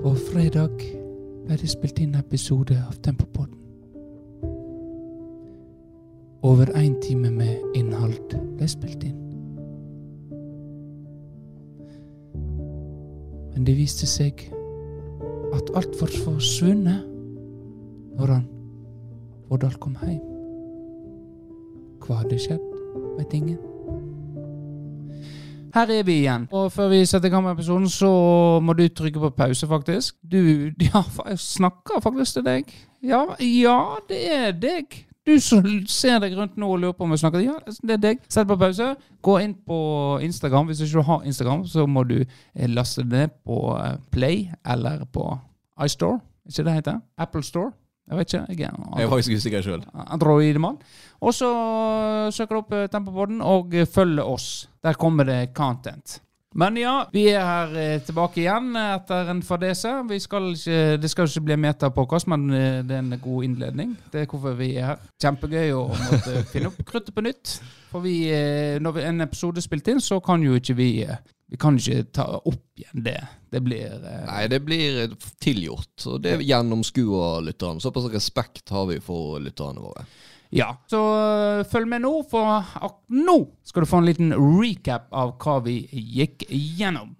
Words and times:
På 0.00 0.14
fredag 0.16 0.80
ble 1.44 1.56
det 1.60 1.68
spilt 1.68 1.98
inn 2.00 2.14
episode 2.16 2.76
av 2.88 2.94
Tempopodden. 3.04 3.58
Over 6.42 6.72
én 6.80 6.94
time 7.04 7.28
med 7.30 7.76
innhold 7.76 8.32
ble 8.56 8.68
spilt 8.68 9.04
inn. 9.04 9.18
Men 13.52 13.68
det 13.68 13.76
viste 13.76 14.08
seg 14.08 14.46
at 15.52 15.74
alt 15.76 16.00
var 16.00 16.16
forsvunnet 16.24 17.04
når 18.16 18.34
han 18.38 18.48
Vårdal 19.50 19.76
kom 19.82 19.96
hjem. 20.00 20.22
Hva 22.00 22.22
hadde 22.22 22.38
skjedd, 22.40 22.62
vet 23.18 23.36
ingen. 23.36 23.69
Her 25.74 25.92
er 25.94 26.02
vi 26.06 26.20
igjen. 26.22 26.48
Og 26.52 26.72
før 26.72 26.88
vi 26.92 27.04
setter 27.06 27.28
i 27.28 27.32
gang 27.32 27.44
med 27.44 27.52
episoden, 27.52 27.88
så 27.88 28.10
må 28.62 28.72
du 28.78 28.88
trykke 28.88 29.20
på 29.20 29.30
pause, 29.36 29.66
faktisk. 29.66 30.16
Du 30.32 30.38
ja, 30.88 31.04
jeg 31.28 31.38
snakker 31.38 32.02
faktisk 32.02 32.38
til 32.38 32.46
deg. 32.46 32.74
Ja, 33.02 33.24
ja, 33.40 33.78
det 34.08 34.20
er 34.32 34.52
deg. 34.52 35.06
Du 35.26 35.36
som 35.40 35.66
ser 35.88 36.18
deg 36.22 36.32
rundt 36.36 36.56
nå 36.58 36.70
og 36.72 36.80
lurer 36.80 36.96
på 36.96 37.04
om 37.04 37.12
jeg 37.12 37.20
snakker 37.22 37.42
Ja, 37.44 37.58
det 37.84 37.96
er 37.98 38.02
deg. 38.02 38.22
Sett 38.28 38.48
på 38.48 38.56
pause. 38.58 38.94
Gå 39.22 39.36
inn 39.44 39.54
på 39.66 39.78
Instagram. 40.24 40.70
Hvis 40.70 40.80
du 40.80 40.88
ikke 40.88 41.06
har 41.06 41.26
Instagram, 41.28 41.66
så 41.68 41.86
må 41.86 42.04
du 42.08 42.18
eh, 42.22 42.68
laste 42.68 43.04
det 43.04 43.28
på 43.44 43.60
eh, 43.76 43.98
Play 44.10 44.48
eller 44.64 45.04
på 45.12 45.28
iStore. 45.84 46.20
Ikke 46.48 46.64
det 46.66 46.74
heter? 46.80 47.00
Apple 47.18 47.42
Store. 47.44 47.70
Jeg 48.10 48.18
vet 48.18 48.32
ikke. 48.34 48.46
Jeg 48.48 48.58
Jeg 48.58 49.06
var 49.06 49.12
faktisk 49.14 49.36
usikker 49.38 49.62
sjøl. 49.62 49.84
Android-mann. 50.10 50.80
Og 51.20 51.34
så 51.36 51.50
søker 52.34 52.56
du 52.56 52.60
opp 52.64 52.72
eh, 52.74 52.88
Tempopodden 52.90 53.40
og 53.44 53.74
eh, 53.74 53.86
følger 53.86 54.26
oss. 54.26 54.68
Der 54.82 54.92
kommer 54.98 55.24
det 55.28 55.52
content. 55.54 56.18
Men 56.58 56.74
ja, 56.80 57.04
vi 57.14 57.28
er 57.30 57.44
her 57.46 57.74
eh, 57.78 58.00
tilbake 58.02 58.40
igjen 58.42 58.72
etter 58.74 59.28
en 59.30 59.42
fadese. 59.46 59.92
Vi 60.08 60.18
skal 60.18 60.48
ikke, 60.56 60.78
det 60.98 61.10
skal 61.12 61.28
ikke 61.30 61.44
bli 61.46 61.56
metapodkast, 61.62 62.26
men 62.32 62.48
eh, 62.50 62.80
det 62.82 62.96
er 62.96 63.04
en 63.04 63.20
god 63.22 63.44
innledning. 63.46 63.92
Det 64.10 64.24
er 64.24 64.26
hvorfor 64.32 64.56
vi 64.58 64.72
er 64.80 64.88
her. 64.88 65.04
Kjempegøy 65.22 65.70
å 65.78 65.84
måtte 65.94 66.40
finne 66.52 66.72
opp 66.72 66.80
kruttet 66.88 67.14
på 67.14 67.22
nytt. 67.22 67.60
For 67.92 68.02
vi, 68.02 68.16
eh, 68.34 68.80
når 68.82 68.96
vi- 68.98 69.04
en 69.12 69.20
episode 69.28 69.62
er 69.62 69.68
spilt 69.68 69.92
inn, 69.94 70.02
så 70.02 70.18
kan 70.24 70.42
jo 70.42 70.58
ikke 70.58 70.74
vi 70.80 70.88
eh, 71.06 71.22
Vi 71.50 71.58
kan 71.58 71.78
ikke 71.78 72.04
ta 72.14 72.26
opp 72.38 72.78
igjen 72.78 73.04
det. 73.04 73.18
Det 73.50 73.60
blir 73.66 73.96
eh, 73.98 74.26
Nei, 74.28 74.42
det 74.50 74.60
blir 74.62 75.16
tilgjort. 75.42 76.06
Og 76.06 76.20
det 76.22 76.36
gjennomskuer 76.46 77.42
lytterne. 77.42 77.82
Såpass 77.82 78.06
respekt 78.12 78.70
har 78.70 78.86
vi 78.90 79.00
for 79.02 79.40
lytterne 79.42 79.82
våre. 79.82 80.06
Ja, 80.54 80.72
så 80.90 80.98
øh, 80.98 81.64
følg 81.70 81.86
med 81.90 82.02
nå, 82.02 82.12
for 82.30 82.62
nå 83.14 83.36
skal 83.66 83.84
du 83.84 83.90
få 83.90 84.00
en 84.00 84.08
liten 84.08 84.34
recap 84.34 85.10
av 85.14 85.36
hva 85.42 85.60
vi 85.66 85.84
gikk 85.90 86.46
gjennom. 86.50 87.14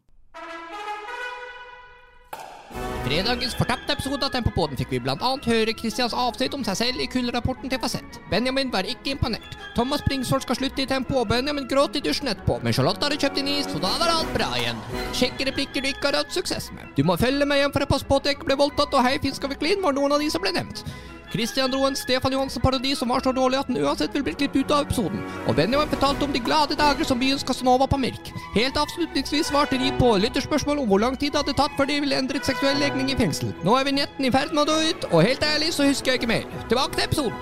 Fredagens 3.00 3.54
fortapte 3.56 3.94
episode 3.94 4.26
av 4.26 4.32
Tempopodden 4.34 4.76
fikk 4.76 4.90
vi 4.92 4.98
annet 5.00 5.46
høre 5.48 5.72
Christians 5.72 6.12
avsnitt 6.12 6.52
om 6.52 6.64
seg 6.66 6.76
selv 6.76 7.00
i 7.00 7.06
kullrapporten 7.08 7.72
til 7.72 7.80
Fasett. 7.80 8.18
Benjamin 8.28 8.68
var 8.72 8.84
ikke 8.84 9.14
imponert. 9.14 9.56
Thomas 9.74 10.04
Bringsvold 10.04 10.44
skal 10.44 10.58
slutte 10.58 10.84
i 10.84 10.88
Tempo, 10.90 11.16
og 11.22 11.30
Benjamin 11.30 11.68
gråt 11.70 11.96
i 11.96 12.02
dusjen 12.04 12.28
etterpå. 12.28 12.58
Men 12.60 12.76
Charlotte 12.76 13.06
hadde 13.06 13.16
kjøpt 13.22 13.40
inn 13.40 13.48
is, 13.54 13.70
så 13.72 13.80
da 13.80 13.94
var 14.02 14.12
alt 14.12 14.34
bra 14.36 14.50
igjen. 14.60 14.82
Sjekke 15.16 15.48
replikker 15.48 15.80
du 15.80 15.88
ikke 15.88 16.10
har 16.10 16.20
hatt 16.20 16.36
suksess 16.36 16.68
med. 16.76 16.92
Du 16.98 17.00
må 17.08 17.16
følge 17.20 17.48
med 17.48 17.62
hjem 17.62 17.72
for 17.72 17.86
å 17.86 17.88
passe 17.94 18.08
på 18.10 18.20
at 18.20 18.28
jeg 18.28 18.36
ikke 18.36 18.50
ble 18.52 18.60
voldtatt, 18.60 18.92
og 18.92 19.08
Hei, 19.08 19.16
fisk 19.24 19.48
og 19.48 19.56
klin 19.56 19.80
var 19.80 19.96
noen 19.96 20.18
av 20.18 20.20
de 20.20 20.28
som 20.28 20.44
ble 20.44 20.52
nevnt. 20.60 20.84
Christian 21.30 21.70
dro 21.70 21.84
en 21.86 21.96
Stefan 21.96 22.32
Johansen-parodi 22.34 22.96
som 22.98 23.08
var 23.08 23.22
så 23.22 23.30
dårlig 23.32 23.60
at 23.60 23.68
den 23.70 23.78
uansett 23.78 24.14
vil 24.14 24.24
bli 24.26 24.34
klippet 24.34 24.64
ut 24.64 24.72
av 24.74 24.86
episoden. 24.86 25.20
Og 25.46 25.54
Benjamin 25.54 25.90
fortalte 25.92 26.26
om 26.26 26.32
de 26.34 26.42
glade 26.42 26.74
dager 26.78 27.06
som 27.06 27.20
byens 27.22 27.44
Casanova 27.46 27.86
på 27.86 28.00
Mirk. 28.02 28.32
Helt 28.56 28.78
avslutningsvis 28.80 29.52
svarte 29.52 29.78
de 29.78 29.92
på 30.00 30.10
lytterspørsmål 30.24 30.82
om 30.82 30.90
hvor 30.90 31.02
lang 31.04 31.18
tid 31.18 31.30
det 31.30 31.44
hadde 31.44 31.54
tatt 31.60 31.76
før 31.78 31.86
de 31.86 32.00
ville 32.02 32.18
endret 32.18 32.48
seksuell 32.48 32.82
legning 32.82 33.12
i 33.12 33.18
fengsel. 33.18 33.52
Nå 33.62 33.76
er 33.78 33.86
vignetten 33.86 34.26
i 34.26 34.32
ferd 34.34 34.50
med 34.56 34.66
å 34.66 34.72
dø 34.72 34.90
ut, 34.90 35.06
og 35.12 35.22
helt 35.22 35.46
ærlig 35.46 35.70
så 35.76 35.86
husker 35.86 36.16
jeg 36.16 36.22
ikke 36.22 36.32
mer. 36.32 36.48
Tilbake 36.66 36.98
til 36.98 37.06
episoden. 37.06 37.38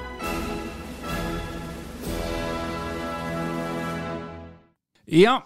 Ja, 5.08 5.38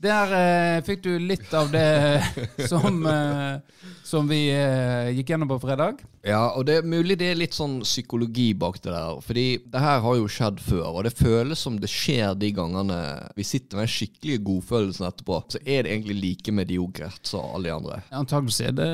der 0.00 0.32
eh, 0.32 0.78
fikk 0.86 1.02
du 1.04 1.10
litt 1.20 1.52
av 1.52 1.68
det 1.68 2.24
som, 2.70 3.02
eh, 3.04 3.84
som 4.08 4.30
vi 4.30 4.46
eh, 4.54 5.12
gikk 5.18 5.34
gjennom 5.34 5.50
på 5.52 5.60
fredag. 5.66 6.00
Ja, 6.26 6.50
og 6.52 6.66
det 6.68 6.74
er 6.78 6.88
mulig 6.88 7.16
det 7.20 7.30
er 7.32 7.38
litt 7.38 7.56
sånn 7.56 7.78
psykologi 7.80 8.50
bak 8.58 8.76
det 8.84 8.92
der. 8.92 9.20
Fordi 9.24 9.44
det 9.72 9.80
her 9.80 10.02
har 10.04 10.18
jo 10.18 10.28
skjedd 10.30 10.60
før, 10.62 10.86
og 10.90 11.04
det 11.06 11.14
føles 11.16 11.62
som 11.64 11.78
det 11.80 11.88
skjer 11.90 12.34
de 12.40 12.52
gangene 12.56 12.98
vi 13.38 13.46
sitter 13.46 13.80
med 13.80 13.88
den 13.88 13.94
skikkelige 13.94 14.44
godfølelsen 14.44 15.08
etterpå. 15.08 15.40
Så 15.54 15.62
er 15.64 15.86
det 15.86 15.94
egentlig 15.94 16.18
like 16.20 16.54
mediokert 16.54 17.30
som 17.30 17.54
alle 17.54 17.70
de 17.70 17.76
andre. 17.76 18.00
Antakeligvis 18.12 18.60
er 18.68 18.76
det 18.76 18.90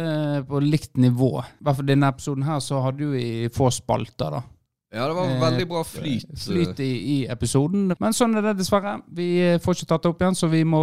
på 0.50 0.62
likt 0.62 0.94
nivå. 1.02 1.32
I 1.42 1.66
hvert 1.66 1.80
fall 1.80 1.90
denne 1.90 2.12
episoden 2.14 2.46
her 2.46 2.62
så 2.62 2.82
hadde 2.84 3.10
vi 3.16 3.26
få 3.54 3.72
spalter, 3.74 4.38
da. 4.38 4.44
Ja, 4.94 5.08
det 5.08 5.14
var 5.16 5.26
Eh, 5.26 5.40
veldig 5.40 5.66
bra 5.68 5.80
flyt. 5.84 6.28
Flyt 6.38 6.80
i, 6.80 6.90
i 7.14 7.16
episoden. 7.28 7.88
Men 7.98 8.14
sånn 8.14 8.36
er 8.38 8.44
det 8.46 8.52
dessverre. 8.60 9.00
Vi 9.12 9.26
eh, 9.42 9.58
får 9.60 9.80
ikke 9.80 9.88
tatt 9.90 10.04
det 10.06 10.12
opp 10.12 10.22
igjen, 10.22 10.38
så 10.38 10.48
vi 10.52 10.62
må 10.64 10.80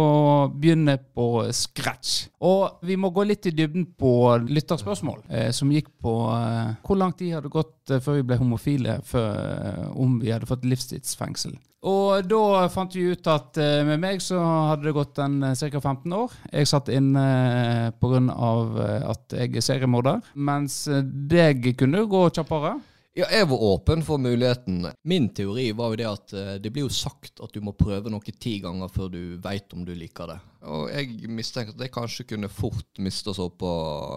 begynne 0.52 0.98
på 1.16 1.28
scratch. 1.56 2.26
Og 2.44 2.84
vi 2.84 2.98
må 3.00 3.10
gå 3.16 3.24
litt 3.24 3.48
i 3.48 3.54
dybden 3.56 3.86
på 3.98 4.12
lytterspørsmål, 4.44 5.24
eh, 5.32 5.50
som 5.56 5.72
gikk 5.72 5.88
på 6.04 6.14
eh, 6.36 6.74
hvor 6.84 7.00
lang 7.00 7.16
tid 7.16 7.32
hadde 7.38 7.48
gått 7.52 7.90
eh, 7.96 8.02
før 8.04 8.20
vi 8.20 8.26
ble 8.28 8.38
homofile, 8.42 8.98
før, 9.08 9.30
eh, 9.40 9.86
om 9.96 10.18
vi 10.20 10.30
hadde 10.36 10.50
fått 10.52 10.68
livstidsfengsel. 10.68 11.56
Og 11.84 12.24
da 12.28 12.68
fant 12.72 12.94
vi 12.96 13.10
ut 13.12 13.26
at 13.28 13.58
eh, 13.60 13.82
med 13.88 14.00
meg 14.04 14.20
så 14.24 14.38
hadde 14.70 14.86
det 14.88 14.94
gått 14.96 15.18
en 15.24 15.40
eh, 15.48 15.56
ca. 15.58 15.80
15 15.80 16.12
år. 16.16 16.32
Jeg 16.52 16.68
satt 16.70 16.92
inne 16.92 17.24
eh, 17.24 17.90
pga. 18.00 18.20
Eh, 18.20 19.10
at 19.16 19.36
jeg 19.40 19.56
er 19.56 19.64
seriemorder, 19.72 20.20
mens 20.36 20.82
eh, 20.92 21.00
deg 21.04 21.72
kunne 21.80 22.04
gå 22.08 22.28
kjappere. 22.36 22.76
Ja, 23.14 23.28
jeg 23.30 23.46
var 23.46 23.60
åpen 23.62 24.00
for 24.02 24.18
muligheten. 24.18 24.88
Min 25.06 25.28
teori 25.34 25.68
var 25.72 25.92
jo 25.92 25.98
det 26.00 26.06
at 26.08 26.32
eh, 26.34 26.54
det 26.58 26.72
blir 26.74 26.88
jo 26.88 26.90
sagt 26.90 27.38
at 27.44 27.52
du 27.54 27.60
må 27.62 27.70
prøve 27.78 28.10
noe 28.10 28.34
ti 28.42 28.56
ganger 28.62 28.90
før 28.90 29.12
du 29.12 29.20
veit 29.42 29.70
om 29.76 29.84
du 29.86 29.92
liker 29.94 30.32
det. 30.32 30.38
Og 30.66 30.88
jeg 30.90 31.30
mistenker 31.30 31.76
at 31.76 31.84
jeg 31.86 31.94
kanskje 31.94 32.26
kunne 32.32 32.50
fort 32.50 32.98
miste 32.98 33.30
så 33.36 33.46
på 33.54 33.70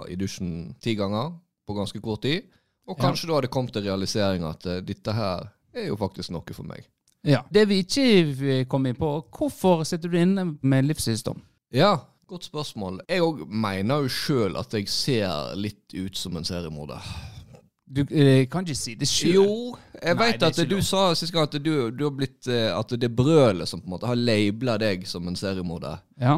i 0.09 0.17
dusjen 0.17 0.73
ti 0.81 0.95
ganger 0.97 1.29
på 1.69 1.77
ganske 1.77 2.01
kort 2.01 2.25
tid. 2.25 2.49
Og 2.89 2.97
kanskje 2.97 3.29
da 3.29 3.37
hadde 3.37 3.53
kommet 3.53 3.75
til 3.77 3.85
realiseringa 3.85 4.55
at 4.55 4.65
eh, 4.65 4.81
dette 4.89 5.13
her 5.13 5.45
er 5.77 5.89
jo 5.91 6.01
faktisk 6.01 6.33
noe 6.33 6.57
for 6.57 6.65
meg. 6.65 6.89
Ja. 7.27 7.43
Det 7.53 7.67
vi 7.69 7.83
ikke 7.85 8.65
kom 8.71 8.89
inn 8.89 8.97
på, 8.97 9.13
hvorfor 9.29 9.85
sitter 9.85 10.09
du 10.09 10.17
inne 10.17 10.55
med 10.65 10.89
livssykdom? 10.89 11.43
Ja, 11.75 11.99
godt 12.25 12.49
spørsmål. 12.49 13.03
Jeg 13.05 13.21
òg 13.21 13.45
mener 13.45 14.07
jo 14.07 14.09
sjøl 14.09 14.57
at 14.57 14.73
jeg 14.73 14.89
ser 14.89 15.53
litt 15.59 15.93
ut 15.93 16.17
som 16.17 16.39
en 16.39 16.47
seriemorder. 16.47 17.03
Du 17.87 18.01
eh, 18.11 18.43
kan 18.51 18.65
ikke 18.67 18.75
si 18.75 18.97
det 18.99 19.07
sjøl. 19.07 19.37
Jo, 19.37 19.53
jeg 19.95 20.19
veit 20.19 20.35
vet 20.35 20.43
at 20.49 20.59
du 20.67 20.75
lov. 20.75 20.83
sa 20.83 21.05
sist 21.15 21.31
gang 21.31 21.47
at 21.47 21.55
du, 21.55 21.71
du 21.95 22.03
har 22.03 22.13
blitt 22.13 22.49
eh, 22.51 22.67
At 22.75 22.91
det 22.91 23.07
er 23.07 23.15
brølet 23.15 23.69
som 23.69 23.79
på 23.79 23.87
en 23.87 23.95
måte 23.95 24.09
har 24.09 24.19
labela 24.19 24.75
deg 24.81 25.07
som 25.07 25.27
en 25.29 25.39
seriemorder. 25.39 26.01
Ja. 26.19 26.35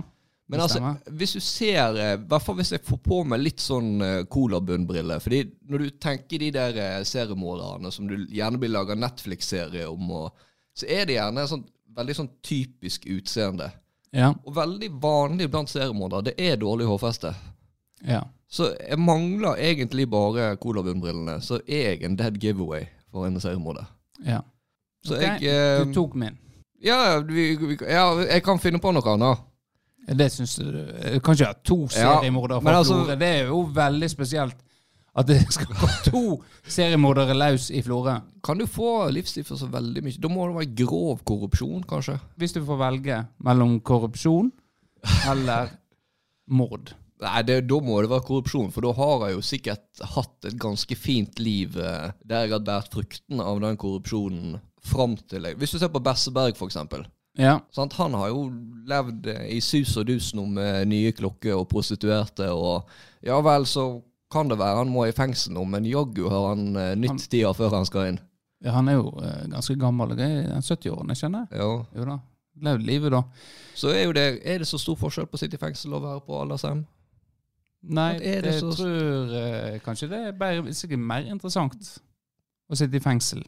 Men 0.49 0.63
altså, 0.63 0.77
stemmer. 0.77 1.17
hvis 1.17 1.33
du 1.37 1.41
ser 1.45 1.97
eh, 1.97 2.13
I 2.19 2.29
hvert 2.29 2.45
fall 2.45 2.59
hvis 2.59 2.73
jeg 2.75 2.85
får 2.85 3.01
på 3.05 3.23
meg 3.31 3.41
litt 3.41 3.61
sånn 3.61 4.01
colabunnbriller 4.33 5.21
Fordi 5.21 5.43
når 5.69 5.83
du 5.83 5.97
tenker 6.01 6.41
de 6.41 6.53
der 6.53 7.03
seriemorderne 7.05 7.91
som 7.93 8.09
du 8.09 8.15
gjerne 8.29 8.61
blir 8.61 8.73
laga 8.73 8.97
Netflix-serie 8.97 9.89
om, 9.89 10.09
og, 10.21 10.47
så 10.77 10.89
er 10.89 11.09
det 11.09 11.17
gjerne 11.17 11.49
sånn 11.49 11.65
veldig 11.99 12.15
sånn 12.15 12.27
typisk 12.45 13.07
utseende. 13.09 13.71
Ja. 14.15 14.29
Og 14.45 14.53
veldig 14.55 14.91
vanlig 15.01 15.49
blant 15.51 15.71
seriemordere, 15.71 16.29
det 16.29 16.35
er 16.37 16.61
dårlig 16.61 16.85
hårfeste. 16.89 17.33
ja. 18.05 18.21
Så 18.49 18.71
jeg 18.89 18.97
mangler 18.99 19.59
egentlig 19.61 20.07
bare 20.09 20.55
colabunnbrillene, 20.57 21.37
så 21.41 21.59
er 21.67 21.91
jeg 21.91 22.03
en 22.07 22.15
dead 22.17 22.39
giveaway 22.41 22.87
for 23.11 23.27
en 23.27 23.39
seriemorder. 23.41 23.85
ja. 24.25 24.41
Så 25.05 25.15
okay. 25.15 25.39
jeg 25.39 25.79
eh, 25.79 25.85
Du 25.87 25.93
tok 25.93 26.15
min. 26.19 26.37
ja, 26.83 27.19
vi, 27.23 27.55
vi, 27.55 27.77
ja, 27.87 28.09
jeg 28.19 28.43
kan 28.43 28.59
finne 28.59 28.81
på 28.83 28.91
noe 28.91 29.13
annet. 29.13 29.45
Det 30.09 30.27
syns 30.33 30.57
du 30.57 30.65
Kanskje 30.65 31.19
kan 31.21 31.37
ikke 31.37 31.45
ha 31.45 31.53
to 31.63 31.77
seriemordere 31.93 32.61
fra 32.61 32.73
altså- 32.81 32.97
Florø. 32.97 33.15
Det 33.15 33.27
er 33.27 33.45
jo 33.47 33.61
veldig 33.75 34.09
spesielt 34.09 34.57
at 35.15 35.27
det 35.27 35.39
skal 35.55 35.71
gå 35.71 35.89
to 36.05 36.23
seriemordere 36.67 37.37
løs 37.37 37.69
i 37.71 37.81
Florø. 37.81 38.17
Kan 38.43 38.59
du 38.59 38.65
få 38.67 39.09
livstid 39.13 39.47
for 39.47 39.55
så 39.55 39.69
veldig 39.71 40.03
mye? 40.03 40.21
Da 40.21 40.31
må 40.31 40.47
det 40.47 40.55
være 40.55 40.85
grov 40.85 41.23
korrupsjon, 41.23 41.83
kanskje? 41.87 42.19
Hvis 42.35 42.55
du 42.55 42.63
får 42.65 42.79
velge 42.79 43.25
mellom 43.45 43.79
korrupsjon 43.79 44.51
eller 45.31 45.71
mord. 46.47 46.93
Nei, 47.19 47.41
det, 47.43 47.57
da 47.67 47.77
må 47.83 47.97
det 47.99 48.11
være 48.13 48.23
korrupsjon, 48.29 48.69
for 48.71 48.85
da 48.85 48.93
har 48.95 49.27
jeg 49.27 49.35
jo 49.35 49.43
sikkert 49.43 50.03
hatt 50.15 50.47
et 50.47 50.55
ganske 50.59 50.95
fint 50.95 51.39
liv 51.43 51.75
eh, 51.75 52.11
der 52.23 52.45
jeg 52.45 52.53
har 52.55 52.63
båret 52.63 52.93
frukten 52.93 53.43
av 53.43 53.59
den 53.59 53.79
korrupsjonen 53.79 54.59
fram 54.87 55.17
til 55.27 55.43
jeg 55.43 55.57
Hvis 55.59 55.75
du 55.75 55.81
ser 55.81 55.91
på 55.91 55.99
Besseberg, 56.03 56.55
for 56.55 56.71
eksempel. 56.71 57.03
Ja. 57.39 57.59
Sant? 57.71 57.93
Han 57.99 58.15
har 58.19 58.31
jo 58.31 58.45
levd 58.87 59.27
eh, 59.31 59.45
i 59.55 59.59
sus 59.63 59.95
og 59.99 60.07
dus 60.09 60.31
nå 60.35 60.45
med 60.47 60.89
nye 60.91 61.11
klokker 61.15 61.59
og 61.59 61.67
prostituerte, 61.71 62.49
og 62.51 62.87
ja 63.25 63.39
vel, 63.43 63.67
så 63.67 63.89
kan 64.31 64.49
det 64.49 64.59
være 64.59 64.83
han 64.83 64.91
må 64.93 65.07
i 65.07 65.15
fengsel 65.15 65.55
nå, 65.55 65.63
men 65.67 65.87
jaggu 65.89 66.25
har 66.29 66.51
han 66.51 66.65
eh, 66.77 66.95
nytt 66.99 67.29
tida 67.31 67.53
før 67.57 67.79
han 67.79 67.87
skal 67.87 68.13
inn. 68.13 68.19
ja 68.65 68.75
han 68.75 68.91
er 68.91 68.99
jo 68.99 69.13
eh, 69.23 69.45
ganske 69.51 69.75
gammel. 69.79 70.15
Jeg 70.19 70.43
er 70.43 70.57
i 70.57 70.61
70-årene, 70.63 71.17
kjenner 71.17 71.47
jeg. 71.47 71.61
Ja. 71.61 71.71
Jo 71.95 72.11
da. 72.13 72.19
Levd 72.59 72.83
livet, 72.83 73.13
da. 73.15 73.23
Så 73.77 73.93
er 73.95 74.03
jo 74.03 74.15
det 74.15 74.41
Er 74.43 74.59
det 74.59 74.67
så 74.67 74.77
stor 74.81 74.97
forskjell 74.99 75.29
på 75.31 75.37
å 75.37 75.39
sitte 75.39 75.55
i 75.55 75.61
fengsel 75.61 75.93
og 75.95 76.03
være 76.03 76.23
på 76.27 76.41
aldershjem? 76.41 76.83
Nei, 77.81 78.15
er 78.19 78.41
det 78.43 78.53
jeg 78.57 78.61
så- 78.61 78.73
tror 78.75 79.31
uh, 79.31 79.79
kanskje 79.85 80.09
det 80.11 80.19
er 80.27 80.31
bare, 80.35 80.73
sikkert 80.75 80.99
mer 80.99 81.27
interessant 81.31 81.93
å 82.69 82.75
sitte 82.77 82.99
i 82.99 83.03
fengsel. 83.03 83.43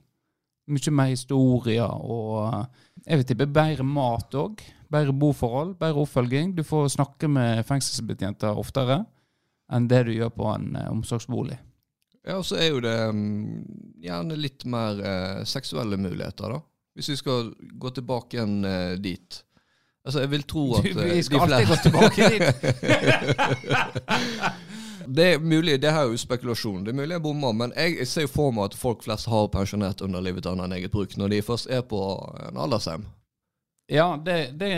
Mye 0.71 0.91
mer 0.93 1.09
historier 1.11 1.89
og 1.89 2.53
eh, 2.53 2.65
jeg 3.07 3.17
vil 3.17 3.25
tippe 3.27 3.47
bedre 3.51 3.83
mat 3.83 4.31
òg. 4.37 4.61
Bedre 4.91 5.11
boforhold, 5.11 5.73
bedre 5.79 6.03
oppfølging. 6.05 6.53
Du 6.55 6.61
får 6.63 6.93
snakke 6.95 7.27
med 7.27 7.65
fengselsbetjenter 7.67 8.55
oftere 8.55 9.01
enn 9.71 9.87
det 9.87 10.05
du 10.07 10.13
gjør 10.13 10.31
på 10.35 10.47
en 10.53 10.75
uh, 10.77 10.87
omsorgsbolig. 10.93 11.57
Ja, 12.23 12.37
og 12.37 12.45
så 12.45 12.59
er 12.61 12.69
jo 12.69 12.81
det 12.83 12.95
um, 13.09 13.63
gjerne 14.03 14.37
litt 14.37 14.63
mer 14.69 14.99
uh, 15.01 15.43
seksuelle 15.49 15.97
muligheter, 15.97 16.53
da. 16.55 16.61
Hvis 16.95 17.09
vi 17.09 17.15
skal 17.19 17.51
gå 17.79 17.89
tilbake 17.95 18.35
igjen 18.37 18.57
dit. 18.99 19.37
Altså, 20.05 20.19
jeg 20.19 20.31
vil 20.31 20.43
tro 20.49 20.63
at 20.79 20.83
Du, 20.83 20.99
eh, 20.99 21.15
vi 21.15 21.23
skal 21.23 21.39
alltid 21.45 21.67
gå 21.67 21.75
tilbake 21.83 22.29
dit. 22.29 22.43
Det 25.15 25.25
er 25.33 25.39
mulig, 25.39 25.81
det 25.81 25.91
her 25.91 26.05
er 26.05 26.11
jo 26.13 26.17
spekulasjon. 26.17 26.83
Det 26.85 26.91
er 26.93 26.95
mulig 26.95 27.15
jeg 27.15 27.23
bommer, 27.23 27.51
men 27.57 27.73
jeg, 27.75 28.05
ser 28.07 28.21
jo 28.27 28.31
for 28.31 28.53
meg 28.55 28.69
at 28.69 28.77
folk 28.77 29.03
flest 29.03 29.27
har 29.27 29.49
pensjonert 29.51 30.03
underlivet 30.05 30.45
annet 30.47 30.69
enn 30.69 30.75
eget 30.77 30.93
bruk 30.93 31.17
når 31.19 31.33
de 31.33 31.41
først 31.43 31.67
er 31.73 31.81
på 31.81 31.99
en 32.47 32.59
aldershjem. 32.61 33.03
Ja, 33.91 34.13
det, 34.25 34.53
det, 34.61 34.71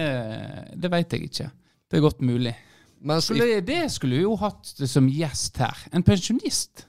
det 0.79 0.89
veit 0.89 1.13
jeg 1.13 1.27
ikke. 1.27 1.49
Det 1.91 1.99
er 1.99 2.05
godt 2.07 2.23
mulig. 2.25 2.55
Mens 3.03 3.29
i, 3.35 3.59
det 3.67 3.83
skulle 3.91 4.17
vi 4.17 4.23
jo 4.23 4.33
hatt 4.39 4.73
som 4.89 5.09
gjest 5.11 5.59
her. 5.61 5.85
En 5.93 6.05
pensjonist. 6.07 6.87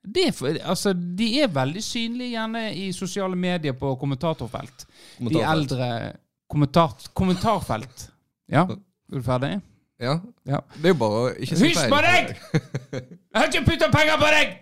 Det 0.00 0.30
altså, 0.64 0.94
de 0.94 1.28
er 1.42 1.52
veldig 1.52 1.82
synlige 1.84 2.32
gjerne 2.38 2.62
i 2.72 2.86
sosiale 2.96 3.36
medier 3.36 3.74
på 3.76 3.92
kommentatorfelt. 4.00 4.86
De 5.20 5.42
eldre 5.42 5.90
kommentar, 6.50 6.94
kommentarfelt. 7.16 8.08
Ja, 8.50 8.64
er 8.66 9.20
du 9.20 9.22
ferdig? 9.26 9.52
Ja. 10.00 10.16
Ja. 10.48 10.58
Det 10.80 10.90
er 10.90 10.94
jo 10.94 10.98
bare 11.02 11.18
å 11.20 11.28
ikke 11.36 11.56
si 11.60 11.68
Hysj 11.68 11.78
feil. 11.82 11.92
på 11.92 12.00
deg! 12.06 12.30
Jeg 12.96 13.36
har 13.36 13.50
ikke 13.50 13.66
putta 13.68 13.90
penger 13.92 14.20
på 14.22 14.30
deg! 14.34 14.54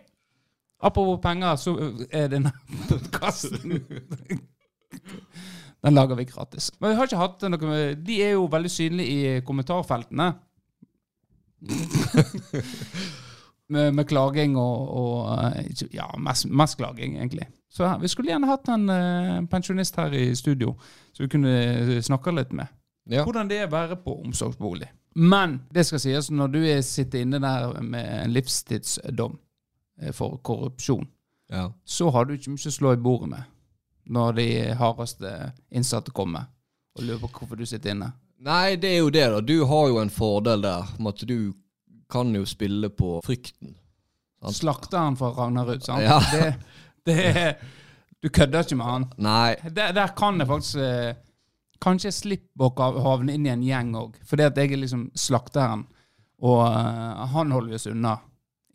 Apropos 0.89 1.21
penger, 1.23 1.57
så 1.59 1.75
er 2.11 2.29
denne 2.31 2.53
podkasten 2.89 3.79
Den 5.79 5.95
lager 5.95 6.19
vi 6.19 6.27
gratis. 6.27 6.73
Men 6.81 6.91
vi 6.93 6.99
har 6.99 7.09
ikke 7.09 7.21
hatt 7.23 7.47
noe 7.51 7.71
med 7.71 8.03
De 8.07 8.19
er 8.23 8.33
jo 8.35 8.45
veldig 8.51 8.71
synlige 8.71 9.39
i 9.39 9.41
kommentarfeltene. 9.47 10.33
med, 13.69 13.95
med 13.95 14.07
klaging 14.09 14.57
og, 14.57 14.89
og 14.97 15.47
eh, 15.57 15.85
Ja, 15.95 16.07
mest, 16.19 16.47
mest 16.49 16.77
klaging, 16.81 17.17
egentlig. 17.19 17.47
Så 17.69 17.89
vi 18.01 18.09
skulle 18.09 18.31
gjerne 18.33 18.49
hatt 18.49 18.69
en 18.73 18.89
uh, 18.89 19.43
pensjonist 19.51 19.97
her 20.01 20.15
i 20.17 20.31
studio, 20.37 20.73
så 21.13 21.23
vi 21.27 21.29
kunne 21.29 22.01
snakke 22.03 22.33
litt 22.33 22.53
med 22.57 22.67
Ja. 23.09 23.25
hvordan 23.25 23.49
det 23.49 23.59
er 23.63 23.69
å 23.69 23.73
være 23.73 23.97
på 24.05 24.15
omsorgsbolig. 24.25 24.89
Men 25.17 25.59
det 25.73 25.87
skal 25.87 26.01
sies, 26.01 26.31
når 26.31 26.49
du 26.53 26.59
er, 26.69 26.81
sitter 26.85 27.23
inne 27.25 27.39
der 27.41 27.81
med 27.83 28.09
en 28.25 28.33
livstidsdom 28.33 29.39
eh, 30.03 30.13
for 30.13 30.39
korrupsjon, 30.45 31.07
Ja. 31.51 31.71
så 31.85 32.11
har 32.13 32.25
du 32.29 32.35
ikke 32.35 32.51
mye 32.53 32.69
å 32.69 32.75
slå 32.75 32.93
i 32.93 33.01
bordet 33.01 33.29
med 33.33 33.43
når 34.09 34.33
de 34.37 34.49
hardeste 34.81 35.31
innsatte 35.71 36.11
kommer 36.17 36.47
og 36.97 37.05
lurer 37.05 37.21
på 37.21 37.29
hvorfor 37.39 37.57
du 37.61 37.67
sitter 37.67 37.93
inne. 37.93 38.13
Nei, 38.41 38.77
det 38.77 38.93
er 38.95 38.99
jo 39.03 39.11
det, 39.11 39.25
da. 39.33 39.41
Du 39.41 39.65
har 39.67 39.89
jo 39.89 39.99
en 40.01 40.11
fordel 40.13 40.63
der 40.63 40.93
med 40.99 41.13
at 41.13 41.25
du 41.29 41.53
kan 42.13 42.33
jo 42.35 42.47
spille 42.49 42.91
på 42.91 43.19
frykten. 43.25 43.75
Sant? 44.43 44.57
Slakteren 44.57 45.17
fra 45.19 45.33
Ragnarud, 45.37 45.83
sant? 45.85 46.03
Ja. 46.07 46.21
Det, 46.33 46.55
det 47.09 47.57
du 48.23 48.29
kødder 48.29 48.67
ikke 48.67 48.79
med 48.79 48.87
han. 48.87 49.07
Nei. 49.23 49.55
Der, 49.71 49.93
der 49.95 50.15
kan 50.19 50.41
jeg 50.41 50.51
faktisk 50.51 50.81
eh, 50.83 51.17
Kanskje 51.79 52.09
jeg 52.09 52.17
slipper 52.17 52.73
å 52.83 53.03
havne 53.05 53.37
inn 53.37 53.45
i 53.47 53.53
en 53.53 53.63
gjeng 53.63 53.93
òg, 53.95 54.17
fordi 54.27 54.49
at 54.49 54.57
jeg 54.59 54.73
er 54.75 54.81
liksom 54.81 55.05
slakteren, 55.15 55.85
og 56.43 56.65
eh, 56.67 57.21
han 57.35 57.55
holder 57.55 57.71
vi 57.71 57.77
oss 57.79 57.87
unna. 57.87 58.17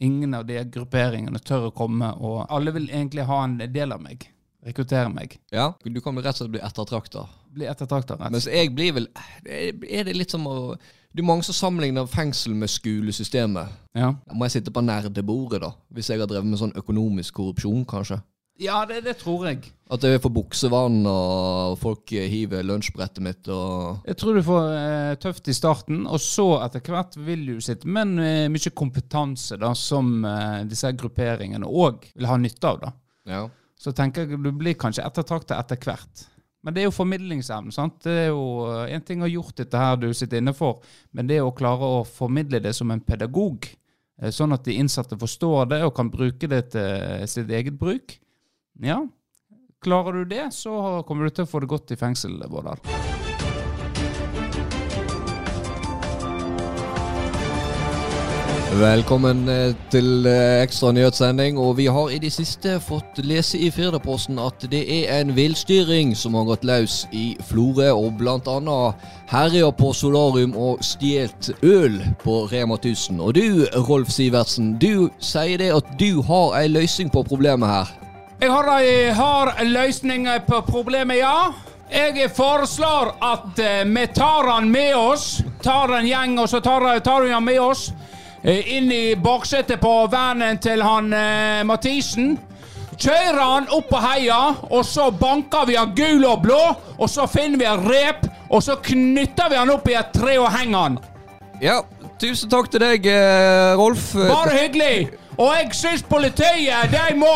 Ingen 0.08 0.38
av 0.38 0.46
de 0.48 0.62
grupperingene 0.72 1.42
tør 1.44 1.68
å 1.68 1.74
komme, 1.76 2.14
og 2.16 2.46
alle 2.48 2.72
vil 2.78 2.88
egentlig 2.88 3.26
ha 3.28 3.42
en 3.44 3.58
del 3.60 3.92
av 3.92 4.00
meg. 4.06 4.24
Rekruttere 4.64 5.12
meg. 5.12 5.38
Ja, 5.52 5.74
du 5.84 6.00
kan 6.02 6.16
rett 6.18 6.38
og 6.38 6.44
slett 6.44 6.54
bli 6.54 6.62
ettertrakta. 6.64 7.26
Bli 7.54 7.68
ettertrakta. 7.68 8.16
rett. 8.20 8.32
Mens 8.32 8.48
jeg 8.48 8.72
blir 8.76 8.94
vel 8.96 9.08
Er 9.46 10.08
det 10.08 10.16
litt 10.16 10.32
som 10.32 10.46
å 10.48 10.76
Det 11.14 11.22
er 11.22 11.28
mange 11.28 11.44
som 11.46 11.54
sammenligner 11.54 12.08
fengsel 12.10 12.56
med 12.56 12.72
skolesystemet. 12.72 13.68
Ja, 13.94 14.14
Da 14.26 14.34
Må 14.34 14.48
jeg 14.48 14.58
sitte 14.58 14.72
på 14.74 14.82
nerdebordet, 14.82 15.62
da? 15.62 15.74
Hvis 15.94 16.10
jeg 16.10 16.20
har 16.20 16.28
drevet 16.28 16.48
med 16.50 16.60
sånn 16.60 16.74
økonomisk 16.80 17.34
korrupsjon, 17.42 17.86
kanskje? 17.86 18.22
ja 18.62 18.84
det, 18.86 19.02
det 19.06 19.16
tror 19.22 19.48
jeg. 19.50 19.72
At 19.94 20.04
jeg 20.06 20.22
får 20.24 20.32
buksevann, 20.34 21.00
og 21.10 21.76
folk 21.82 22.10
hiver 22.10 22.64
lunsjbrettet 22.66 23.24
mitt, 23.26 23.48
og 23.52 24.06
Jeg 24.08 24.18
tror 24.18 24.38
du 24.38 24.44
får 24.46 24.70
eh, 24.78 25.16
tøft 25.22 25.50
i 25.50 25.56
starten, 25.58 26.06
og 26.08 26.22
så 26.22 26.48
etter 26.66 26.82
hvert 26.86 27.18
vil 27.18 27.46
du 27.46 27.58
sitte 27.62 27.90
med 27.90 28.16
eh, 28.24 28.46
mye 28.54 28.74
kompetanse 28.78 29.58
da, 29.62 29.74
som 29.78 30.24
eh, 30.26 30.64
disse 30.70 30.92
grupperingene 30.98 31.68
òg 31.68 32.08
vil 32.14 32.30
ha 32.30 32.38
nytte 32.42 32.72
av. 32.72 32.80
da. 32.86 32.94
Ja. 33.30 33.44
Så 33.84 33.92
tenker 33.92 34.24
jeg 34.24 34.40
du 34.40 34.52
blir 34.56 34.78
kanskje 34.80 35.04
ettertrakta 35.04 35.58
etter 35.60 35.80
hvert. 35.84 36.28
Men 36.64 36.76
det 36.76 36.84
er 36.84 36.88
jo 36.88 36.96
formidlingsevnen. 36.96 37.74
sant? 37.76 37.98
Det 38.06 38.12
er 38.12 38.30
jo 38.30 38.44
En 38.88 39.02
ting 39.04 39.20
å 39.20 39.26
ha 39.28 39.32
gjort 39.34 39.58
dette 39.60 39.78
her 39.78 39.98
du 40.00 40.14
sitter 40.16 40.40
inne 40.40 40.54
for, 40.56 40.80
men 41.12 41.28
det 41.28 41.38
er 41.42 41.44
å 41.48 41.52
klare 41.56 41.84
å 42.00 42.06
formidle 42.08 42.62
det 42.64 42.72
som 42.76 42.92
en 42.92 43.02
pedagog. 43.04 43.68
eh, 44.22 44.32
Sånn 44.32 44.54
at 44.54 44.64
de 44.64 44.78
innsatte 44.80 45.20
forstår 45.20 45.68
det 45.74 45.82
og 45.84 45.96
kan 45.96 46.10
bruke 46.10 46.48
det 46.48 46.70
til 46.72 47.28
sitt 47.28 47.50
eget 47.52 47.78
bruk. 47.80 48.16
Ja, 48.82 49.02
klarer 49.84 50.24
du 50.24 50.26
det, 50.26 50.54
så 50.54 51.04
kommer 51.06 51.28
du 51.28 51.36
til 51.36 51.44
å 51.44 51.52
få 51.52 51.60
det 51.60 51.68
godt 51.68 51.92
i 51.92 52.00
fengsel, 52.00 52.40
Vårdal. 52.50 52.80
Velkommen 58.74 59.50
eh, 59.50 59.76
til 59.94 60.26
eh, 60.26 60.64
ekstra 60.64 60.90
nyhetssending. 60.96 61.60
Og 61.62 61.76
vi 61.78 61.86
har 61.94 62.10
i 62.10 62.18
det 62.18 62.32
siste 62.34 62.80
fått 62.82 63.20
lese 63.22 63.60
i 63.62 63.68
Firdaposten 63.70 64.40
at 64.42 64.66
det 64.72 64.82
er 64.90 65.12
en 65.20 65.34
villstyring 65.36 66.16
som 66.18 66.34
har 66.40 66.48
gått 66.48 66.64
løs 66.66 67.04
i 67.14 67.36
Florø, 67.46 67.92
og 67.94 68.24
annet 68.26 69.04
herja 69.30 69.70
på 69.78 69.92
Solarium 69.94 70.56
og 70.58 70.82
stjålet 70.82 71.52
øl 71.62 72.00
på 72.24 72.38
Rema 72.50 72.80
1000. 72.80 73.22
Og 73.22 73.36
du, 73.38 73.68
Rolf 73.86 74.10
Sivertsen, 74.10 74.74
du 74.82 75.10
sier 75.22 75.62
det 75.62 75.70
at 75.76 75.92
du 76.00 76.24
har 76.26 76.58
ei 76.64 76.72
løsning 76.72 77.12
på 77.14 77.22
problemet 77.30 77.70
her. 77.70 77.92
Jeg 78.42 78.50
har, 78.50 78.72
jeg 78.82 79.14
har 79.16 79.54
løsning 79.70 80.26
på 80.48 80.64
problemet, 80.66 81.22
ja. 81.22 81.54
Jeg 81.94 82.32
foreslår 82.34 83.14
at 83.22 83.62
eh, 83.62 83.84
vi 83.86 84.08
tar 84.08 84.50
han 84.50 84.72
med 84.72 84.96
oss. 84.98 85.44
Tar 85.62 85.94
en 86.00 86.10
gjeng, 86.10 86.40
og 86.42 86.50
så 86.50 86.60
tar, 86.60 86.88
tar 87.06 87.22
vi 87.22 87.36
han 87.36 87.46
med 87.46 87.62
oss 87.62 87.92
eh, 87.92 88.03
inn 88.44 88.92
i 88.92 89.16
baksetet 89.16 89.80
på 89.82 89.92
vanen 90.12 90.58
til 90.60 90.82
han 90.84 91.14
eh, 91.16 91.64
Mathisen. 91.68 92.36
Kjører 93.00 93.40
han 93.40 93.70
opp 93.74 93.88
på 93.90 94.00
heia, 94.04 94.40
og 94.70 94.84
så 94.86 95.10
banker 95.12 95.66
vi 95.68 95.78
han 95.80 95.96
gul 95.96 96.26
og 96.28 96.44
blå. 96.44 96.62
Og 97.00 97.10
så 97.10 97.26
finner 97.28 97.60
vi 97.60 97.68
en 97.70 97.88
rep, 97.88 98.28
og 98.50 98.64
så 98.64 98.76
knytter 98.84 99.50
vi 99.50 99.60
han 99.62 99.72
opp 99.74 99.88
i 99.90 99.98
et 99.98 100.12
tre 100.14 100.38
og 100.42 100.52
henger 100.54 100.78
han. 100.78 101.00
Ja, 101.64 101.80
tusen 102.20 102.52
takk 102.52 102.70
til 102.72 102.84
deg, 102.84 103.08
eh, 103.08 103.74
Rolf. 103.80 104.12
Bare 104.14 104.58
hyggelig. 104.60 105.10
Og 105.38 105.50
jeg 105.56 105.72
syns 105.74 106.04
politiet 106.06 106.92
de 106.94 107.16
må 107.18 107.32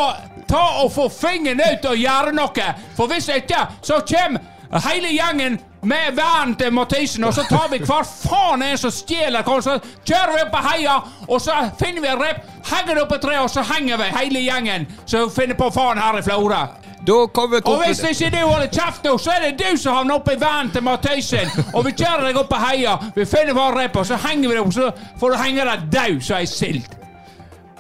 ta 0.47 0.83
og 0.83 0.91
få 0.93 1.07
fingeren 1.11 1.63
ut 1.63 1.87
og 1.89 1.97
gjøre 1.97 2.35
noe. 2.35 2.67
For 2.99 3.09
hvis 3.11 3.31
ikke, 3.33 3.63
så 3.81 4.03
kommer 4.07 4.83
hele 4.85 5.15
gjengen 5.15 5.57
med 5.88 6.17
vennen 6.17 6.56
til 6.60 6.74
Mathisen, 6.74 7.24
og 7.24 7.34
så 7.34 7.46
tar 7.50 7.70
vi 7.72 7.79
hver 7.79 8.03
faen 8.08 8.63
en 8.65 8.77
som 8.77 8.91
stjeler. 8.91 9.48
og 9.48 9.63
Så 9.63 9.77
kjører 10.06 10.34
vi 10.34 10.41
opp 10.44 10.51
på 10.51 10.63
heia, 10.67 10.98
og 11.27 11.41
så 11.41 11.56
finner 11.79 12.01
vi 12.03 12.12
en 12.12 12.20
rep, 12.22 12.44
henger 12.72 12.96
det 12.96 13.06
opp 13.06 13.15
et 13.15 13.24
tre, 13.24 13.39
og 13.39 13.50
så 13.50 13.63
henger 13.72 13.98
vi 14.01 14.12
hele 14.17 14.44
gjengen 14.44 14.88
som 15.06 15.32
finner 15.32 15.56
på 15.60 15.72
faen 15.72 16.01
her 16.01 16.20
i 16.20 16.25
Florø. 16.25 16.65
Og 17.08 17.84
hvis 17.86 18.01
ikke 18.03 18.29
du 18.34 18.38
holder 18.41 18.67
kjeft 18.74 19.06
nå, 19.06 19.13
så 19.22 19.32
er 19.32 19.46
det 19.46 19.62
du 19.62 19.77
som 19.79 19.96
havner 19.96 20.17
oppi 20.17 20.36
vennen 20.41 20.74
til 20.74 20.84
Mathisen. 20.84 21.51
Og 21.74 21.86
vi 21.86 21.94
kjører 21.96 22.27
deg 22.27 22.39
opp 22.41 22.50
på 22.51 22.60
heia, 22.60 22.98
vi 23.15 23.25
finner 23.25 23.56
hver 23.56 23.77
rep, 23.79 23.96
og 23.96 24.06
så 24.10 24.20
henger 24.27 24.50
vi 24.50 24.56
deg 24.58 24.63
opp, 24.65 24.74
så 24.75 24.91
får 25.22 25.36
du 25.36 25.41
henge 25.46 25.67
deg 25.72 25.89
død 25.94 26.24
som 26.27 26.41
ei 26.41 26.48
sild. 26.51 26.96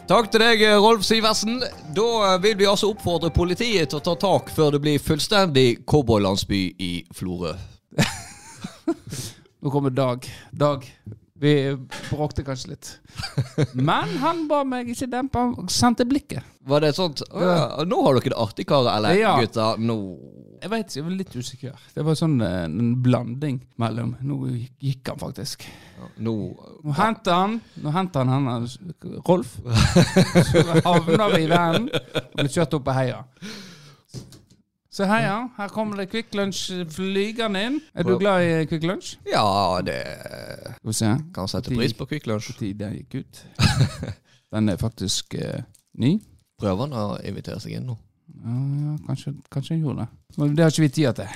Takk 0.07 0.29
til 0.31 0.39
deg, 0.39 0.61
Rolf 0.79 1.03
Sivertsen. 1.03 1.57
Da 1.91 2.37
vil 2.39 2.55
vi 2.55 2.69
altså 2.69 2.93
oppfordre 2.93 3.33
politiet 3.35 3.91
til 3.91 3.99
å 3.99 4.05
ta 4.05 4.15
tak 4.21 4.53
før 4.55 4.77
det 4.77 4.85
blir 4.85 5.03
fullstendig 5.03 5.81
cowboylandsby 5.83 6.61
i 6.79 6.93
Florø. 7.11 7.57
Nå 9.61 9.71
kommer 9.73 9.89
Dag. 9.89 10.27
Dag. 10.51 10.85
Vi 11.39 11.51
bråkte 12.09 12.41
kanskje 12.43 12.71
litt. 12.71 12.87
Men 13.77 14.15
han 14.23 14.47
ba 14.49 14.63
meg 14.65 14.87
ikke 14.89 15.05
dempe, 15.11 15.37
han 15.37 15.67
sendte 15.69 16.05
blikket. 16.09 16.45
Var 16.67 16.81
det 16.81 16.95
sånt 16.97 17.21
«Å 17.29 17.41
ja, 17.43 17.85
Nå 17.87 17.99
har 18.03 18.17
dere 18.17 18.31
det 18.33 18.39
artig, 18.41 18.65
karer. 18.67 18.89
Eller 18.97 19.19
Ja. 19.19 19.35
gutter, 19.39 19.77
nå 19.77 19.97
Jeg 20.63 20.71
vet 20.71 20.87
ikke, 20.87 20.95
jeg 20.97 21.03
var 21.05 21.11
litt 21.19 21.35
usikker. 21.37 21.75
Det 21.93 22.03
var 22.07 22.17
sånn 22.17 22.41
eh, 22.41 22.63
en 22.65 22.95
blanding 23.05 23.59
mellom 23.77 24.15
Nå 24.25 24.39
gikk 24.81 25.11
han 25.13 25.21
faktisk. 25.21 25.67
Nå 26.17 26.33
Nå 26.83 26.95
henter 26.97 27.37
han 27.37 27.59
Nå 27.85 27.93
henter 27.93 28.25
han 28.25 28.33
henne 28.33 29.21
Rolf. 29.29 29.59
Så 30.49 30.65
havner 30.81 31.35
vi 31.37 31.43
i 31.45 31.51
vennen 31.53 31.91
og 31.93 32.33
blir 32.41 32.49
kjørt 32.49 32.73
opp 32.79 32.87
på 32.89 32.97
heia. 32.97 33.21
Så 34.89 35.05
heia, 35.09 35.49
her 35.57 35.71
kommer 35.73 35.99
det 35.99 36.07
Kvikk 36.11 36.35
Lunsj 36.37 36.85
flygende 36.93 37.63
inn. 37.67 37.81
Er 37.93 38.07
du 38.07 38.13
glad 38.21 38.45
i 38.45 38.67
Kvikk 38.69 38.87
Lunsj? 38.87 39.17
Ja, 39.27 39.81
det 39.83 39.99
Skal 40.77 40.91
vi 40.91 40.95
se 40.95 41.11
Kan 41.35 41.51
sette 41.51 41.75
pris 41.75 41.93
på 41.97 42.07
Kvikk 42.07 42.29
Lunsj. 42.31 42.53
når 42.55 42.77
den 42.79 42.95
gikk 43.01 43.19
ut. 43.21 43.43
Den 44.53 44.69
er 44.71 44.77
faktisk 44.79 45.33
eh, 45.35 45.65
ny. 45.99 46.13
Prøver 46.57 46.85
han 46.85 46.95
å 46.95 47.17
invitere 47.27 47.59
seg 47.59 47.75
inn 47.75 47.89
nå? 47.89 47.97
Ja, 48.39 48.53
ja 48.55 48.93
kanskje, 49.03 49.33
kanskje 49.51 49.75
han 49.75 49.83
gjorde 49.83 50.05
det. 50.05 50.37
Men 50.37 50.55
det 50.55 50.63
har 50.63 50.71
ikke 50.71 50.85
vi 50.85 50.93
tid 50.95 51.19
til. 51.19 51.35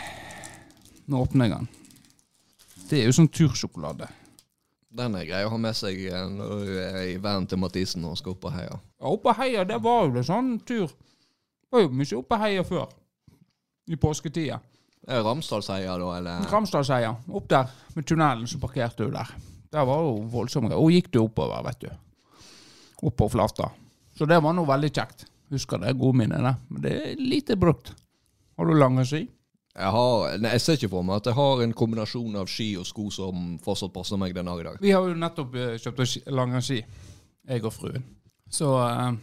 Nå 1.11 1.25
åpner 1.25 1.49
jeg 1.49 1.57
den. 1.57 1.67
Det 2.87 3.01
er 3.01 3.09
jo 3.09 3.17
sånn 3.19 3.29
tursjokolade. 3.35 4.07
Den 4.95 5.15
er 5.19 5.27
grei 5.27 5.43
å 5.43 5.51
ha 5.51 5.59
med 5.59 5.75
seg 5.75 5.99
eh, 6.07 6.23
når 6.31 6.63
du 6.67 6.73
er 6.85 7.01
i 7.11 7.19
vennen 7.19 7.49
til 7.51 7.59
Mathisen 7.59 8.07
og 8.07 8.15
skal 8.19 8.37
opp 8.37 8.47
og 8.47 8.55
heie. 8.55 8.71
Ja, 8.71 9.11
og 9.11 9.29
heia, 9.37 9.67
det 9.67 9.83
var 9.83 10.07
jo 10.07 10.15
det 10.15 10.25
sånn 10.27 10.55
tur. 10.63 10.87
Det 10.91 11.75
var 11.75 11.85
jo 11.85 11.93
mye 11.99 12.17
oppe 12.17 12.39
heia 12.41 12.65
før. 12.67 12.89
I 13.91 13.97
påsketida. 13.99 14.59
Er 15.07 15.17
det 15.17 15.25
Ramsdalsheia, 15.25 15.97
da, 15.97 16.11
eller? 16.17 16.45
Ramsdalsheia. 16.51 17.15
Opp 17.33 17.49
der 17.49 17.71
med 17.97 18.07
tunnelen, 18.07 18.47
så 18.47 18.59
parkerte 18.61 19.07
hun 19.07 19.15
der. 19.17 19.33
Der 19.71 19.87
var 19.87 20.05
jo 20.05 20.13
voldsomt. 20.31 20.71
Hun 20.71 20.93
gikk 20.93 21.09
du 21.11 21.23
oppover, 21.23 21.63
vet 21.65 21.83
du. 21.83 21.89
Oppover 23.01 23.33
flata. 23.33 23.71
Så 24.15 24.27
det 24.29 24.39
var 24.43 24.55
nå 24.55 24.63
veldig 24.67 24.91
kjekt. 24.93 25.25
Husker 25.51 25.81
det, 25.81 25.97
gode 25.99 26.21
minner, 26.21 26.43
det. 26.45 26.55
Men 26.69 26.83
det 26.85 26.91
er 27.01 27.19
lite 27.19 27.57
brukt. 27.59 27.93
Har 28.57 28.69
du 28.69 28.75
lange 28.77 29.03
ski? 29.07 29.25
Jeg, 29.71 29.87
har, 29.95 30.37
nei, 30.43 30.51
jeg 30.57 30.61
ser 30.61 30.77
ikke 30.77 30.91
for 30.91 31.07
meg 31.07 31.21
at 31.21 31.29
jeg 31.31 31.37
har 31.37 31.61
en 31.63 31.73
kombinasjon 31.75 32.35
av 32.39 32.49
ski 32.51 32.73
og 32.79 32.87
sko 32.87 33.07
som 33.15 33.55
fortsatt 33.63 33.93
passer 33.95 34.19
meg 34.19 34.35
den 34.35 34.49
dag 34.51 34.59
i 34.59 34.67
dag. 34.67 34.81
Vi 34.83 34.91
har 34.91 35.07
jo 35.07 35.15
nettopp 35.15 35.55
eh, 35.55 35.77
kjøpt 35.79 36.03
oss 36.03 36.17
lange 36.27 36.59
ski, 36.63 36.81
jeg 37.47 37.63
og 37.63 37.73
fruen. 37.73 38.03
Så 38.51 38.67
eh, 38.83 39.13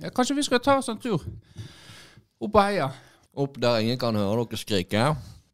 ja, 0.00 0.12
kanskje 0.16 0.38
vi 0.40 0.46
skal 0.48 0.62
ta 0.64 0.78
oss 0.80 0.88
en 0.88 1.00
tur 1.00 1.20
opp 1.20 2.52
på 2.54 2.64
heia. 2.64 2.88
Opp 3.36 3.58
der 3.62 3.80
ingen 3.84 3.98
kan 4.00 4.16
høre 4.18 4.44
dere 4.50 4.58
skrike. 4.58 5.04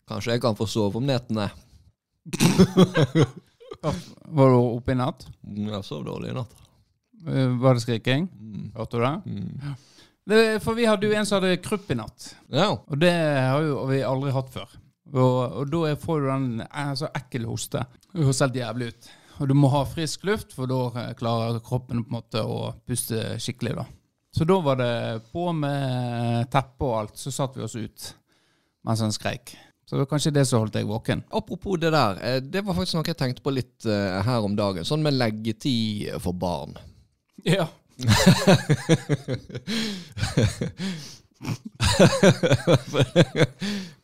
Kanskje 0.09 0.37
jeg 0.37 0.41
kan 0.45 0.57
få 0.57 0.67
sove 0.71 0.97
om 1.01 1.07
nettene. 1.07 1.51
Var 4.27 4.49
du 4.51 4.57
oppe 4.59 4.95
i 4.95 4.99
natt? 4.99 5.27
Mm, 5.47 5.69
Jeg 5.75 5.85
sov 5.87 6.05
dårlig 6.07 6.31
i 6.33 6.37
natt. 6.37 6.55
Eh, 7.27 7.53
Var 7.61 7.75
det 7.77 7.83
skriking? 7.85 8.29
Mm. 8.33 8.71
Hørte 8.77 8.97
du 8.97 9.05
det? 9.05 9.13
Mm. 9.27 9.77
det? 10.31 10.41
For 10.65 10.75
vi 10.79 10.87
hadde 10.89 11.07
jo 11.11 11.15
en 11.19 11.27
som 11.29 11.41
hadde 11.41 11.61
krupp 11.63 11.91
i 11.93 11.99
natt. 11.99 12.31
Ja. 12.53 12.71
Og 12.77 12.99
det 13.03 13.13
har 13.13 13.63
jo 13.67 13.85
vi 13.91 14.01
aldri 14.07 14.33
hatt 14.35 14.51
før. 14.55 14.73
Og, 15.13 15.37
og 15.61 15.71
da 15.71 15.93
får 16.03 16.21
du 16.25 16.27
den 16.33 16.49
eh, 16.67 16.93
så 16.99 17.11
ekkel 17.15 17.47
hoste. 17.47 17.85
Det 18.13 18.25
høres 18.25 18.43
helt 18.43 18.59
jævlig 18.59 18.91
ut. 18.95 19.11
Og 19.37 19.51
du 19.51 19.55
må 19.59 19.69
ha 19.69 19.83
frisk 19.85 20.25
luft, 20.27 20.55
for 20.57 20.71
da 20.71 20.81
eh, 21.03 21.13
klarer 21.19 21.61
kroppen 21.65 22.01
på 22.03 22.09
en 22.11 22.17
måte 22.19 22.43
å 22.43 22.73
puste 22.89 23.37
skikkelig. 23.43 23.77
da. 23.83 23.85
Så 24.37 24.45
da 24.45 24.61
var 24.61 24.77
det 24.77 25.21
på 25.33 25.53
med 25.57 26.51
teppe 26.53 26.85
og 26.85 26.99
alt, 26.99 27.17
så 27.17 27.31
satt 27.33 27.57
vi 27.57 27.63
oss 27.65 27.77
ut 27.77 28.15
mens 28.85 29.01
han 29.01 29.13
skreik. 29.15 29.57
Så 29.87 29.95
det 29.95 30.03
var 30.03 30.11
kanskje 30.11 30.35
det 30.37 30.45
som 30.45 30.61
holdt 30.61 30.75
deg 30.77 30.87
våken. 30.87 31.23
Apropos 31.31 31.81
det 31.81 31.91
der, 31.95 32.19
eh, 32.21 32.41
det 32.43 32.61
var 32.67 32.75
faktisk 32.77 32.95
noe 32.99 33.09
jeg 33.09 33.17
tenkte 33.17 33.43
på 33.43 33.55
litt 33.55 33.87
eh, 33.89 34.23
her 34.27 34.45
om 34.45 34.57
dagen. 34.59 34.85
Sånn 34.85 35.03
med 35.03 35.15
leggetid 35.17 36.21
for 36.21 36.33
barn. 36.37 36.77
Ja. 37.47 37.67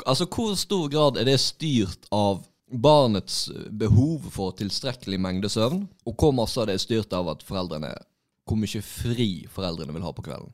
altså, 0.06 0.24
hvor 0.32 0.54
stor 0.56 0.88
grad 0.88 1.20
er 1.20 1.24
det 1.28 1.40
styrt 1.44 2.08
av 2.08 2.40
barnets 2.72 3.50
behov 3.68 4.30
for 4.32 4.56
tilstrekkelig 4.56 5.20
mengde 5.20 5.48
søvn, 5.52 5.88
og 6.08 6.16
hvor 6.16 6.32
masse 6.32 6.56
av 6.56 6.66
det 6.70 6.74
er 6.78 6.86
styrt 6.86 7.12
av 7.12 7.28
at 7.34 7.44
foreldrene 7.44 7.92
Hvor 8.48 8.58
mye 8.58 8.82
fri 8.82 9.30
foreldrene 9.50 9.94
vil 9.94 10.04
ha 10.06 10.12
på 10.14 10.24
kvelden? 10.26 10.52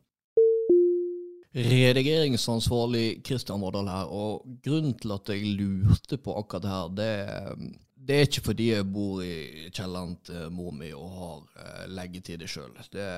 Redigeringsansvarlig 1.58 3.22
Kristian 3.24 3.62
Vårdal 3.64 3.88
her, 3.88 4.10
og 4.12 4.44
grunnen 4.62 4.92
til 5.00 5.14
at 5.16 5.30
jeg 5.32 5.54
lurte 5.56 6.18
på 6.20 6.34
akkurat 6.36 6.62
det 6.62 6.74
her, 6.74 6.90
det, 6.92 7.72
det 8.08 8.18
er 8.18 8.28
ikke 8.28 8.44
fordi 8.50 8.68
jeg 8.74 8.86
bor 8.92 9.22
i 9.24 9.70
kjelleren 9.72 10.14
til 10.28 10.52
mor 10.54 10.76
mi 10.76 10.92
og 10.92 11.08
har 11.16 11.64
eh, 11.64 11.86
leggetid 11.96 12.44
sjøl. 12.46 12.76
Det, 12.92 13.08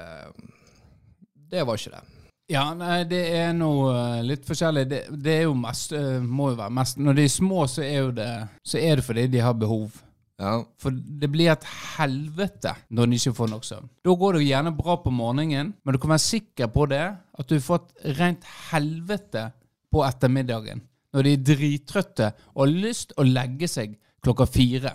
det 1.50 1.66
var 1.66 1.80
ikke 1.80 1.98
det. 1.98 2.04
Ja, 2.50 2.64
nei, 2.74 3.04
det 3.06 3.20
er 3.34 3.50
noe 3.54 3.90
eh, 3.94 4.22
litt 4.26 4.46
forskjellig. 4.46 4.86
Det, 4.90 5.02
det 5.22 5.34
er 5.40 5.44
jo 5.48 5.56
mest, 5.58 5.92
eh, 5.94 6.22
må 6.22 6.52
jo 6.52 6.60
være 6.62 6.74
mest 6.80 6.98
Når 6.98 7.18
de 7.18 7.26
er 7.26 7.34
små, 7.34 7.66
så 7.70 7.84
er 7.86 8.14
det 8.14 8.30
Så 8.66 8.78
er 8.78 8.98
det 8.98 9.06
fordi 9.06 9.26
de 9.30 9.42
har 9.42 9.58
behov. 9.58 10.00
Ja, 10.40 10.54
For 10.80 10.94
det 10.94 11.28
blir 11.28 11.50
et 11.52 11.64
helvete 11.98 12.72
når 12.88 13.10
du 13.10 13.16
ikke 13.18 13.34
får 13.36 13.50
nok 13.52 13.66
søvn. 13.68 13.90
Da 14.06 14.14
går 14.16 14.32
det 14.32 14.40
jo 14.40 14.48
gjerne 14.48 14.72
bra 14.76 14.96
på 15.02 15.12
morgenen, 15.12 15.74
men 15.84 15.94
du 15.94 16.00
kan 16.00 16.14
være 16.14 16.24
sikker 16.24 16.70
på 16.72 16.86
det, 16.88 17.02
at 17.12 17.50
du 17.50 17.60
får 17.60 17.82
et 17.82 18.16
rent 18.20 18.46
helvete 18.70 19.50
på 19.92 20.04
ettermiddagen. 20.06 20.80
Når 21.12 21.26
de 21.26 21.34
er 21.34 21.44
drittrøtte 21.44 22.30
og 22.54 22.64
har 22.64 22.72
lyst 22.86 23.12
å 23.18 23.26
legge 23.26 23.68
seg 23.68 23.98
klokka 24.24 24.46
fire. 24.48 24.94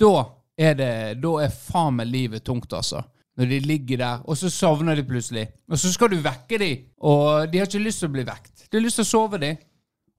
Da 0.00 0.14
er 0.54 0.78
det 0.78 0.92
Da 1.22 1.34
er 1.42 1.50
faen 1.50 1.98
meg 1.98 2.12
livet 2.12 2.44
tungt, 2.46 2.72
altså. 2.72 3.02
Når 3.34 3.48
de 3.50 3.60
ligger 3.66 3.98
der, 3.98 4.20
og 4.30 4.36
så 4.38 4.50
sovner 4.52 4.94
de 4.94 5.02
plutselig. 5.02 5.48
Og 5.66 5.78
så 5.80 5.90
skal 5.90 6.12
du 6.12 6.20
vekke 6.22 6.58
de, 6.62 6.72
og 7.02 7.50
de 7.50 7.58
har 7.58 7.66
ikke 7.66 7.82
lyst 7.82 8.04
til 8.04 8.12
å 8.12 8.14
bli 8.14 8.26
vekt. 8.28 8.68
De 8.68 8.78
har 8.78 8.84
lyst 8.84 9.00
til 9.00 9.06
å 9.08 9.10
sove, 9.10 9.40
de. 9.42 9.56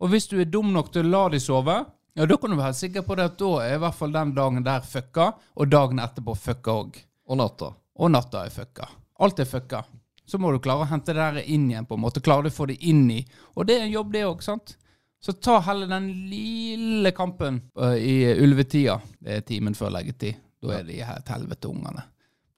Og 0.03 0.11
hvis 0.11 0.27
du 0.27 0.35
er 0.41 0.49
dum 0.51 0.73
nok 0.75 0.91
til 0.91 1.07
å 1.07 1.13
la 1.13 1.21
de 1.31 1.39
sove, 1.39 1.77
ja, 2.15 2.25
da 2.25 2.37
kan 2.39 2.53
du 2.53 2.57
være 2.57 2.77
sikker 2.77 3.03
på 3.03 3.17
det 3.19 3.27
at 3.29 3.35
da 3.39 3.51
er 3.65 3.75
i 3.75 3.81
hvert 3.83 3.97
fall 3.97 4.13
den 4.15 4.31
dagen 4.37 4.63
der 4.63 4.85
fucka, 4.87 5.33
og 5.55 5.67
dagen 5.71 5.99
etterpå 5.99 6.35
fucka 6.39 6.79
òg. 6.83 7.01
og 7.27 7.37
natta. 7.41 7.73
Og 7.99 8.11
natta 8.11 8.45
er 8.45 8.53
fucka. 8.53 8.87
Alt 9.19 9.39
er 9.39 9.47
fucka. 9.49 9.83
Så 10.25 10.37
må 10.41 10.51
du 10.51 10.59
klare 10.59 10.85
å 10.85 10.89
hente 10.89 11.13
det 11.13 11.21
der 11.21 11.49
inn 11.53 11.67
igjen, 11.69 11.85
på 11.85 11.97
en 11.97 12.03
måte. 12.03 12.21
Klare 12.23 12.49
å 12.49 12.53
få 12.53 12.67
det 12.69 12.79
inn 12.85 13.05
i. 13.11 13.19
Og 13.55 13.67
det 13.67 13.77
er 13.77 13.85
en 13.85 13.93
jobb, 13.93 14.11
det 14.13 14.25
òg, 14.25 14.43
sant? 14.45 14.75
Så 15.21 15.33
ta 15.41 15.59
heller 15.65 15.89
den 15.89 16.07
lille 16.29 17.11
kampen 17.17 17.59
øh, 17.81 17.95
i 17.97 18.15
ulvetida. 18.43 18.99
Det 19.19 19.39
er 19.39 19.45
timen 19.47 19.75
før 19.77 19.93
leggetid. 19.95 20.37
Da 20.61 20.79
er 20.79 20.85
de 20.87 20.99
her 21.01 21.19
et 21.19 21.31
helvete, 21.33 21.69
ungene. 21.69 22.03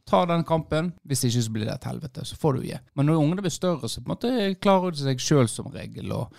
Ta 0.08 0.22
den 0.28 0.44
kampen. 0.48 0.94
Hvis 1.08 1.26
ikke 1.28 1.44
så 1.44 1.54
blir 1.56 1.68
det 1.68 1.76
et 1.76 1.90
helvete. 1.90 2.26
Så 2.28 2.38
får 2.40 2.58
du 2.58 2.68
gi. 2.68 2.78
Men 2.96 3.10
når 3.10 3.22
ungene 3.24 3.44
blir 3.46 3.56
større, 3.56 3.90
så 3.90 4.04
på 4.04 4.10
en 4.10 4.16
måte 4.16 4.34
klarer 4.64 4.96
de 4.96 5.04
seg 5.04 5.24
sjøl 5.24 5.52
som 5.52 5.72
regel. 5.74 6.12
og 6.16 6.34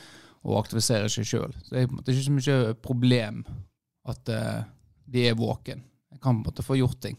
og 0.47 0.59
aktiviserer 0.63 1.11
seg 1.13 1.27
sjøl. 1.29 1.55
Så 1.65 1.75
det 1.75 1.83
er 1.83 1.89
på 1.89 1.97
en 1.97 2.01
måte 2.01 2.15
ikke 2.15 2.27
så 2.27 2.35
mye 2.37 2.75
problem 2.85 3.41
at 4.09 4.31
uh, 4.33 4.61
de 5.09 5.25
er 5.29 5.39
våken. 5.39 5.83
Jeg 6.13 6.21
kan 6.23 6.39
på 6.39 6.39
en 6.39 6.47
måte 6.53 6.65
få 6.67 6.77
gjort 6.79 7.01
ting. 7.05 7.19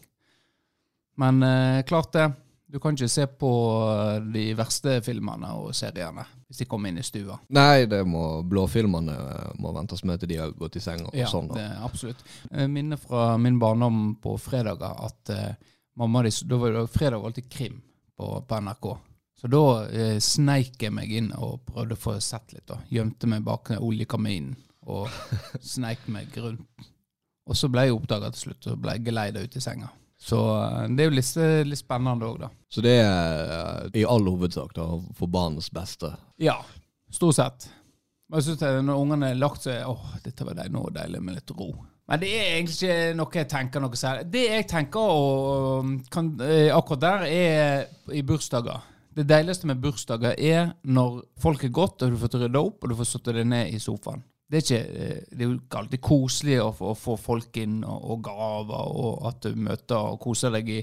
Men 1.20 1.42
uh, 1.42 1.82
klart 1.88 2.12
det. 2.16 2.30
Du 2.70 2.78
kan 2.78 2.94
ikke 2.94 3.08
se 3.10 3.24
på 3.26 3.48
eh, 3.90 4.20
de 4.30 4.42
verste 4.54 4.92
filmene 5.02 5.48
og 5.58 5.72
seriene 5.74 6.22
hvis 6.46 6.60
de 6.60 6.66
kommer 6.70 6.92
inn 6.92 7.00
i 7.00 7.02
stua. 7.02 7.34
Nei, 7.50 7.82
det 7.90 7.98
må 8.06 8.44
blåfilmene 8.46 9.16
må 9.58 9.72
ventes 9.74 10.04
med 10.06 10.22
til 10.22 10.30
de 10.30 10.38
har 10.38 10.52
gått 10.54 10.78
i 10.78 10.82
seng 10.84 11.02
og 11.08 11.16
Ja, 11.18 11.26
sånn. 11.26 11.48
det 11.50 11.58
da. 11.58 11.80
er 11.80 11.82
absolutt. 11.88 12.22
Minne 12.70 12.94
fra 13.02 13.32
min 13.42 13.58
barndom 13.58 14.14
på 14.22 14.36
fredager 14.38 15.02
at 15.02 15.32
uh, 15.34 15.74
mamma 15.98 16.22
di 16.22 16.30
Da 16.46 16.60
var 16.62 16.76
det 16.78 16.86
fredag 16.94 17.26
alltid 17.26 17.50
krim 17.50 17.80
på, 18.14 18.30
på 18.46 18.60
NRK. 18.62 18.86
Så 19.40 19.48
da 19.48 19.62
eh, 19.88 20.18
sneik 20.20 20.82
jeg 20.82 20.92
meg 20.92 21.12
inn 21.16 21.30
og 21.32 21.62
prøvde 21.68 21.96
å 21.96 22.00
få 22.00 22.18
sett 22.20 22.52
litt. 22.52 22.66
da. 22.68 22.76
Gjemte 22.92 23.30
meg 23.30 23.46
bak 23.46 23.72
oljekaminen 23.78 24.52
og 24.90 25.08
sneik 25.72 26.04
meg 26.12 26.36
rundt. 26.36 26.90
Og 27.48 27.56
så 27.56 27.70
ble 27.72 27.88
jeg 27.88 27.96
oppdaga 27.96 28.28
til 28.34 28.50
slutt 28.50 28.68
og 28.70 28.82
ble 28.84 28.98
geleida 29.02 29.42
ut 29.42 29.56
i 29.56 29.64
senga. 29.64 29.88
Så 30.20 30.38
eh, 30.58 30.86
det 30.92 31.06
er 31.06 31.08
jo 31.08 31.16
litt, 31.16 31.32
litt 31.70 31.80
spennende 31.80 32.28
òg, 32.28 32.42
da. 32.44 32.50
Så 32.70 32.84
det 32.84 32.98
er 33.00 33.54
eh, 33.56 34.00
i 34.02 34.04
all 34.04 34.28
hovedsak 34.28 34.76
da, 34.76 34.90
for 35.16 35.32
barnets 35.32 35.70
beste. 35.72 36.12
Ja, 36.42 36.58
stort 37.10 37.40
sett. 37.40 37.70
Men 38.28 38.38
jeg 38.42 38.52
synes 38.52 38.84
når 38.86 39.00
ungene 39.00 39.32
er 39.32 39.40
lagt 39.40 39.64
så 39.64 39.72
er 39.72 39.88
Åh, 39.90 40.12
dette 40.22 40.44
var 40.46 40.54
deilig, 40.54 40.76
nå 40.76 40.84
deilig 40.94 41.24
med 41.24 41.40
litt 41.40 41.56
ro. 41.56 41.72
Men 42.10 42.20
det 42.22 42.28
er 42.34 42.52
egentlig 42.56 42.76
ikke 42.76 43.16
noe 43.18 43.36
jeg 43.38 43.48
tenker 43.50 43.82
noe 43.82 43.98
særlig. 43.98 44.28
Det 44.34 44.44
jeg 44.48 44.68
tenker 44.70 45.12
og 45.14 45.90
kan, 46.10 46.30
eh, 46.42 46.68
akkurat 46.74 47.02
der, 47.04 47.26
er 47.30 48.14
i 48.14 48.22
bursdager. 48.26 48.82
Det 49.16 49.26
deiligste 49.26 49.66
med 49.66 49.80
bursdager 49.82 50.36
er 50.38 50.74
når 50.86 51.22
folk 51.42 51.64
er 51.66 51.72
gått, 51.74 52.02
og 52.02 52.12
du 52.12 52.18
får 52.20 52.44
rydda 52.44 52.60
opp, 52.62 52.82
og 52.82 52.92
du 52.92 52.98
får 52.98 53.08
satt 53.10 53.32
deg 53.32 53.46
ned 53.48 53.74
i 53.74 53.80
sofaen. 53.82 54.22
Det 54.50 54.58
er, 54.58 54.62
ikke, 54.64 54.94
eh, 54.98 55.18
det 55.30 55.44
er 55.44 55.46
jo 55.46 55.56
ikke 55.60 55.78
alltid 55.78 56.00
koselig 56.02 56.56
å 56.58 56.70
få, 56.74 56.88
å 56.90 56.98
få 56.98 57.14
folk 57.22 57.58
inn, 57.62 57.76
og, 57.86 58.06
og 58.10 58.22
gaver, 58.26 58.96
og 59.02 59.28
at 59.30 59.44
du 59.46 59.54
møter 59.54 59.94
og 59.98 60.18
koser 60.24 60.50
deg 60.56 60.72
i 60.74 60.80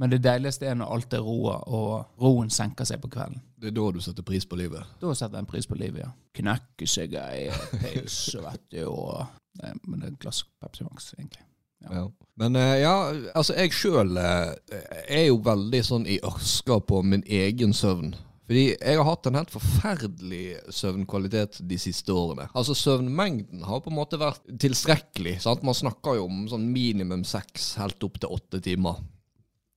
Men 0.00 0.14
det 0.14 0.22
deiligste 0.24 0.64
er 0.64 0.78
når 0.80 0.94
alt 0.94 1.16
er 1.18 1.26
roa, 1.26 1.58
og 1.68 2.22
roen 2.24 2.48
senker 2.48 2.88
seg 2.88 3.02
på 3.02 3.10
kvelden. 3.12 3.42
Det 3.60 3.68
er 3.68 3.76
da 3.76 3.90
du 3.92 4.00
setter 4.00 4.24
pris 4.24 4.48
på 4.48 4.56
livet. 4.56 4.96
Da 5.02 5.12
setter 5.12 5.36
jeg 5.36 5.44
en 5.44 5.50
pris 5.52 5.68
på 5.68 5.76
livet, 5.76 6.00
ja. 6.06 6.08
Knekke 6.40 6.88
seg 6.88 7.18
ei 7.20 7.50
pils, 7.82 8.22
vet 8.40 8.64
du, 8.72 8.82
og 8.88 9.26
Men 9.60 10.00
det 10.00 10.06
er 10.06 10.12
et 10.14 10.20
glass 10.22 10.44
Pepsi 10.62 10.86
Max, 10.86 11.12
egentlig. 11.18 11.44
Ja. 11.88 12.06
Men 12.40 12.56
eh, 12.56 12.80
ja, 12.82 12.94
altså 13.36 13.56
jeg 13.56 13.72
sjøl 13.76 14.16
er 14.20 15.24
jo 15.26 15.38
veldig 15.44 15.80
sånn 15.84 16.08
i 16.08 16.18
ørska 16.24 16.80
på 16.88 17.02
min 17.04 17.24
egen 17.28 17.74
søvn. 17.76 18.14
Fordi 18.50 18.64
jeg 18.72 18.98
har 18.98 19.06
hatt 19.06 19.28
en 19.28 19.36
helt 19.38 19.52
forferdelig 19.54 20.44
søvnkvalitet 20.74 21.60
de 21.70 21.76
siste 21.78 22.10
årene. 22.10 22.48
Altså 22.50 22.74
Søvnmengden 22.74 23.62
har 23.62 23.78
på 23.84 23.92
en 23.92 23.98
måte 24.00 24.18
vært 24.18 24.42
tilstrekkelig. 24.58 25.36
sant? 25.44 25.62
Man 25.62 25.76
snakker 25.78 26.18
jo 26.18 26.24
om 26.26 26.48
sånn 26.50 26.64
minimum 26.72 27.22
seks, 27.22 27.76
helt 27.78 28.02
opp 28.02 28.18
til 28.18 28.34
åtte 28.34 28.58
timer. 28.64 28.98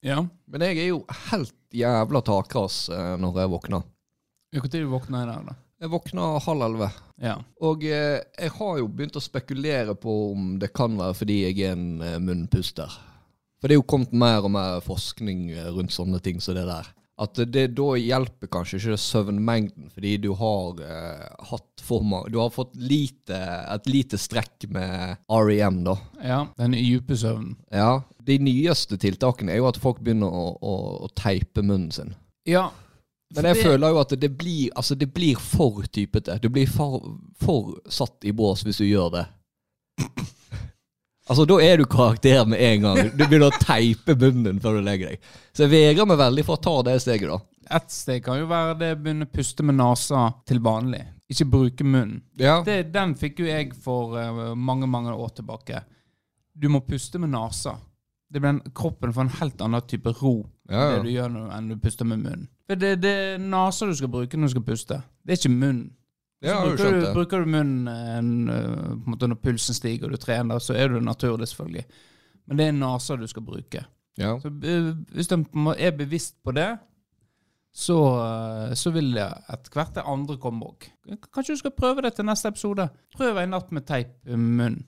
ja. 0.02 0.24
Men 0.50 0.66
jeg 0.66 0.80
er 0.82 0.88
jo 0.88 1.04
helt 1.30 1.54
jævla 1.70 2.24
takras 2.26 2.88
eh, 2.90 3.14
når 3.22 3.44
jeg 3.44 3.52
våkner. 3.54 3.86
Når 4.58 4.90
våkner 4.90 5.22
jeg 5.22 5.30
der, 5.30 5.46
da? 5.52 5.54
Jeg 5.82 5.90
våkner 5.92 6.38
halv 6.44 6.66
elleve. 6.68 6.90
Ja. 7.22 7.38
Og 7.64 7.84
eh, 7.86 8.20
jeg 8.38 8.52
har 8.58 8.78
jo 8.80 8.90
begynt 8.90 9.18
å 9.18 9.22
spekulere 9.22 9.96
på 9.98 10.14
om 10.32 10.54
det 10.62 10.72
kan 10.74 10.94
være 10.98 11.18
fordi 11.18 11.40
jeg 11.42 11.58
er 11.60 11.74
en 11.74 11.88
eh, 12.02 12.20
munnpuster. 12.22 12.92
For 13.60 13.70
det 13.70 13.76
er 13.76 13.80
jo 13.80 13.88
kommet 13.88 14.12
mer 14.12 14.44
og 14.44 14.52
mer 14.54 14.82
forskning 14.84 15.48
eh, 15.54 15.70
rundt 15.72 15.94
sånne 15.94 16.20
ting 16.24 16.40
som 16.44 16.56
det 16.56 16.66
der. 16.68 16.90
At 17.14 17.38
det 17.54 17.68
da 17.78 17.92
hjelper 17.94 18.50
kanskje 18.50 18.80
ikke 18.80 18.96
søvnmengden, 18.98 19.86
fordi 19.94 20.16
du 20.24 20.32
har 20.34 20.80
eh, 20.82 21.26
hatt 21.50 21.84
for 21.84 22.02
mange 22.02 22.32
Du 22.34 22.40
har 22.42 22.50
fått 22.50 22.74
lite, 22.74 23.38
et 23.70 23.86
lite 23.86 24.18
strekk 24.18 24.66
med 24.74 25.22
REM, 25.30 25.82
da. 25.86 25.94
Ja, 26.18 26.40
den 26.58 26.74
dype 26.74 27.16
søvnen. 27.16 27.54
Ja. 27.70 28.02
De 28.24 28.38
nyeste 28.42 28.98
tiltakene 28.98 29.54
er 29.54 29.62
jo 29.62 29.68
at 29.70 29.78
folk 29.78 30.00
begynner 30.02 30.32
å, 30.32 30.46
å, 30.58 30.74
å 31.06 31.12
teipe 31.14 31.62
munnen 31.62 31.92
sin. 31.94 32.16
Ja. 32.48 32.70
Men 33.34 33.48
jeg 33.50 33.56
det- 33.58 33.64
føler 33.66 33.88
jo 33.94 33.98
at 34.00 34.14
det 34.20 34.30
blir, 34.38 34.70
altså 34.76 34.94
det 34.98 35.08
blir 35.14 35.36
for 35.40 35.82
typete. 35.92 36.38
Du 36.42 36.48
blir 36.48 36.66
for, 36.70 37.00
for 37.40 37.74
satt 37.90 38.24
i 38.24 38.32
bås 38.32 38.62
hvis 38.64 38.78
du 38.78 38.84
gjør 38.86 39.10
det. 39.18 39.26
Altså, 41.24 41.46
Da 41.48 41.56
er 41.64 41.78
du 41.80 41.86
karakter 41.88 42.44
med 42.44 42.60
en 42.60 42.82
gang. 42.84 42.98
Du 43.16 43.22
begynner 43.24 43.48
å 43.48 43.56
teipe 43.62 44.12
munnen 44.20 44.58
før 44.60 44.74
du 44.76 44.82
legger 44.84 45.14
deg. 45.14 45.22
Så 45.56 45.64
jeg 45.64 45.72
vegrer 45.72 46.08
meg 46.10 46.18
veldig 46.20 46.44
for 46.44 46.58
å 46.58 46.62
ta 46.66 46.74
det 46.84 46.98
steget, 47.00 47.30
da. 47.30 47.38
Et 47.78 47.94
steg 47.94 48.20
kan 48.26 48.36
jo 48.42 48.48
være 48.50 48.74
det 48.82 48.90
å 48.92 48.98
begynne 49.00 49.24
å 49.24 49.32
puste 49.32 49.64
med 49.64 49.78
nesa 49.78 50.26
til 50.44 50.60
vanlig. 50.60 51.00
Ikke 51.32 51.46
bruke 51.48 51.86
munnen. 51.86 52.18
Ja. 52.36 52.58
Det, 52.66 52.92
den 52.92 53.14
fikk 53.16 53.40
jo 53.40 53.48
jeg 53.48 53.72
for 53.86 54.18
eh, 54.20 54.42
mange, 54.52 54.84
mange 54.84 55.14
år 55.16 55.32
tilbake. 55.38 55.80
Du 56.52 56.68
må 56.68 56.82
puste 56.84 57.16
med 57.22 57.32
nesa. 57.32 57.78
Det 58.28 58.42
blir 58.44 58.58
en, 58.58 58.60
kroppen 58.76 59.14
får 59.16 59.24
en 59.24 59.34
helt 59.40 59.64
annen 59.64 59.88
type 59.88 60.12
ro 60.20 60.34
Ja, 60.70 60.80
ja. 60.80 60.92
det 60.94 61.04
du 61.04 61.10
gjør 61.12 61.28
når, 61.32 61.48
enn 61.56 61.68
du 61.68 61.76
puster 61.80 62.08
med 62.08 62.22
munnen. 62.22 62.46
For 62.68 62.80
det, 62.80 62.94
det 63.02 63.12
er 63.12 63.42
nesa 63.42 63.88
du 63.88 63.92
skal 63.98 64.10
bruke 64.12 64.38
når 64.38 64.48
du 64.48 64.54
skal 64.54 64.64
puste. 64.64 65.00
Det 65.24 65.34
er 65.34 65.40
ikke 65.42 65.52
munnen. 65.52 65.90
Så 66.44 66.50
ja, 66.50 66.56
bruker, 66.60 66.92
du, 66.92 67.04
bruker 67.16 67.44
du 67.44 67.48
munnen 67.48 67.88
eh, 67.88 68.16
en, 68.18 68.32
eh, 68.52 68.64
på 68.68 69.06
en 69.08 69.12
måte 69.14 69.28
når 69.30 69.38
pulsen 69.40 69.76
stiger 69.76 70.10
og 70.10 70.12
du 70.12 70.20
trener, 70.20 70.60
så 70.60 70.76
er 70.76 70.90
du 70.92 70.98
naturlig, 71.00 71.48
selvfølgelig. 71.48 71.84
Men 72.44 72.60
det 72.60 72.66
er 72.68 72.74
nesa 72.76 73.16
du 73.16 73.24
skal 73.30 73.46
bruke. 73.46 73.84
Ja. 74.20 74.34
Så 74.42 74.52
eh, 74.52 74.90
Hvis 75.16 75.32
måte 75.32 75.78
er 75.80 75.96
bevisst 75.96 76.36
på 76.44 76.52
det, 76.52 76.74
så, 77.74 77.96
så 78.78 78.92
vil 78.94 79.16
jeg 79.16 79.40
etter 79.50 79.72
hvert 79.74 79.96
det 79.96 80.04
andre 80.06 80.36
komme 80.38 80.68
òg. 80.68 80.84
Kanskje 81.34 81.56
du 81.56 81.62
skal 81.64 81.72
prøve 81.74 82.04
det 82.04 82.12
til 82.14 82.28
neste 82.28 82.52
episode? 82.52 82.86
Prøv 83.16 83.40
en 83.40 83.50
natt 83.56 83.72
med 83.74 83.88
teip 83.88 84.12
i 84.28 84.36
munnen. 84.36 84.84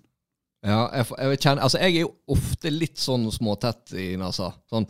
ja 0.62 0.85
jeg, 0.92 1.09
jeg, 1.18 1.40
kjenner, 1.40 1.62
altså, 1.62 1.80
jeg 1.83 1.97
er 1.97 2.04
jo 2.04 2.12
ofte 2.37 2.71
litt 2.71 3.00
sånn 3.00 3.26
småtett 3.33 3.97
i 3.99 4.12
nesa. 4.21 4.52
Sånn 4.71 4.87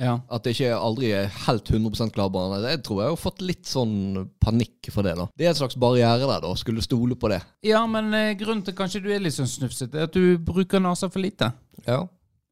Ja. 0.00 0.16
at 0.28 0.46
jeg 0.46 0.56
ikke 0.56 0.70
aldri 0.74 1.10
er 1.14 1.28
helt 1.46 1.68
100% 1.70 2.10
klarbarende. 2.16 2.70
Jeg 2.72 2.82
tror 2.82 3.02
jeg 3.02 3.12
har 3.12 3.20
fått 3.20 3.44
litt 3.46 3.68
sånn 3.70 4.24
panikk 4.42 4.88
for 4.90 5.06
det. 5.06 5.12
da. 5.20 5.28
Det 5.38 5.46
er 5.46 5.52
en 5.52 5.60
slags 5.60 5.76
barriere 5.78 6.18
der, 6.26 6.40
da. 6.42 6.54
Skulle 6.58 6.82
stole 6.82 7.14
på 7.14 7.30
det. 7.30 7.42
ja, 7.62 7.84
men 7.86 8.12
eh, 8.14 8.32
grunnen 8.40 8.64
til 8.66 8.74
kanskje 8.74 9.04
du 9.04 9.12
er 9.14 9.22
litt 9.22 9.36
sånn 9.36 9.50
snufsete, 9.50 9.98
er 10.00 10.08
at 10.10 10.16
du 10.16 10.38
bruker 10.38 10.82
nesa 10.82 11.06
for 11.10 11.22
lite. 11.22 11.52
Ja. 11.86 12.00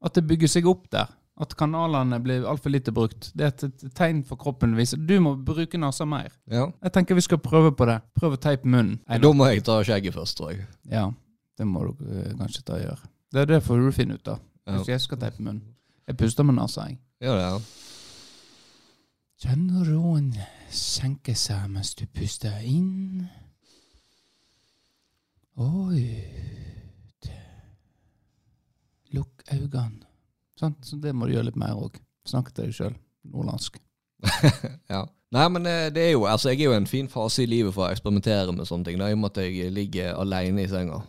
At 0.03 0.15
det 0.15 0.23
bygger 0.27 0.47
seg 0.51 0.67
opp 0.71 0.87
der. 0.91 1.11
At 1.41 1.55
kanalene 1.57 2.19
blir 2.21 2.43
altfor 2.45 2.69
lite 2.69 2.91
brukt. 2.93 3.31
Det 3.33 3.45
er 3.47 3.53
et, 3.55 3.83
tegn 3.97 4.19
for 4.23 4.37
kroppen. 4.37 4.75
viser 4.77 4.99
Du 5.01 5.15
må 5.19 5.33
bruke 5.35 5.79
nesa 5.81 6.05
mer. 6.05 6.31
ja. 6.47 6.67
Jeg 6.83 6.93
tenker 6.93 7.15
vi 7.17 7.21
skal 7.25 7.39
prøve 7.41 7.71
på 7.75 7.87
det. 7.89 7.99
Prøv 8.19 8.35
å 8.37 8.39
teipe 8.39 8.67
munnen. 8.69 8.99
En 9.09 9.21
Da 9.21 9.31
må 9.33 9.47
jeg 9.49 9.63
ta 9.65 9.79
skjegget 9.83 10.13
først, 10.13 10.37
tror 10.37 10.51
jeg. 10.53 10.67
Ja, 10.91 11.07
det 11.57 11.65
må 11.67 11.87
du 11.89 12.05
eh, 12.05 12.35
kanskje 12.37 12.61
ta 12.63 12.77
og 12.77 12.83
gjøre. 12.85 13.09
Det, 13.33 13.47
det 13.49 13.63
får 13.65 13.81
du 13.81 13.91
finne 13.91 14.15
ut 14.19 14.27
av. 14.29 14.39
Ja. 14.69 14.83
Jeg 14.93 15.01
skal 15.01 15.17
teipe 15.25 15.41
munnen. 15.41 15.63
Jeg 16.07 16.17
puster 16.19 16.43
med 16.45 16.55
nesa, 16.59 16.85
jeg. 16.91 16.99
Ja, 17.23 17.33
det 17.37 17.43
ja. 17.43 17.59
Kjenn 19.43 19.69
roen 19.87 20.33
senke 20.71 21.35
seg 21.39 21.69
mens 21.71 21.93
du 21.95 22.03
puster 22.11 22.57
inn 22.67 23.23
og 25.55 25.93
ut. 25.95 27.29
Lukk 29.15 29.45
øynene. 29.53 30.03
Sånn, 30.59 30.75
Så 30.83 30.99
det 30.99 31.15
må 31.15 31.27
du 31.27 31.35
gjøre 31.37 31.47
litt 31.51 31.59
mer 31.59 31.79
òg. 31.79 31.95
Snakk 32.27 32.51
til 32.51 32.67
deg 32.67 32.75
sjøl. 32.75 32.95
Nordlandsk. 33.31 33.79
Ja. 34.91 35.05
Nei, 35.33 35.47
men 35.49 35.65
eh, 35.65 35.87
det 35.89 36.03
er 36.03 36.11
jo, 36.13 36.27
altså, 36.29 36.51
jeg 36.51 36.61
er 36.61 36.67
jo 36.67 36.75
i 36.75 36.81
en 36.83 36.87
fin 36.87 37.07
fase 37.09 37.41
i 37.41 37.49
livet 37.49 37.73
for 37.73 37.87
å 37.87 37.93
eksperimentere 37.95 38.53
med 38.53 38.67
sånne 38.69 38.85
ting. 38.85 38.99
Da, 38.99 39.07
I 39.09 39.15
og 39.15 39.23
med 39.23 39.31
at 39.31 39.45
jeg 39.47 39.71
ligger 39.73 40.19
alene 40.21 40.67
i 40.67 40.69
senga. 40.69 40.99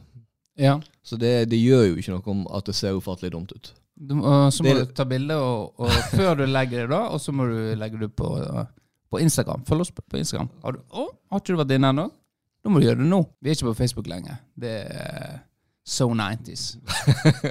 Ja. 0.57 0.79
Så 1.03 1.19
det, 1.21 1.51
det 1.51 1.59
gjør 1.61 1.91
jo 1.91 1.97
ikke 1.99 2.15
noe 2.15 2.31
om 2.33 2.47
at 2.55 2.71
det 2.71 2.77
ser 2.79 2.97
ufattelig 2.97 3.35
dumt 3.35 3.53
ut. 3.53 3.75
Du, 3.97 4.17
og 4.27 4.49
så 4.53 4.65
må 4.67 4.73
Det- 4.75 4.89
du 4.89 4.93
ta 4.99 5.05
bilde, 5.07 5.35
og, 5.39 5.75
og 5.79 5.91
før 6.11 6.35
du 6.41 6.45
legger 6.51 6.83
det, 6.85 6.91
da, 6.91 7.03
og 7.15 7.21
så 7.23 7.33
må 7.33 7.47
du 7.47 7.75
legge 7.79 7.99
det 8.01 8.11
på, 8.17 8.27
eh, 8.43 8.65
på 9.11 9.21
Instagram. 9.23 9.63
Følg 9.69 9.81
oss 9.87 9.91
på, 9.95 10.03
på 10.11 10.19
Instagram. 10.19 10.49
Har, 10.65 10.73
du, 10.73 10.81
å, 10.91 11.09
har 11.31 11.41
ikke 11.43 11.55
du 11.55 11.61
vært 11.63 11.75
inne 11.77 11.93
ennå? 11.95 12.09
Da 12.65 12.71
må 12.73 12.81
du 12.81 12.87
gjøre 12.89 12.99
det 13.05 13.07
nå. 13.11 13.21
Vi 13.45 13.51
er 13.53 13.55
ikke 13.59 13.69
på 13.71 13.77
Facebook 13.79 14.07
lenger. 14.11 14.39
Det 14.59 14.73
er 14.91 15.39
so 15.87 16.09
90s. 16.17 16.79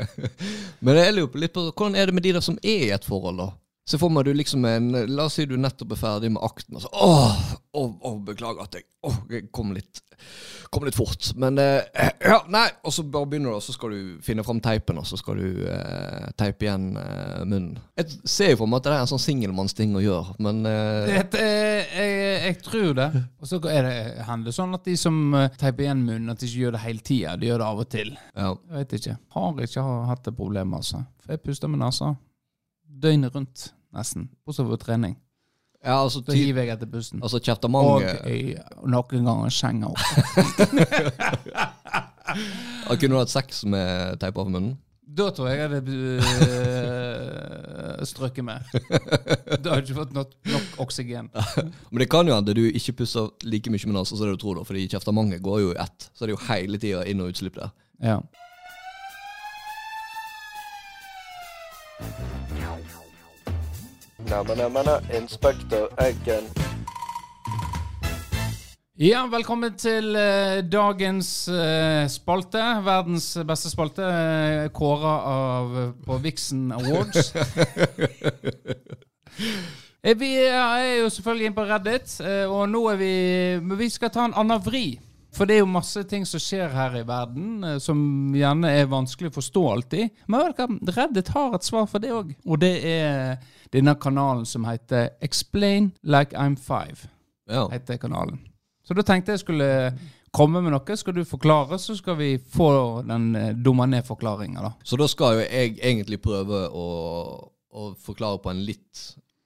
Men 0.84 0.98
jeg 1.00 1.14
lurer 1.16 1.32
på 1.32 1.42
litt 1.44 1.54
på 1.56 1.64
hvordan 1.72 1.96
er 1.96 2.10
det 2.10 2.16
med 2.18 2.24
de 2.26 2.34
der 2.36 2.44
som 2.44 2.58
er 2.64 2.88
i 2.88 2.92
et 2.96 3.06
forhold, 3.08 3.38
da? 3.40 3.50
Se 3.84 4.00
for 4.00 4.14
meg 4.14 4.24
du 4.24 4.32
liksom 4.32 4.64
en 4.70 4.92
La 5.12 5.26
oss 5.28 5.36
si 5.40 5.44
du 5.50 5.58
nettopp 5.60 5.92
er 5.92 6.00
ferdig 6.00 6.30
med 6.32 6.44
akten, 6.46 6.78
og 6.80 6.86
så 6.86 6.92
åh, 6.94 7.40
åh, 7.76 7.90
åh, 8.00 8.20
beklager 8.24 8.64
at 8.64 8.78
jeg 8.78 8.86
åh, 9.04 9.18
jeg 9.32 9.50
kom 9.52 9.74
litt 9.76 10.00
Kom 10.72 10.86
litt 10.88 10.96
fort. 10.96 11.34
Men 11.36 11.58
eh, 11.60 11.84
ja, 12.32 12.38
nei. 12.50 12.66
Og 12.88 12.94
så 12.96 13.04
bare 13.06 13.28
begynner 13.30 13.52
du, 13.52 13.58
og 13.58 13.64
så 13.66 13.74
skal 13.76 13.92
du 13.94 14.22
finne 14.24 14.46
fram 14.46 14.62
teipen, 14.64 14.98
og 15.02 15.06
så 15.10 15.18
skal 15.20 15.42
du 15.42 15.66
eh, 15.68 16.30
teipe 16.40 16.66
igjen 16.66 16.86
eh, 16.98 17.42
munnen. 17.44 17.76
Jeg 18.00 18.22
ser 18.30 18.54
jo 18.54 18.62
for 18.62 18.72
meg 18.72 18.80
at 18.80 18.88
det 18.88 18.94
er 18.96 19.04
en 19.04 19.12
sånn 19.12 19.22
singelmannsting 19.26 19.94
å 20.00 20.04
gjøre, 20.06 20.38
men 20.48 20.64
eh, 20.70 21.12
Det, 21.34 21.44
eh, 21.44 21.94
jeg, 22.00 22.18
jeg 22.48 22.58
tror 22.66 22.90
det. 23.02 23.10
Og 23.44 23.52
så 23.52 23.60
er 23.74 23.90
det 23.90 23.96
hender 24.30 24.56
sånn 24.56 24.78
at 24.80 24.88
de 24.88 24.96
som 25.04 25.20
eh, 25.38 25.50
teiper 25.60 25.90
igjen 25.90 26.06
munnen, 26.08 26.34
at 26.34 26.42
de 26.42 26.50
ikke 26.50 26.64
gjør 26.64 26.78
det 26.78 26.84
hele 26.88 27.06
tida. 27.12 27.36
De 27.42 27.52
gjør 27.52 27.66
det 27.66 27.70
av 27.70 27.84
og 27.84 27.90
til. 28.00 28.14
ja. 28.34 28.54
Jeg 28.54 28.80
vet 28.80 28.98
ikke. 29.02 29.18
Har 29.36 29.66
ikke 29.68 29.88
hatt 30.14 30.30
det 30.30 30.38
problemet, 30.40 30.80
altså. 30.80 31.04
For 31.26 31.36
jeg 31.36 31.44
puster 31.44 31.70
med 31.70 31.84
nesa 31.84 32.16
døgnet 33.02 33.34
rundt, 33.36 33.72
nesten. 33.94 34.30
Bortsett 34.46 34.68
fra 34.70 34.78
trening. 34.82 35.16
ja, 35.84 35.98
altså, 36.04 36.20
Så 36.22 36.32
ty, 36.32 36.38
hiver 36.38 36.64
jeg 36.64 36.74
etter 36.78 36.88
bussen. 36.90 37.20
altså 37.24 37.38
Og 37.42 37.44
kjeftemange 37.44 38.14
jeg, 38.30 38.58
noen 38.86 39.26
ganger 39.28 39.50
skjenger 39.52 39.88
opp. 39.92 40.00
Kunne 43.00 43.14
du 43.14 43.20
hatt 43.20 43.34
sex 43.34 43.64
med 43.70 44.20
teip 44.22 44.38
av 44.40 44.50
munnen? 44.50 44.78
Da 45.14 45.28
tror 45.36 45.50
jeg 45.52 45.60
jeg 45.60 45.70
hadde 45.70 45.96
øh, 46.64 48.06
strøket 48.08 48.46
med. 48.48 48.64
Da 49.62 49.76
hadde 49.76 49.82
du 49.84 49.92
ikke 49.92 49.98
fått 50.00 50.14
nok, 50.16 50.32
nok 50.50 50.80
oksygen. 50.88 51.28
Men 51.92 52.00
det 52.02 52.08
kan 52.10 52.26
jo 52.30 52.34
hende 52.38 52.56
du 52.58 52.64
ikke 52.72 52.96
pusser 53.04 53.28
like 53.46 53.70
mye 53.70 53.86
med 53.92 53.98
nesa 54.00 54.16
som 54.16 54.24
det 54.26 54.34
du 54.38 54.42
tror, 54.42 54.58
da, 54.58 54.64
fordi 54.66 54.88
kjeftemange 54.90 55.38
går 55.44 55.60
jo 55.66 55.74
i 55.76 55.78
ett. 55.84 56.08
Så 56.16 56.24
det 56.26 56.32
er 56.32 56.36
jo 56.38 56.42
hele 56.48 56.80
tida 56.82 57.04
inn- 57.12 57.22
og 57.22 57.30
utslipp 57.36 57.60
der. 57.60 57.70
Ja. 58.02 58.18
Namma, 64.30 65.00
Inspektør 65.18 65.88
Eggen. 66.02 66.46
Ja, 69.02 69.24
velkommen 69.32 69.74
til 69.80 70.16
eh, 70.16 70.62
dagens 70.70 71.48
eh, 71.50 72.06
spalte. 72.12 72.62
Verdens 72.86 73.32
beste 73.48 73.72
spalte. 73.74 74.06
eh, 74.06 74.68
Kåra 74.76 75.16
av 75.34 75.74
på 76.06 76.20
Vixen 76.24 76.72
Awards. 76.72 77.34
Eh, 80.04 80.18
vi 80.20 80.34
er 80.36 80.98
jo 81.00 81.06
selvfølgelig 81.08 81.46
inne 81.48 81.56
på 81.56 81.64
Reddit, 81.64 82.12
eh, 82.28 82.44
og 82.52 82.66
nå 82.68 82.82
er 82.92 82.98
vi 83.00 83.12
Men 83.64 83.78
vi 83.80 83.88
skal 83.88 84.10
ta 84.12 84.26
en 84.28 84.34
annen 84.36 84.60
vri. 84.60 85.00
For 85.34 85.48
det 85.48 85.56
er 85.56 85.62
jo 85.64 85.70
masse 85.72 86.04
ting 86.12 86.26
som 86.28 86.42
skjer 86.44 86.68
her 86.76 86.98
i 87.00 87.06
verden, 87.08 87.64
eh, 87.64 87.78
som 87.80 88.02
gjerne 88.36 88.68
er 88.82 88.92
vanskelig 88.92 89.32
å 89.32 89.38
forstå 89.38 89.64
alltid. 89.72 90.12
Men 90.28 90.52
Reddit 90.92 91.32
har 91.32 91.56
et 91.56 91.64
svar 91.64 91.88
for 91.88 92.04
det 92.04 92.12
òg. 92.12 92.36
Og 92.44 92.60
det 92.60 92.74
er 92.84 93.40
denne 93.74 93.96
kanalen 94.00 94.46
som 94.46 94.66
heter 94.70 95.16
Explain 95.22 95.92
Like 96.04 96.38
I'm 96.38 96.56
Five. 96.56 97.10
Ja. 97.50 97.68
heter 97.72 97.98
kanalen. 97.98 98.40
Så 98.88 98.94
da 98.94 99.04
tenkte 99.04 99.34
jeg 99.34 99.42
skulle 99.44 99.70
komme 100.34 100.62
med 100.62 100.74
noe. 100.74 100.98
Skal 100.98 101.16
du 101.16 101.24
forklare, 101.28 101.80
så 101.80 101.96
skal 101.96 102.18
vi 102.20 102.30
få 102.38 102.70
den 103.08 103.32
dumme 103.34 103.54
dumma 103.64 103.86
ned-forklaringa, 103.92 104.64
da. 104.64 104.72
Så 104.84 105.00
da 105.00 105.08
skal 105.08 105.38
jo 105.38 105.44
jeg 105.46 105.78
egentlig 105.80 106.22
prøve 106.24 106.66
å, 106.70 106.88
å 107.74 107.92
forklare 108.00 108.42
på 108.44 108.52
en 108.52 108.64
litt 108.66 109.04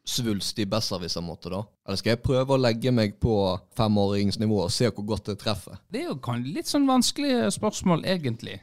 svulstig 0.08 0.68
besserwisser-måte, 0.72 1.52
da. 1.52 1.62
Eller 1.88 2.00
skal 2.00 2.16
jeg 2.16 2.24
prøve 2.24 2.56
å 2.56 2.62
legge 2.62 2.94
meg 2.96 3.18
på 3.20 3.36
femåringsnivå 3.78 4.64
og 4.64 4.74
se 4.74 4.90
hvor 4.90 5.06
godt 5.16 5.34
det 5.34 5.38
treffer? 5.44 5.78
Det 5.92 6.06
er 6.06 6.12
jo 6.14 6.38
litt 6.46 6.70
sånn 6.70 6.88
vanskelige 6.88 7.52
spørsmål, 7.58 8.06
egentlig. 8.08 8.62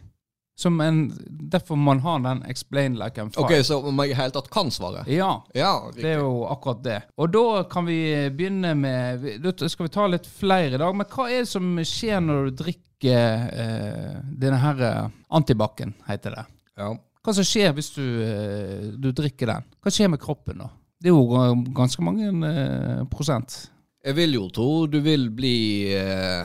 Som 0.57 0.79
en, 0.81 1.09
derfor 1.51 1.77
man 1.77 1.99
har 2.05 2.21
den 2.23 2.43
'explain 2.47 2.95
like 2.99 3.19
I'm 3.21 3.33
Ok, 3.37 3.51
five'. 3.51 3.63
Så 3.63 3.79
om 3.89 3.99
jeg 3.99 4.11
i 4.11 4.15
hele 4.15 4.31
tatt 4.31 4.51
kan 4.51 4.71
svare? 4.71 5.03
Ja, 5.11 5.43
Ja, 5.55 5.91
det 5.95 6.05
er 6.05 6.19
jo 6.21 6.45
akkurat 6.47 6.83
det. 6.85 7.03
Og 7.19 7.33
da 7.33 7.63
kan 7.65 7.87
vi 7.87 8.31
begynne 8.31 8.75
med 8.77 9.43
Da 9.43 9.69
skal 9.69 9.87
vi 9.89 9.91
ta 9.93 10.07
litt 10.07 10.27
flere 10.27 10.75
i 10.75 10.79
dag. 10.79 10.95
Men 10.95 11.07
hva 11.07 11.27
er 11.31 11.39
det 11.43 11.49
som 11.49 11.77
skjer 11.79 12.21
når 12.21 12.45
du 12.51 12.63
drikker 12.65 13.51
eh, 13.53 14.21
denne 14.39 14.59
her 14.63 14.81
eh, 14.81 15.09
antibac-en, 15.31 15.95
heter 16.09 16.31
det? 16.31 16.45
ja. 16.79 16.95
Hva 17.25 17.33
som 17.33 17.45
skjer 17.45 17.73
hvis 17.73 17.91
du, 17.97 18.03
eh, 18.23 18.91
du 19.01 19.11
drikker 19.11 19.47
den? 19.47 19.65
Hva 19.83 19.91
skjer 19.91 20.11
med 20.11 20.21
kroppen 20.21 20.59
da? 20.59 20.69
Det 21.01 21.09
er 21.09 21.15
jo 21.17 21.65
ganske 21.75 22.03
mange 22.05 22.29
eh, 22.29 23.05
prosent. 23.11 23.71
Jeg 24.05 24.15
vil 24.15 24.35
jo 24.35 24.49
tro 24.53 24.87
du 24.87 25.01
vil 25.01 25.31
bli 25.31 25.89
eh, 25.97 26.45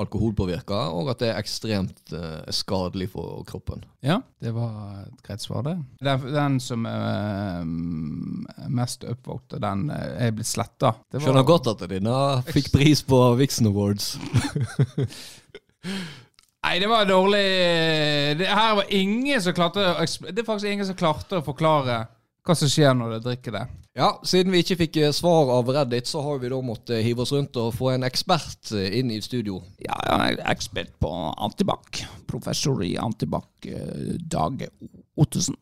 alkoholpåvirka, 0.00 0.78
og 0.94 1.10
at 1.12 1.22
det 1.22 1.28
er 1.30 1.40
ekstremt 1.40 2.12
eh, 2.14 2.50
skadelig 2.54 3.10
for 3.14 3.44
kroppen. 3.48 3.84
Ja, 4.04 4.20
det 4.42 4.54
var 4.56 5.04
et 5.04 5.22
greit 5.26 5.44
svar, 5.44 5.62
det. 5.66 5.76
Den, 6.04 6.26
den 6.34 6.58
som 6.62 6.86
er 6.88 7.60
eh, 7.60 8.68
mest 8.74 9.06
upvoted, 9.08 9.60
den 9.64 9.88
eh, 9.94 10.26
er 10.26 10.34
blitt 10.36 10.50
sletta. 10.50 10.94
Skjønner 11.14 11.46
godt 11.46 11.70
at 11.74 11.86
denne 11.90 12.18
fikk 12.50 12.72
pris 12.74 13.04
på 13.06 13.20
Vixen 13.40 13.70
Awards. 13.70 14.14
Nei, 16.64 16.78
det 16.80 16.88
var 16.88 17.04
dårlig 17.04 17.42
Det 18.40 18.46
her 18.48 18.70
var 18.78 18.92
ingen 18.96 19.42
som 19.44 19.52
klarte 19.52 19.82
å 19.84 20.06
Det 20.30 20.40
er 20.40 20.46
faktisk 20.46 20.70
ingen 20.70 20.86
som 20.88 20.96
klarte 20.96 21.42
å 21.42 21.44
forklare 21.44 22.06
hva 22.44 22.56
som 22.58 22.68
skjer 22.68 22.94
når 22.96 23.16
du 23.16 23.26
drikker 23.28 23.56
det. 23.56 23.64
Ja, 23.96 24.08
siden 24.26 24.52
vi 24.52 24.60
ikke 24.64 24.76
fikk 24.82 24.96
eh, 25.00 25.12
svar 25.14 25.52
av 25.54 25.70
Reddit, 25.70 26.08
så 26.10 26.22
har 26.24 26.40
vi 26.42 26.50
da 26.50 26.58
måttet 26.64 27.04
hive 27.06 27.22
oss 27.24 27.32
rundt 27.32 27.56
og 27.60 27.72
få 27.76 27.92
en 27.94 28.06
ekspert 28.06 28.72
eh, 28.74 28.98
inn 28.98 29.12
i 29.14 29.20
studio. 29.24 29.60
Ja, 29.84 29.96
jeg 30.10 30.34
er 30.34 30.42
ekspert 30.50 30.92
på 31.02 31.12
antibac. 31.32 32.02
Professor 32.28 32.82
i 32.84 32.96
antibac, 33.00 33.48
eh, 33.70 34.16
Dag 34.18 34.66
Ottesen. 35.14 35.56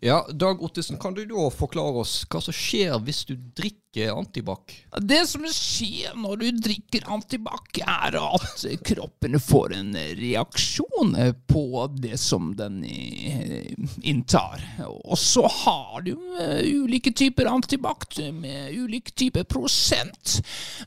Ja, 0.00 0.26
Dag 0.32 0.62
Ottesen, 0.62 0.98
kan 0.98 1.14
du 1.14 1.24
da 1.26 1.48
forklare 1.50 2.02
oss 2.02 2.20
hva 2.30 2.40
som 2.42 2.54
skjer 2.54 2.96
hvis 3.06 3.24
du 3.28 3.34
drikker 3.36 4.12
antibac? 4.12 4.74
Det 5.00 5.22
som 5.28 5.44
skjer 5.48 6.16
når 6.18 6.40
du 6.42 6.46
drikker 6.66 7.06
antibac, 7.12 7.70
er 7.80 8.18
at 8.20 8.64
kroppen 8.84 9.38
får 9.40 9.76
en 9.78 9.94
reaksjon 10.18 11.14
på 11.48 11.64
det 11.96 12.18
som 12.20 12.50
den 12.58 12.82
eh, 12.84 13.72
inntar. 14.04 14.64
Og 14.86 15.16
så 15.20 15.46
har 15.62 16.04
du 16.04 16.12
eh, 16.42 16.60
ulike 16.82 17.14
typer 17.16 17.48
antibac 17.50 18.18
med 18.36 18.76
ulik 18.76 19.14
type 19.16 19.44
prosent. 19.48 20.40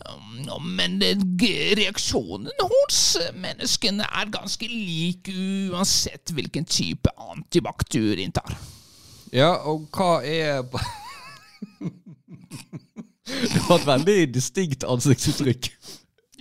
Um, 0.05 0.69
Men 0.77 0.99
reaksjonen 1.79 2.51
hos 2.61 3.01
menneskene 3.37 4.05
er 4.05 4.33
ganske 4.33 4.69
lik 4.69 5.31
uansett 5.33 6.33
hvilken 6.35 6.67
type 6.69 7.13
antibac 7.29 7.87
du 7.89 8.03
inntar. 8.19 8.57
Ja, 9.33 9.49
og 9.69 9.87
hva 9.93 10.21
er 10.25 10.63
Du 13.29 13.59
har 13.67 13.75
et 13.77 13.85
veldig 13.85 14.33
distinkt 14.33 14.83
ansiktsuttrykk. 14.83 15.69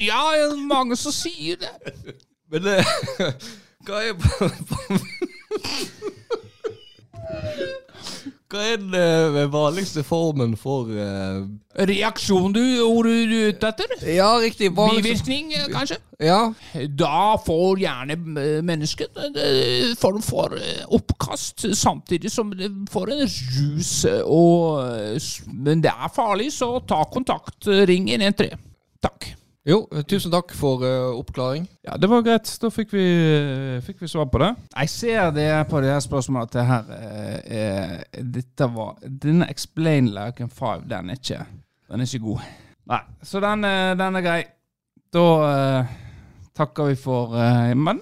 Ja, 0.00 0.22
det 0.32 0.42
er 0.46 0.56
mange 0.70 0.96
som 0.96 1.12
sier 1.12 1.56
det. 1.60 1.68
Men 2.48 2.62
det 2.64 2.84
Hva 3.88 3.96
er 4.04 4.12
Hva 8.48 8.62
er 8.64 8.78
den 8.80 9.50
vanligste 9.52 10.00
formen 10.08 10.54
for 10.56 10.88
uh... 10.88 11.42
Reaksjon 11.88 12.54
du 12.56 12.62
ordet 12.80 13.12
du 13.28 13.34
er 13.36 13.50
ute 13.52 13.68
etter? 13.68 13.92
Ja, 14.08 14.30
riktig. 14.40 14.70
vanligste- 14.72 15.10
Bivirkning, 15.26 15.50
eh, 15.52 15.66
kanskje? 15.74 15.98
Ja. 16.24 16.38
Da 16.96 17.36
får 17.44 17.82
gjerne 17.82 18.16
eh, 18.40 18.62
mennesket 18.64 19.20
en 19.20 19.36
form 20.00 20.24
for 20.24 20.56
oppkast, 20.96 21.66
samtidig 21.76 22.32
som 22.32 22.54
det 22.56 22.70
får 22.90 23.12
en 23.12 23.22
rus. 23.28 23.92
Og, 24.24 24.80
men 25.52 25.84
det 25.84 25.92
er 25.92 26.14
farlig, 26.16 26.48
så 26.56 26.78
ta 26.88 27.02
kontakt. 27.12 27.68
Ring 27.68 28.08
113. 28.10 28.56
Takk. 29.04 29.28
Jo, 29.68 29.82
eh, 29.92 30.00
tusen 30.08 30.32
takk 30.32 30.54
for 30.56 30.80
uh, 30.80 31.18
oppklaring. 31.18 31.66
Ja, 31.84 31.98
det 32.00 32.08
var 32.08 32.22
greit. 32.24 32.48
Da 32.62 32.70
fikk 32.72 32.94
vi, 32.96 33.04
fikk 33.84 34.00
vi 34.00 34.08
svar 34.08 34.30
på 34.32 34.40
det. 34.40 34.54
Jeg 34.72 34.92
ser 34.94 35.34
det 35.36 35.50
på 35.68 35.82
det 35.84 35.90
her 35.92 36.00
spørsmålet 36.00 36.48
at 36.48 36.56
det 36.56 36.64
her 36.70 36.88
uh, 36.88 37.34
eh, 37.58 38.22
Dette 38.38 38.68
var 38.72 38.96
Denne 39.04 39.50
Explain 39.52 40.08
a 40.16 40.30
Five, 40.32 40.88
den 40.88 41.12
er 41.12 41.20
ikke 41.20 41.42
Den 41.88 42.00
er 42.00 42.08
ikke 42.08 42.24
god. 42.24 42.48
Nei, 42.88 43.02
så 43.22 43.40
den, 43.44 43.64
eh, 43.68 43.92
den 44.00 44.16
er 44.16 44.24
grei. 44.24 44.40
Da 45.12 45.26
eh, 45.50 45.92
takker 46.56 46.88
vi 46.88 46.96
for 46.96 47.36
uh, 47.36 47.74
Men 47.76 48.00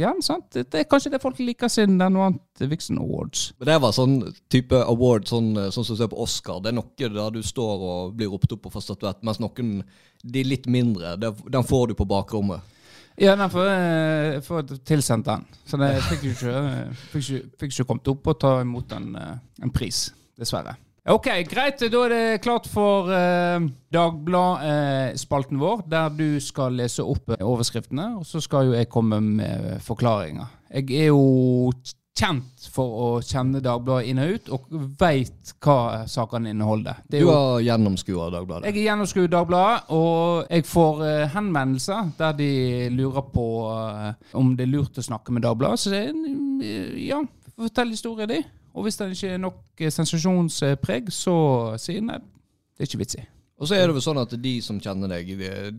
ja, 0.00 0.12
sant. 0.24 0.48
Det, 0.54 0.66
det 0.72 0.82
er 0.82 0.88
kanskje 0.90 1.12
det 1.14 1.22
folk 1.22 1.40
liker 1.42 1.70
siden 1.72 1.98
den 2.00 2.18
vant 2.20 2.64
Vixen 2.70 3.00
Awards. 3.02 3.50
Men 3.58 3.70
det 3.70 3.78
var 3.84 3.94
sånn 3.96 4.18
type 4.52 4.78
award, 4.86 5.26
sånn, 5.30 5.50
eh, 5.56 5.70
sånn 5.74 5.86
som 5.86 5.96
du 5.96 6.02
ser 6.02 6.12
på 6.12 6.20
Oscar. 6.22 6.60
Det 6.62 6.72
er 6.72 6.78
noe 6.78 7.10
der 7.16 7.34
du 7.34 7.42
står 7.46 7.86
og 7.88 8.14
blir 8.18 8.32
ropt 8.32 8.54
opp 8.54 8.68
og 8.68 8.76
får 8.76 8.86
statuett, 8.88 9.24
mens 9.26 9.40
noen, 9.42 9.80
de 10.22 10.44
litt 10.46 10.68
mindre, 10.70 11.16
den 11.18 11.66
får 11.66 11.90
du 11.90 11.98
på 11.98 12.08
bakrommet. 12.08 12.72
Ja, 13.20 13.36
får 13.48 13.68
eh, 13.68 14.40
får 14.40 14.62
tilsendt 14.84 15.26
den. 15.26 15.44
Så 15.68 15.76
jeg 15.82 16.04
fikk 16.08 16.24
jo 16.24 16.32
ikke, 16.32 16.54
eh, 16.62 17.02
fikk 17.12 17.26
ikke, 17.26 17.50
fikk 17.60 17.74
ikke 17.74 17.88
kommet 17.90 18.08
opp 18.14 18.32
og 18.32 18.40
ta 18.40 18.52
imot 18.62 18.92
en, 18.96 19.14
eh, 19.16 19.36
en 19.62 19.70
pris, 19.70 20.06
dessverre. 20.38 20.76
Ok, 21.10 21.26
greit. 21.50 21.80
Da 21.90 22.02
er 22.06 22.12
det 22.12 22.42
klart 22.44 22.68
for 22.70 23.08
eh, 23.10 23.64
Dagblad-spalten 23.90 25.58
vår, 25.58 25.80
der 25.90 26.12
du 26.14 26.36
skal 26.38 26.76
lese 26.78 27.02
opp 27.02 27.32
eh, 27.34 27.42
overskriftene, 27.42 28.20
og 28.20 28.28
så 28.28 28.38
skal 28.44 28.68
jo 28.68 28.76
jeg 28.76 28.86
komme 28.92 29.18
med 29.20 29.80
forklaringer. 29.82 30.46
Jeg 30.70 30.86
er 31.00 31.10
jo 31.10 31.72
kjent 32.14 32.68
for 32.70 32.94
å 33.02 33.08
kjenne 33.24 33.58
Dagbladet 33.64 34.12
inn 34.12 34.20
og 34.22 34.36
ut, 34.36 34.52
og 34.54 34.78
veit 35.00 35.52
hva 35.64 36.04
sakene 36.06 36.52
inneholder. 36.52 37.02
Det 37.08 37.18
er 37.18 37.26
Du 37.26 37.32
har 37.32 37.66
gjennomskua 37.66 38.30
Dagbladet. 38.36 38.70
jeg 38.70 38.78
er 38.78 38.88
gjennomskua 38.92 39.34
Dagbladet, 39.34 39.90
og 39.98 40.46
jeg 40.54 40.68
får 40.70 41.04
eh, 41.08 41.28
henvendelser 41.34 42.14
der 42.18 42.38
de 42.38 42.50
lurer 42.94 43.26
på 43.34 43.46
eh, 43.74 44.34
om 44.38 44.54
det 44.54 44.68
er 44.68 44.74
lurt 44.76 45.02
å 45.02 45.08
snakke 45.10 45.34
med 45.34 45.42
Dagbladet. 45.48 45.82
Så 45.82 45.90
det 45.90 46.04
eh, 46.12 47.06
ja, 47.08 47.24
fortell 47.58 47.90
historien 47.90 48.36
din. 48.36 48.50
Og 48.72 48.86
hvis 48.86 48.98
det 48.98 49.10
ikke 49.12 49.34
er 49.36 49.40
nok 49.42 49.82
eh, 49.82 49.92
sensasjonspreg, 49.92 51.12
så 51.12 51.36
sier 51.80 52.00
jeg 52.00 52.08
nei, 52.08 52.18
det 52.18 52.84
er 52.84 52.90
ikke 52.90 53.02
vits 53.02 53.18
i. 53.20 53.24
Og 53.62 53.68
så 53.70 53.76
er 53.76 53.86
det 53.86 53.94
vel 53.94 54.02
sånn 54.02 54.18
at 54.22 54.32
de 54.42 54.52
som 54.64 54.80
kjenner 54.82 55.12
deg, 55.12 55.28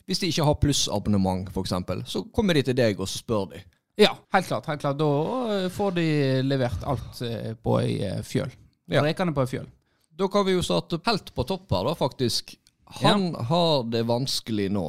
hvis 0.07 0.21
de 0.21 0.29
ikke 0.31 0.45
har 0.47 0.59
plussabonnement 0.61 1.49
f.eks., 1.51 1.73
så 2.13 2.23
kommer 2.31 2.55
de 2.55 2.63
til 2.69 2.77
deg 2.77 3.01
og 3.01 3.09
spør 3.11 3.49
de. 3.51 3.63
Ja, 3.99 4.13
helt 4.33 4.47
klart. 4.47 4.69
helt 4.71 4.81
klart. 4.81 4.97
Da 5.01 5.09
eh, 5.57 5.69
får 5.73 5.95
de 5.97 6.07
levert 6.45 6.85
alt 6.89 7.21
eh, 7.27 7.53
på 7.59 7.77
ei 7.81 7.97
fjøl. 8.25 8.53
Ja. 8.93 9.03
Rekene 9.05 9.35
på 9.35 9.43
ei 9.43 9.51
fjøl. 9.51 9.67
Da 10.13 10.29
kan 10.29 10.45
vi 10.45 10.55
jo 10.55 10.63
starte 10.65 11.01
helt 11.07 11.33
på 11.33 11.45
topp 11.49 11.73
her, 11.73 11.89
da, 11.89 11.95
faktisk. 11.97 12.55
Han 13.01 13.31
har 13.49 13.83
det 13.89 14.03
vanskelig 14.05 14.69
nå. 14.73 14.85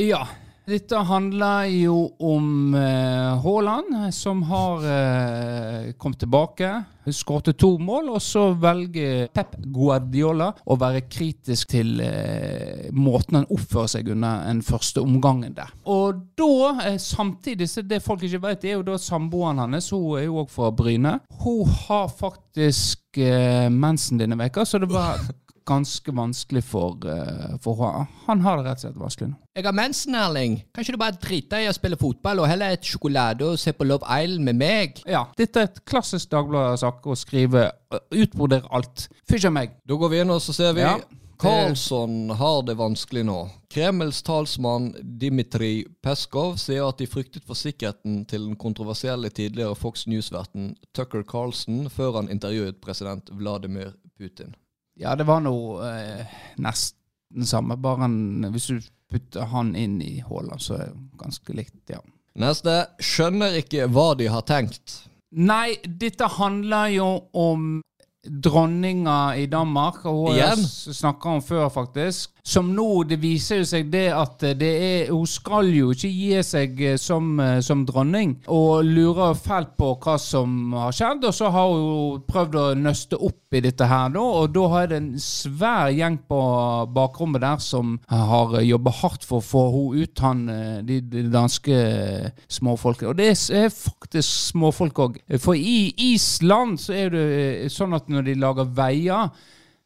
Ja. 0.00 0.24
Dette 0.64 0.96
handler 0.96 1.66
jo 1.68 1.96
om 2.24 2.72
eh, 2.74 4.10
som 4.16 4.42
har 4.48 4.86
eh, 4.88 5.92
kommet 6.00 6.18
tilbake. 6.22 6.70
Skåret 7.12 7.58
to 7.60 7.74
mål, 7.76 8.08
og 8.14 8.22
så 8.24 8.46
velger 8.56 9.26
Pep 9.36 9.58
Guardiola 9.60 10.46
å 10.64 10.78
være 10.80 11.02
kritisk 11.04 11.74
til 11.74 12.00
eh, 12.00 12.88
måten 12.96 13.42
han 13.42 13.50
oppfører 13.52 13.92
seg 13.92 14.08
under 14.14 14.46
den 14.48 14.64
første 14.64 15.04
omgangen 15.04 15.52
der. 15.52 15.74
Og 15.84 16.24
da, 16.32 16.72
eh, 16.86 16.96
samtidig, 16.96 17.68
så 17.68 17.84
det 17.84 18.00
folk 18.00 18.24
ikke 18.24 18.40
vet, 18.46 18.64
er 18.64 18.78
jo 18.78 18.88
da 18.88 18.96
samboeren 18.96 19.60
hans, 19.66 19.92
hun 19.92 20.16
er 20.16 20.30
jo 20.30 20.40
òg 20.46 20.52
fra 20.54 20.72
Bryne. 20.72 21.18
Hun 21.44 21.68
har 21.84 22.08
faktisk 22.08 23.20
eh, 23.20 23.68
mensen 23.68 24.24
denne 24.24 24.40
veka, 24.40 24.64
så 24.64 24.80
det 24.80 24.88
var 24.88 25.20
ganske 25.66 26.12
vanskelig 26.14 26.62
for, 26.64 26.98
uh, 27.08 27.56
for 27.64 27.80
han. 27.80 28.06
Han 28.26 28.40
har 28.44 28.60
det 28.60 28.66
rett 28.68 28.82
og 28.82 28.84
slett 28.86 29.00
vanskelig 29.00 29.28
nå. 29.30 29.38
Jeg 29.54 29.64
har 29.68 29.76
mensen, 29.76 30.14
Erling. 30.18 30.56
Kan 30.74 30.84
ikke 30.84 30.96
du 30.96 31.00
bare 31.00 31.18
drite 31.22 31.60
i 31.62 31.68
å 31.70 31.74
spille 31.76 31.96
fotball 32.00 32.42
og 32.42 32.48
heller 32.50 32.74
et 32.74 32.84
sjokolade 32.84 33.46
og 33.46 33.58
se 33.62 33.72
på 33.72 33.86
Love 33.86 34.04
Island 34.06 34.44
med 34.50 34.60
meg? 34.60 35.02
Ja, 35.06 35.24
dette 35.38 35.60
er 35.62 35.68
et 35.70 35.82
klassisk 35.88 36.30
Dagbladet-sak 36.34 37.06
å 37.06 37.16
skrive. 37.18 37.68
uh, 37.94 38.00
Utbrodere 38.10 38.66
alt. 38.74 39.08
Fysj 39.30 39.46
av 39.50 39.54
meg. 39.58 39.76
Da 39.86 39.94
går 40.00 40.10
vi 40.14 40.24
inn 40.24 40.34
og 40.34 40.42
så 40.42 40.52
ser 40.56 40.72
vi 40.76 40.86
Ja. 40.86 40.96
Karlsson 41.44 42.30
har 42.30 42.62
det 42.62 42.76
vanskelig 42.78 43.24
nå. 43.26 43.50
Kremls 43.74 44.22
talsmann 44.22 44.92
Dmitrij 45.02 45.82
Peskov 46.00 46.56
sier 46.62 46.86
at 46.86 47.00
de 47.02 47.08
fryktet 47.10 47.44
for 47.44 47.58
sikkerheten 47.58 48.22
til 48.30 48.46
den 48.46 48.56
kontroversielle 48.56 49.28
tidligere 49.34 49.74
Fox 49.76 50.06
News-verten 50.06 50.76
Tucker 50.94 51.24
Carlson 51.26 51.90
før 51.90 52.20
han 52.20 52.30
intervjuet 52.32 52.80
president 52.80 53.28
Vladimir 53.34 53.92
Putin. 54.16 54.54
Ja, 55.00 55.14
det 55.18 55.26
var 55.26 55.40
noe 55.42 55.86
eh, 55.88 56.34
nesten 56.62 57.46
samme. 57.48 57.76
Bare 57.80 58.04
han, 58.06 58.44
hvis 58.54 58.68
du 58.70 58.90
putter 59.10 59.48
han 59.50 59.74
inn 59.78 60.00
i 60.02 60.18
Haaland, 60.26 60.62
så 60.62 60.78
er 60.78 60.92
det 60.92 61.18
ganske 61.20 61.56
likt, 61.56 61.80
ja. 61.90 62.00
Neste 62.38 62.80
skjønner 63.02 63.58
ikke 63.60 63.86
hva 63.94 64.12
de 64.18 64.26
har 64.30 64.42
tenkt. 64.46 65.00
Nei, 65.34 65.76
dette 65.86 66.26
handler 66.36 66.90
jo 66.94 67.08
om 67.38 67.68
dronninga 68.24 69.36
i 69.38 69.46
Danmark, 69.50 70.02
og 70.10 70.28
hun 70.28 70.38
Igjen? 70.38 70.62
snakka 70.66 71.36
om 71.38 71.42
før, 71.44 71.68
faktisk. 71.74 72.33
Som 72.44 72.74
nå, 72.76 73.06
det 73.08 73.16
viser 73.22 73.62
jo 73.62 73.64
seg 73.64 73.86
det 73.88 74.10
at 74.12 74.42
det 74.60 74.72
er 74.84 75.12
Hun 75.14 75.24
skal 75.28 75.70
jo 75.72 75.94
ikke 75.94 76.10
gi 76.12 76.42
seg 76.44 76.80
eh, 76.84 76.98
som, 77.00 77.38
eh, 77.40 77.60
som 77.64 77.86
dronning, 77.88 78.34
og 78.52 78.84
lurer 78.84 79.32
fælt 79.38 79.72
på 79.80 79.94
hva 80.04 80.18
som 80.20 80.74
har 80.76 80.92
skjedd. 80.92 81.24
Og 81.24 81.32
så 81.32 81.48
har 81.54 81.72
hun 81.72 82.20
prøvd 82.28 82.58
å 82.60 82.66
nøste 82.76 83.16
opp 83.16 83.56
i 83.56 83.62
dette 83.64 83.88
her, 83.88 84.12
da, 84.12 84.20
og 84.42 84.52
da 84.52 84.66
har 84.74 84.90
det 84.90 84.98
en 85.00 85.08
svær 85.22 85.88
gjeng 85.94 86.18
på 86.28 86.40
bakrommet 86.92 87.40
der 87.46 87.64
som 87.64 87.96
har 88.12 88.58
jobba 88.60 88.92
hardt 89.00 89.24
for 89.24 89.40
å 89.40 89.46
få 89.46 89.64
henne 89.70 90.04
ut, 90.04 90.24
han, 90.26 90.44
eh, 90.52 90.78
de, 90.84 91.00
de 91.00 91.24
danske 91.32 91.80
småfolkene. 92.58 93.14
Og 93.14 93.18
det 93.22 93.32
er 93.32 93.72
faktisk 93.72 94.52
småfolk 94.52 95.00
òg. 95.06 95.18
For 95.40 95.56
i 95.56 95.94
Island 96.12 96.76
så 96.82 96.92
er 97.06 97.14
det 97.14 97.72
sånn 97.72 97.96
at 97.96 98.12
når 98.12 98.28
de 98.28 98.40
lager 98.44 98.68
veier 98.76 99.32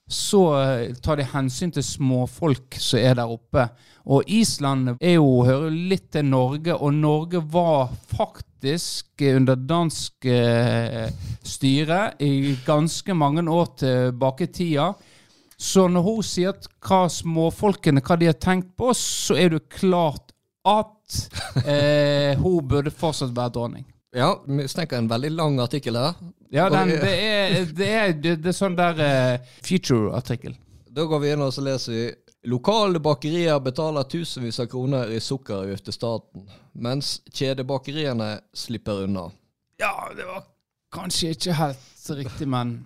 så 0.09 0.43
eh, 0.63 0.95
tar 1.05 1.21
de 1.21 1.27
hensyn 1.29 1.73
til 1.75 1.85
småfolk 1.85 2.79
som 2.81 3.01
er 3.01 3.19
der 3.19 3.29
oppe. 3.29 3.67
Og 4.09 4.25
Island 4.33 4.95
er 4.97 5.19
jo, 5.19 5.45
hører 5.45 5.75
litt 5.75 6.09
til 6.15 6.25
Norge, 6.31 6.73
og 6.75 6.95
Norge 6.97 7.43
var 7.53 7.93
faktisk 8.09 9.21
under 9.37 9.59
dansk 9.69 10.29
eh, 10.33 11.11
styre 11.45 12.01
i 12.25 12.57
ganske 12.65 13.15
mange 13.15 13.45
år 13.53 13.69
tilbake 13.85 14.49
i 14.49 14.53
tida. 14.53 14.89
Så 15.59 15.89
når 15.91 16.07
hun 16.07 16.25
sier 16.25 16.57
hva 16.87 17.05
småfolkene 17.11 18.01
hva 18.01 18.17
de 18.17 18.31
har 18.31 18.41
tenkt 18.41 18.73
på, 18.79 18.95
så 18.97 19.37
er 19.37 19.53
det 19.53 19.67
klart 19.75 20.33
at 20.69 21.65
eh, 21.67 22.39
hun 22.41 22.65
burde 22.69 22.95
fortsatt 22.95 23.35
være 23.37 23.55
dronning. 23.59 23.87
Ja, 24.17 24.45
vi 24.47 24.69
en 24.97 25.09
veldig 25.09 25.31
lang 25.31 25.59
artikkel 25.61 25.97
her. 25.97 26.15
Ja, 26.51 26.71
den, 26.71 26.89
det, 26.89 27.11
er, 27.13 27.67
det, 27.77 27.89
er, 27.89 28.13
det, 28.17 28.39
er 28.49 28.57
sånn 28.57 28.77
der 28.79 29.03
uh, 29.03 29.51
future-artikkel. 29.67 30.57
Da 30.89 31.05
går 31.05 31.21
vi 31.21 31.33
inn 31.35 31.45
og 31.45 31.53
så 31.53 31.65
leser 31.67 31.93
vi 31.93 32.07
Lokale 32.49 33.01
bakerier 33.03 33.59
betaler 33.61 34.07
tusenvis 34.09 34.61
av 34.63 34.69
kroner 34.71 35.11
i 35.13 35.19
sukkeravgift 35.21 35.89
til 35.89 35.97
staten, 35.97 36.47
mens 36.73 37.19
kjedebakeriene 37.35 38.29
slipper 38.57 39.03
unna. 39.05 39.27
Ja, 39.83 39.93
det 40.17 40.25
var 40.25 40.47
kanskje 40.95 41.35
ikke 41.35 41.57
helt 41.59 42.13
riktig, 42.23 42.49
men 42.49 42.79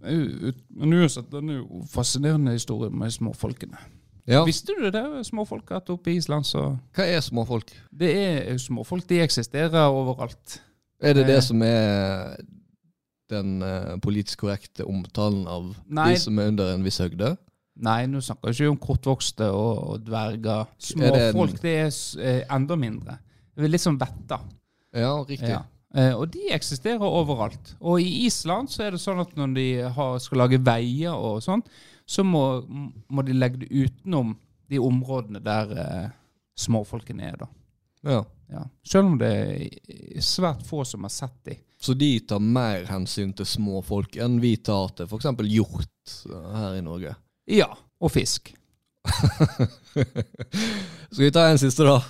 Men 0.00 0.92
uansett, 0.92 1.30
den 1.30 1.50
er 1.50 1.60
jo 1.60 1.84
fascinerende 1.90 2.52
historie 2.56 2.90
med 2.90 3.10
småfolkene. 3.10 3.78
Ja, 4.26 4.40
Visste 4.44 4.74
du 4.74 4.88
det, 4.90 5.02
småfolk 5.28 5.70
at 5.76 5.90
oppe 5.90 6.10
i 6.10 6.16
Island 6.18 6.44
så 6.48 6.78
Hva 6.96 7.04
er 7.06 7.20
småfolk? 7.22 7.70
Det 7.94 8.08
er 8.16 8.56
småfolk, 8.58 9.06
de 9.06 9.20
eksisterer 9.22 9.86
overalt. 9.86 10.60
Er 11.00 11.14
det 11.14 11.26
det 11.28 11.36
Eh. 11.36 11.40
som 11.46 11.62
er 11.62 12.36
den 13.30 13.62
eh, 13.62 13.96
politisk 14.02 14.40
korrekte 14.44 14.84
omtalen 14.86 15.46
av 15.50 15.74
Nei. 15.88 16.12
de 16.14 16.18
som 16.22 16.38
er 16.38 16.48
under 16.48 16.74
en 16.74 16.82
viss 16.86 16.98
høgde? 16.98 17.36
Nei, 17.76 18.06
nå 18.06 18.22
snakker 18.24 18.48
jeg 18.50 18.56
ikke 18.56 18.70
om 18.72 18.78
kortvokste 18.80 19.48
og, 19.52 19.80
og 19.92 20.04
dverger. 20.06 20.66
Småfolk 20.78 21.60
det 21.62 21.76
en- 21.84 21.96
det 22.18 22.26
er 22.26 22.38
eh, 22.40 22.44
enda 22.56 22.76
mindre. 22.76 23.18
Det 23.56 23.64
er 23.64 23.68
litt 23.68 23.80
som 23.84 23.98
vetter. 23.98 24.40
Ja, 24.94 25.22
riktig. 25.22 25.48
Ja. 25.50 25.62
Eh, 25.94 26.14
og 26.16 26.30
de 26.32 26.48
eksisterer 26.52 27.00
overalt. 27.00 27.74
Og 27.80 28.00
i 28.00 28.24
Island 28.26 28.68
så 28.70 28.82
er 28.86 28.90
det 28.96 29.00
sånn 29.00 29.20
at 29.20 29.34
når 29.36 29.54
de 29.54 29.66
har, 29.96 30.18
skal 30.18 30.38
lage 30.38 30.58
veier 30.64 31.12
og 31.14 31.42
sånn, 31.42 31.62
så 32.06 32.24
må, 32.24 32.42
må 33.08 33.22
de 33.26 33.34
legge 33.34 33.64
det 33.64 33.70
utenom 33.70 34.36
de 34.70 34.80
områdene 34.82 35.42
der 35.42 35.72
eh, 35.76 36.08
småfolkene 36.58 37.30
er, 37.30 37.36
da. 37.42 37.48
Ja. 38.06 38.24
Ja. 38.52 38.62
Selv 38.86 39.10
om 39.10 39.16
det 39.18 39.30
er 39.34 40.22
svært 40.22 40.62
få 40.66 40.84
som 40.86 41.06
har 41.06 41.10
sett 41.10 41.38
de. 41.48 41.56
Så 41.82 41.94
de 41.98 42.12
tar 42.28 42.40
mer 42.42 42.86
hensyn 42.88 43.32
til 43.36 43.48
småfolk 43.48 44.16
enn 44.22 44.38
vi 44.40 44.54
tar 44.64 44.94
til 44.96 45.08
f.eks. 45.10 45.26
hjort 45.50 46.14
eh, 46.30 46.52
her 46.60 46.78
i 46.78 46.84
Norge. 46.84 47.16
Ja. 47.50 47.68
Og 48.00 48.12
fisk. 48.12 48.52
Skal 51.10 51.24
vi 51.24 51.32
ta 51.32 51.46
en 51.50 51.60
siste, 51.60 51.86
da? 51.86 52.00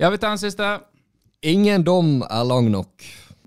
Ja, 0.00 0.10
vi 0.10 0.18
tar 0.18 0.34
en 0.34 0.40
siste. 0.40 0.68
Ingen 1.44 1.84
dom 1.84 2.22
er 2.24 2.44
lang 2.48 2.70
nok. 2.72 3.04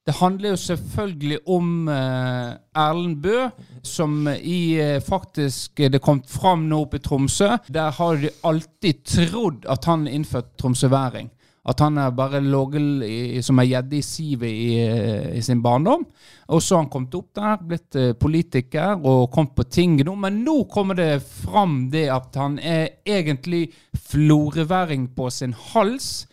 Det 0.08 0.16
handler 0.16 0.54
jo 0.54 0.60
selvfølgelig 0.62 1.38
om 1.52 1.90
eh, 1.92 2.52
Erlend 2.80 3.18
Bø, 3.24 3.50
som 3.84 4.28
i 4.40 4.80
eh, 4.80 5.02
faktisk 5.04 5.82
Det 5.92 6.00
kom 6.02 6.22
fram 6.24 6.70
nå 6.70 6.80
oppe 6.86 7.02
i 7.02 7.04
Tromsø. 7.04 7.50
Der 7.68 7.92
har 7.92 8.22
de 8.22 8.32
alltid 8.48 9.04
trodd 9.04 9.68
at 9.68 9.86
han 9.86 10.08
innført 10.08 10.56
tromsøværing. 10.62 11.28
At 11.68 11.84
han 11.84 11.98
er 12.00 12.14
bare 12.16 12.40
ligget 12.40 13.44
som 13.44 13.60
ei 13.60 13.68
gjedde 13.74 13.98
i 13.98 14.06
sivet 14.06 14.48
i, 14.48 14.68
eh, 14.80 15.36
i 15.36 15.42
sin 15.44 15.60
barndom. 15.62 16.06
Og 16.48 16.64
så 16.64 16.78
har 16.78 16.86
han 16.86 16.92
kommet 16.94 17.16
opp 17.20 17.34
der, 17.36 17.60
blitt 17.68 18.00
eh, 18.00 18.14
politiker 18.16 18.96
og 19.04 19.28
kommet 19.34 19.58
på 19.58 19.68
ting 19.68 20.00
nå. 20.00 20.16
Men 20.16 20.40
nå 20.46 20.62
kommer 20.72 20.96
det 20.96 21.20
fram 21.20 21.90
det 21.92 22.08
at 22.16 22.40
han 22.40 22.56
er 22.64 23.02
egentlig 23.04 23.74
floreværing 24.08 25.10
på 25.18 25.28
sin 25.30 25.52
hals. 25.74 26.30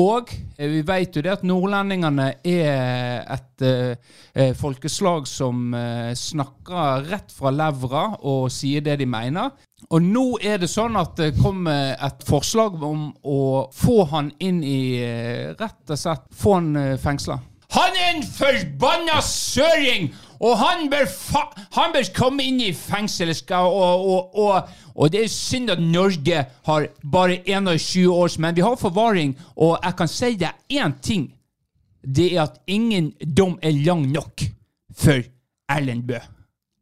Og 0.00 0.30
eh, 0.56 0.70
vi 0.70 0.80
vet 0.88 1.16
jo 1.16 1.22
det 1.24 1.32
at 1.34 1.44
nordlendingene 1.44 2.28
er 2.48 3.26
et 3.34 3.64
eh, 3.66 4.14
eh, 4.32 4.54
folkeslag 4.56 5.26
som 5.28 5.74
eh, 5.76 6.12
snakker 6.16 7.04
rett 7.10 7.34
fra 7.36 7.52
levra 7.52 8.06
og 8.20 8.48
sier 8.52 8.84
det 8.84 8.98
de 9.02 9.08
mener. 9.08 9.52
Og 9.92 10.00
nå 10.00 10.24
er 10.40 10.62
det 10.62 10.70
sånn 10.70 10.96
at 10.96 11.16
det 11.18 11.34
kommer 11.40 11.92
et 11.98 12.24
forslag 12.24 12.80
om 12.86 13.10
å 13.26 13.68
få 13.74 14.04
han 14.14 14.30
inn 14.40 14.62
i 14.64 14.82
eh, 15.02 15.52
Rett 15.58 15.92
og 15.92 15.98
slett 15.98 16.28
få 16.32 16.56
han 16.56 16.72
fengsla. 17.02 17.40
Han 17.72 17.96
er 17.96 18.10
en 18.14 18.26
forbanna 18.26 19.20
søring! 19.24 20.12
Og 20.42 20.56
han 20.58 20.88
bør, 20.90 21.06
fa 21.06 21.44
han 21.76 21.92
bør 21.94 22.08
komme 22.16 22.42
inn 22.42 22.58
i 22.60 22.72
fengsel. 22.74 23.30
Og, 23.54 24.06
og, 24.10 24.38
og, 24.42 24.72
og 24.94 25.12
det 25.14 25.22
er 25.24 25.30
synd 25.30 25.70
at 25.70 25.78
Norge 25.82 26.42
har 26.66 26.88
bare 27.12 27.38
21 27.46 28.10
års, 28.10 28.38
men 28.42 28.56
vi 28.56 28.64
har 28.66 28.76
forvaring. 28.80 29.36
Og 29.56 29.78
jeg 29.78 29.96
kan 30.00 30.10
si 30.10 30.34
deg 30.40 30.78
én 30.82 30.96
ting. 31.02 31.28
Det 32.02 32.32
er 32.34 32.42
at 32.48 32.58
ingen 32.66 33.12
dom 33.22 33.58
er 33.62 33.76
lang 33.86 34.08
nok 34.10 34.42
for 34.98 35.22
Erlend 35.70 36.02
Bø. 36.08 36.18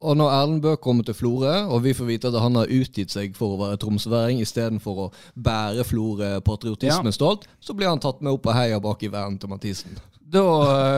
Og 0.01 0.17
når 0.17 0.31
Erlend 0.33 0.61
Bø 0.63 0.75
kommer 0.81 1.05
til 1.05 1.13
Florø, 1.13 1.51
og 1.69 1.83
vi 1.83 1.93
får 1.93 2.07
vite 2.09 2.31
at 2.31 2.39
han 2.41 2.55
har 2.57 2.71
utgitt 2.73 3.13
seg 3.13 3.35
for 3.37 3.53
å 3.53 3.59
være 3.59 3.77
tromsøværing 3.83 4.41
istedenfor 4.41 5.03
å 5.03 5.11
bære 5.37 5.85
Florø 5.85 6.39
patriotismen 6.41 7.11
Ja. 7.11 7.13
stolt, 7.13 7.45
så 7.61 7.77
blir 7.77 7.91
han 7.93 8.01
tatt 8.01 8.23
med 8.25 8.33
opp 8.33 8.49
og 8.49 8.57
heia 8.57 8.79
bak 8.81 9.03
i 9.05 9.11
verden 9.13 9.37
til 9.37 9.53
Mathisen. 9.53 9.99
Da, 10.31 10.41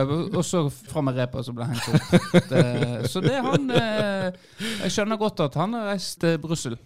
eh, 0.00 0.10
og 0.36 0.44
så 0.46 0.62
fra 0.70 1.02
med 1.02 1.16
repa 1.18 1.42
som 1.42 1.56
ble 1.56 1.66
hengt 1.66 1.86
opp. 1.90 2.42
Det, 2.50 2.64
så 3.10 3.22
det 3.24 3.32
er 3.34 3.42
han 3.42 3.64
eh, 3.74 4.28
Jeg 4.84 4.92
skjønner 4.94 5.18
godt 5.18 5.42
at 5.48 5.56
han 5.58 5.74
har 5.74 5.88
reist 5.90 6.20
til 6.22 6.36
Brussel. 6.42 6.76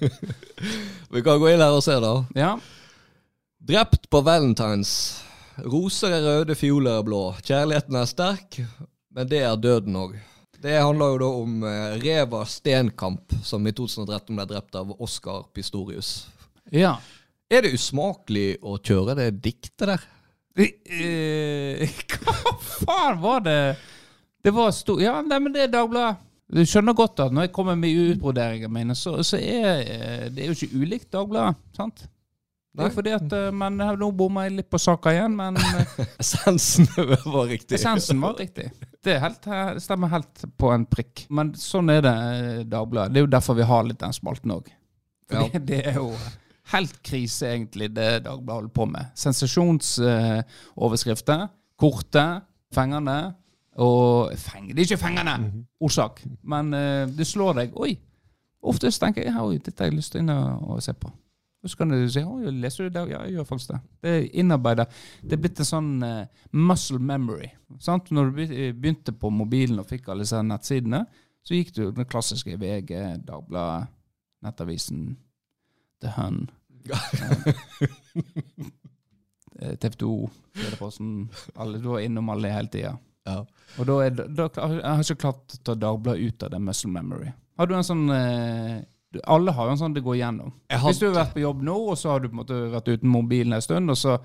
Vi 1.12 1.22
kan 1.26 1.40
gå 1.42 1.50
inn 1.50 1.60
her 1.60 1.76
og 1.76 1.84
se, 1.84 1.98
da. 2.00 2.14
Ja. 2.38 2.54
Drept 3.60 4.08
på 4.08 4.22
valentines. 4.24 4.92
Roser 5.60 6.16
er 6.16 6.24
røde, 6.24 6.56
fioler 6.56 7.02
er 7.02 7.04
blå. 7.04 7.22
Kjærligheten 7.44 7.98
er 8.00 8.08
sterk, 8.08 8.60
men 9.12 9.28
det 9.28 9.42
er 9.44 9.60
døden 9.60 9.98
òg. 10.00 10.14
Det 10.60 10.76
handler 10.76 11.12
jo 11.12 11.20
da 11.20 11.28
om 11.42 11.66
eh, 11.68 11.98
Reva 12.00 12.40
Stenkamp, 12.48 13.36
som 13.44 13.68
i 13.68 13.72
2013 13.76 14.32
ble 14.36 14.48
drept 14.48 14.80
av 14.80 14.94
Oskar 14.96 15.48
Pistorius. 15.56 16.28
ja. 16.72 16.96
Er 17.50 17.64
det 17.66 17.72
usmakelig 17.74 18.60
å 18.62 18.76
kjøre 18.78 19.16
det 19.18 19.24
diktet 19.42 19.88
der? 19.90 20.02
Eh, 20.58 21.88
hva 22.10 22.56
faen 22.58 23.20
var 23.22 23.40
det? 23.44 23.60
Det 24.42 24.52
var 24.54 24.70
stor... 24.74 25.02
Ja, 25.02 25.20
nei, 25.22 25.38
men 25.38 25.54
det 25.54 25.66
er 25.66 25.72
Dagbladet. 25.72 26.26
Du 26.50 26.64
skjønner 26.66 26.96
godt 26.98 27.20
at 27.22 27.34
når 27.34 27.46
jeg 27.46 27.52
kommer 27.54 27.76
med 27.78 27.94
utbroderingene 27.94 28.72
mine, 28.74 28.96
så, 28.98 29.20
så 29.22 29.38
er 29.38 29.84
eh, 29.84 30.24
det 30.34 30.42
er 30.42 30.50
jo 30.50 30.56
ikke 30.56 30.80
ulikt 30.80 31.12
Dagbladet. 31.14 31.60
sant? 31.76 32.08
Det 32.70 32.86
er 32.86 32.92
fordi 32.94 33.12
at, 33.14 33.32
eh, 33.34 33.48
men 33.54 33.78
Nå 33.98 34.08
bomma 34.14 34.44
jeg 34.46 34.56
litt 34.60 34.70
på 34.70 34.78
saka 34.78 35.12
igjen, 35.14 35.36
men 35.38 35.58
Essensen 36.22 36.90
var 36.96 37.46
riktig. 37.50 37.78
essensen 37.78 38.20
var 38.22 38.36
riktig. 38.38 38.70
Det, 39.02 39.16
helt, 39.22 39.46
stemmer 39.82 40.10
helt 40.12 40.44
på 40.60 40.70
en 40.74 40.84
prikk. 40.90 41.26
Men 41.30 41.54
sånn 41.58 41.90
er 41.94 42.04
det, 42.04 42.16
Dagbladet. 42.72 43.14
Det 43.14 43.22
er 43.22 43.26
jo 43.28 43.32
derfor 43.38 43.58
vi 43.58 43.70
har 43.70 43.86
litt 43.86 44.02
den 44.02 44.14
spalten 44.16 44.58
òg. 44.58 44.70
Ja. 45.30 45.46
Det 45.70 45.84
er 45.86 46.00
jo 46.00 46.10
helt 46.72 46.96
krise, 47.06 47.46
egentlig, 47.54 47.88
det 47.96 48.24
Dagbladet 48.24 48.54
holder 48.54 48.74
på 48.74 48.84
med. 48.90 49.04
Sensasjonsoverskrifter. 49.18 51.48
korte, 51.80 52.26
fengende. 52.74 53.18
Og 53.80 54.32
feng, 54.36 54.68
Det 54.68 54.78
er 54.78 54.82
ikke 54.90 54.96
fengende! 54.96 55.52
Orsak. 55.80 56.26
Men 56.42 56.74
uh, 56.74 57.16
det 57.16 57.26
slår 57.26 57.52
deg. 57.60 57.70
Oi! 57.76 57.98
Oftest 58.62 59.00
tenker 59.00 59.22
jeg 59.24 59.40
oi, 59.40 59.56
dette 59.56 59.80
har 59.80 59.86
jeg 59.88 59.96
lyst 59.96 60.12
til 60.12 60.30
og 60.30 60.82
se 60.84 60.92
på. 60.92 61.10
Og 61.62 61.70
så 61.70 61.76
kan 61.76 61.88
du 61.92 62.08
si 62.08 62.22
oi, 62.24 62.50
leser 62.52 62.84
du 62.84 62.88
det? 62.92 63.08
Ja, 63.12 63.22
jeg 63.24 63.32
gjør 63.38 63.44
faktisk 63.48 63.70
det. 63.72 63.80
Det 64.02 64.10
er 64.10 64.28
innarbeidet. 64.42 64.86
Det 65.22 65.32
er 65.36 65.40
blitt 65.40 65.60
en 65.60 65.64
sånn 65.68 66.02
uh, 66.04 66.26
muscle 66.52 66.98
memory. 66.98 67.48
Sant? 67.80 68.10
Når 68.12 68.24
du 68.28 68.32
begynte 68.76 69.12
på 69.16 69.30
mobilen 69.32 69.80
og 69.80 69.88
fikk 69.88 70.08
alle 70.08 70.22
disse 70.26 70.42
nettsidene, 70.44 71.06
så 71.44 71.54
gikk 71.56 71.74
du 71.76 71.82
den 71.96 72.08
klassiske 72.08 72.56
VG, 72.60 72.92
Dagbladet, 73.24 73.88
Nettavisen, 74.44 75.16
The 76.00 76.08
Hun. 76.16 76.48
Eh, 79.60 79.74
TV 79.76 79.92
2, 79.98 80.30
Lederposten. 80.54 81.28
Alle, 81.54 81.78
du 81.78 81.88
var 81.88 82.00
innom 82.00 82.28
alle 82.32 82.52
hele 82.52 82.68
tida. 82.72 82.94
Ja. 83.28 83.42
Og 83.78 83.86
da 83.86 83.98
er 84.06 84.14
da, 84.16 84.46
jeg 84.56 84.80
har 84.86 85.02
ikke 85.04 85.20
klart 85.26 85.54
å 85.58 85.60
ta 85.68 85.74
Dagbladet 85.78 86.24
ut 86.30 86.46
av 86.46 86.54
det 86.54 86.60
muscle 86.64 86.90
memory. 86.92 87.32
Har 87.60 87.68
du 87.68 87.74
en 87.76 87.84
sånn 87.84 88.06
eh, 88.14 88.78
Alle 89.28 89.52
har 89.52 89.68
jo 89.68 89.74
en 89.74 89.80
sånn 89.82 89.94
det 89.94 90.02
går 90.06 90.16
igjennom. 90.16 90.54
Jeg 90.70 90.80
Hvis 90.86 91.02
du 91.02 91.08
har 91.10 91.18
vært 91.18 91.34
på 91.36 91.42
jobb 91.44 91.60
nå, 91.66 91.76
og 91.92 91.98
så 92.00 92.14
har 92.14 92.22
du 92.22 92.30
på 92.30 92.34
en 92.38 92.40
måte 92.42 92.60
vært 92.72 92.88
uten 92.94 93.10
mobilen 93.12 93.52
en 93.56 93.64
stund, 93.64 93.90
og 93.92 93.98
så 94.00 94.16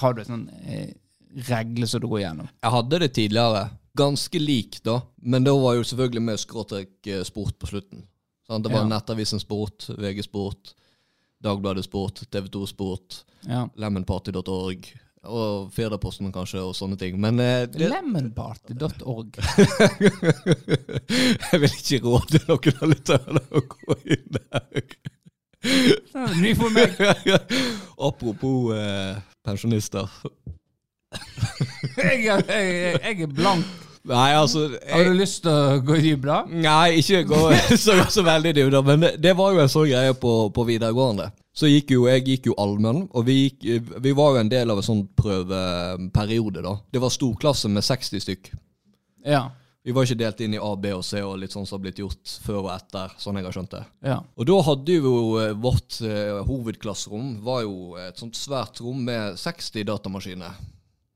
har 0.00 0.14
du 0.14 0.22
en 0.22 0.30
sånn 0.30 0.46
eh, 0.64 0.92
regle 1.50 1.86
som 1.90 2.02
du 2.02 2.08
går 2.10 2.22
igjennom. 2.22 2.48
Jeg 2.62 2.74
hadde 2.76 3.02
det 3.04 3.10
tidligere. 3.18 3.64
Ganske 4.00 4.38
lik, 4.38 4.78
da. 4.86 5.00
Men 5.18 5.44
da 5.44 5.52
var 5.58 5.74
jo 5.76 5.84
selvfølgelig 5.86 6.22
med 6.30 6.40
skråtrekk 6.40 7.10
eh, 7.10 7.24
sport 7.26 7.58
på 7.60 7.70
slutten. 7.72 8.04
Sant? 8.46 8.64
Det 8.64 8.72
var 8.72 8.86
Ja. 8.86 8.90
Nettavisen 8.94 9.42
Sport, 9.42 9.90
VG 9.98 10.24
Sport, 10.26 10.72
Dagbladet 11.44 11.84
Sport, 11.86 12.24
TV2 12.30 12.66
Sport, 12.68 13.22
Ja. 13.48 13.66
lemonparty.org. 13.80 14.90
Og 15.30 15.66
Firdaposten 15.76 16.30
kanskje, 16.32 16.62
og 16.64 16.72
sånne 16.76 16.96
ting. 16.96 17.18
Men 17.20 17.36
eh, 17.44 17.66
det, 17.68 17.90
Lemonparty.org. 17.92 19.36
jeg 21.52 21.60
vil 21.60 21.74
ikke 21.76 21.98
råde 22.06 22.40
noen 22.48 22.78
av 22.80 22.88
lytterne 22.88 23.42
å 23.52 23.60
gå 23.74 23.96
inn 24.16 24.38
der. 24.38 24.94
Er 26.16 26.32
Ny 26.40 26.54
for 26.56 26.72
meg. 26.72 26.96
Apropos 28.08 28.72
eh, 28.76 29.20
pensjonister. 29.44 30.08
Jeg, 32.00 32.24
jeg, 32.24 32.48
jeg 32.48 33.20
er 33.26 33.36
blank. 33.36 33.68
Nei, 34.08 34.30
altså 34.32 34.62
Har 34.88 35.04
du 35.04 35.12
lyst 35.12 35.42
til 35.44 35.52
å 35.52 35.80
gå 35.84 35.98
i 36.00 36.14
bra? 36.16 36.40
Nei, 36.48 37.00
ikke 37.02 37.20
gå 37.28 37.40
så, 37.84 37.98
så 38.08 38.24
veldig 38.24 38.54
dypt, 38.56 38.78
men 38.86 39.04
det, 39.04 39.12
det 39.20 39.34
var 39.36 39.52
jo 39.52 39.60
en 39.60 39.72
sånn 39.72 39.90
greie 39.90 40.16
på, 40.16 40.34
på 40.56 40.64
videregående. 40.68 41.28
Så 41.52 41.68
gikk 41.68 41.92
jo, 41.92 42.06
jeg 42.08 42.24
gikk 42.24 42.48
jo 42.48 42.56
allmenn, 42.62 43.04
og 43.10 43.26
vi, 43.26 43.42
gikk, 43.50 43.90
vi 44.00 44.12
var 44.16 44.34
jo 44.34 44.42
en 44.44 44.52
del 44.52 44.72
av 44.72 44.80
en 44.80 44.86
sånn 44.86 45.04
prøveperiode, 45.18 46.62
da. 46.64 46.76
Det 46.88 47.02
var 47.02 47.12
storklasse 47.12 47.68
med 47.72 47.84
60 47.84 48.24
stykk. 48.24 48.52
Ja. 49.26 49.48
Vi 49.84 49.92
var 49.96 50.04
ikke 50.04 50.20
delt 50.20 50.40
inn 50.44 50.54
i 50.56 50.60
A, 50.60 50.70
B 50.76 50.92
og 50.92 51.04
C 51.04 51.22
og 51.24 51.38
litt 51.40 51.54
sånn 51.54 51.64
som 51.68 51.78
har 51.78 51.84
blitt 51.86 52.00
gjort 52.02 52.34
før 52.44 52.58
og 52.66 52.72
etter, 52.74 53.12
sånn 53.20 53.38
jeg 53.40 53.48
har 53.48 53.56
skjønt 53.56 53.76
det. 53.76 53.84
ja. 54.12 54.18
Og 54.36 54.48
da 54.48 54.58
hadde 54.66 54.96
jo 54.96 55.14
eh, 55.40 55.54
vårt 55.56 56.00
eh, 56.04 56.40
hovedklasserom 56.48 57.38
var 57.44 57.64
jo 57.64 57.96
et 58.00 58.20
sånt 58.20 58.36
svært 58.36 58.80
rom 58.84 59.00
med 59.08 59.40
60 59.40 59.88
datamaskiner. 59.88 60.60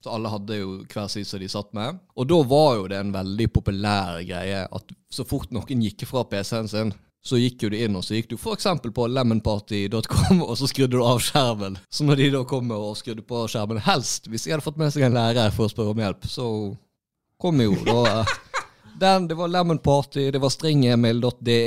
Så 0.05 0.13
alle 0.13 0.29
hadde 0.29 0.59
jo 0.59 0.73
hver 0.85 1.07
sin 1.09 1.25
som 1.25 1.41
de 1.41 1.47
satt 1.49 1.71
med. 1.73 1.97
Og 2.13 2.27
da 2.29 2.37
var 2.45 2.75
jo 2.77 2.89
det 2.93 2.99
en 3.01 3.13
veldig 3.15 3.47
populær 3.55 4.19
greie 4.29 4.59
at 4.69 4.91
så 5.09 5.25
fort 5.25 5.49
noen 5.55 5.81
gikk 5.87 6.05
fra 6.11 6.27
PC-en 6.29 6.69
sin, 6.69 6.93
så 7.25 7.39
gikk 7.41 7.65
jo 7.65 7.71
du 7.73 7.79
inn, 7.79 7.97
og 7.97 8.05
så 8.05 8.19
gikk 8.19 8.29
du 8.35 8.37
f.eks. 8.37 8.67
på 8.85 9.07
lemonparty.com, 9.09 10.43
og 10.45 10.53
så 10.61 10.69
skrudde 10.69 10.99
du 10.99 11.01
av 11.01 11.23
skjermen. 11.25 11.81
Så 11.89 12.05
når 12.05 12.21
de 12.21 12.29
da 12.37 12.45
kommer 12.45 12.85
og 12.85 12.99
skrudde 13.01 13.25
på 13.25 13.47
skjermen, 13.49 13.81
helst 13.87 14.29
hvis 14.29 14.45
de 14.45 14.53
hadde 14.53 14.67
fått 14.67 14.83
med 14.83 14.93
seg 14.93 15.07
en 15.09 15.17
lærer 15.17 15.57
for 15.57 15.65
å 15.65 15.73
spørre 15.73 15.97
om 15.97 16.05
hjelp, 16.05 16.29
så 16.29 16.49
kom 17.41 17.65
jo 17.65 17.73
da 17.89 17.99
eh, 18.11 18.37
den. 19.01 19.31
Det 19.33 19.41
var 19.41 19.57
Lemon 19.57 19.81
Party, 19.81 20.29
det 20.37 20.45
var 20.45 20.53
stringemil.de. 20.53 21.61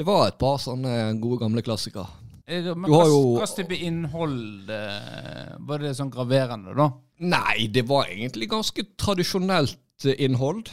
Det 0.00 0.08
var 0.08 0.30
et 0.30 0.40
par 0.40 0.56
sånne 0.64 1.12
gode 1.20 1.44
gamle 1.44 1.68
klassikere. 1.68 2.23
Eh, 2.46 2.64
Men 2.76 2.90
Du 2.90 2.96
har 2.96 3.08
hva 3.08 3.40
hva 3.40 3.48
type 3.48 3.76
innhold 3.86 4.70
eh, 4.72 5.54
Var 5.64 5.84
det 5.84 5.94
sånn 5.96 6.12
graverende, 6.12 6.74
da? 6.76 6.90
Nei, 7.24 7.68
det 7.72 7.86
var 7.88 8.10
egentlig 8.10 8.50
ganske 8.52 8.84
tradisjonelt 9.00 10.04
eh, 10.04 10.18
innhold. 10.26 10.68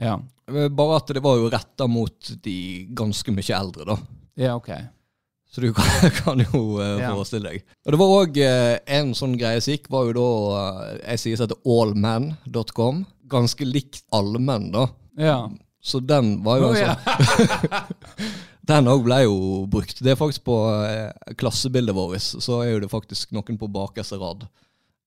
Ja. 0.00 0.18
Bare 0.50 0.98
at 0.98 1.12
det 1.14 1.22
var 1.24 1.38
jo 1.38 1.52
retta 1.52 1.86
mot 1.88 2.32
de 2.44 2.56
ganske 2.98 3.32
mye 3.32 3.54
eldre, 3.56 3.86
da. 3.92 3.96
Ja, 4.42 4.56
ok. 4.58 4.72
Så 5.52 5.62
du 5.62 5.70
kan, 5.76 6.10
kan 6.18 6.42
jo 6.42 6.80
uh, 6.80 6.98
forestille 6.98 7.54
deg. 7.54 7.64
Og 7.86 7.94
det 7.94 8.00
var 8.02 8.14
òg 8.18 8.40
en 8.42 9.14
sånn 9.16 9.38
greie 9.38 9.62
som 9.62 9.76
gikk, 9.76 9.86
var 9.92 10.10
jo 10.10 10.16
da 10.18 10.28
uh, 10.50 10.92
ei 11.06 11.16
side 11.20 11.38
som 11.38 11.46
heter 11.46 11.62
allman.com. 11.78 13.04
Ganske 13.32 13.68
likt 13.68 14.02
allmenn, 14.12 14.72
da. 14.74 14.88
Ja. 15.20 15.38
Så 15.78 16.02
den 16.02 16.40
var 16.44 16.60
jo 16.60 16.72
oh, 16.72 16.78
sånn 16.78 18.40
Den 18.62 18.90
òg 18.90 19.02
ble 19.06 19.22
jo 19.24 19.36
brukt. 19.70 19.98
Det 20.04 20.12
er 20.12 20.18
faktisk 20.18 20.44
på 20.46 20.56
eh, 20.86 21.34
klassebildet 21.38 21.96
vårt, 21.96 22.22
så 22.22 22.60
er 22.62 22.76
jo 22.76 22.82
det 22.84 22.90
faktisk 22.92 23.32
noen 23.34 23.58
på 23.58 23.70
bakerste 23.72 24.18
rad. 24.20 24.44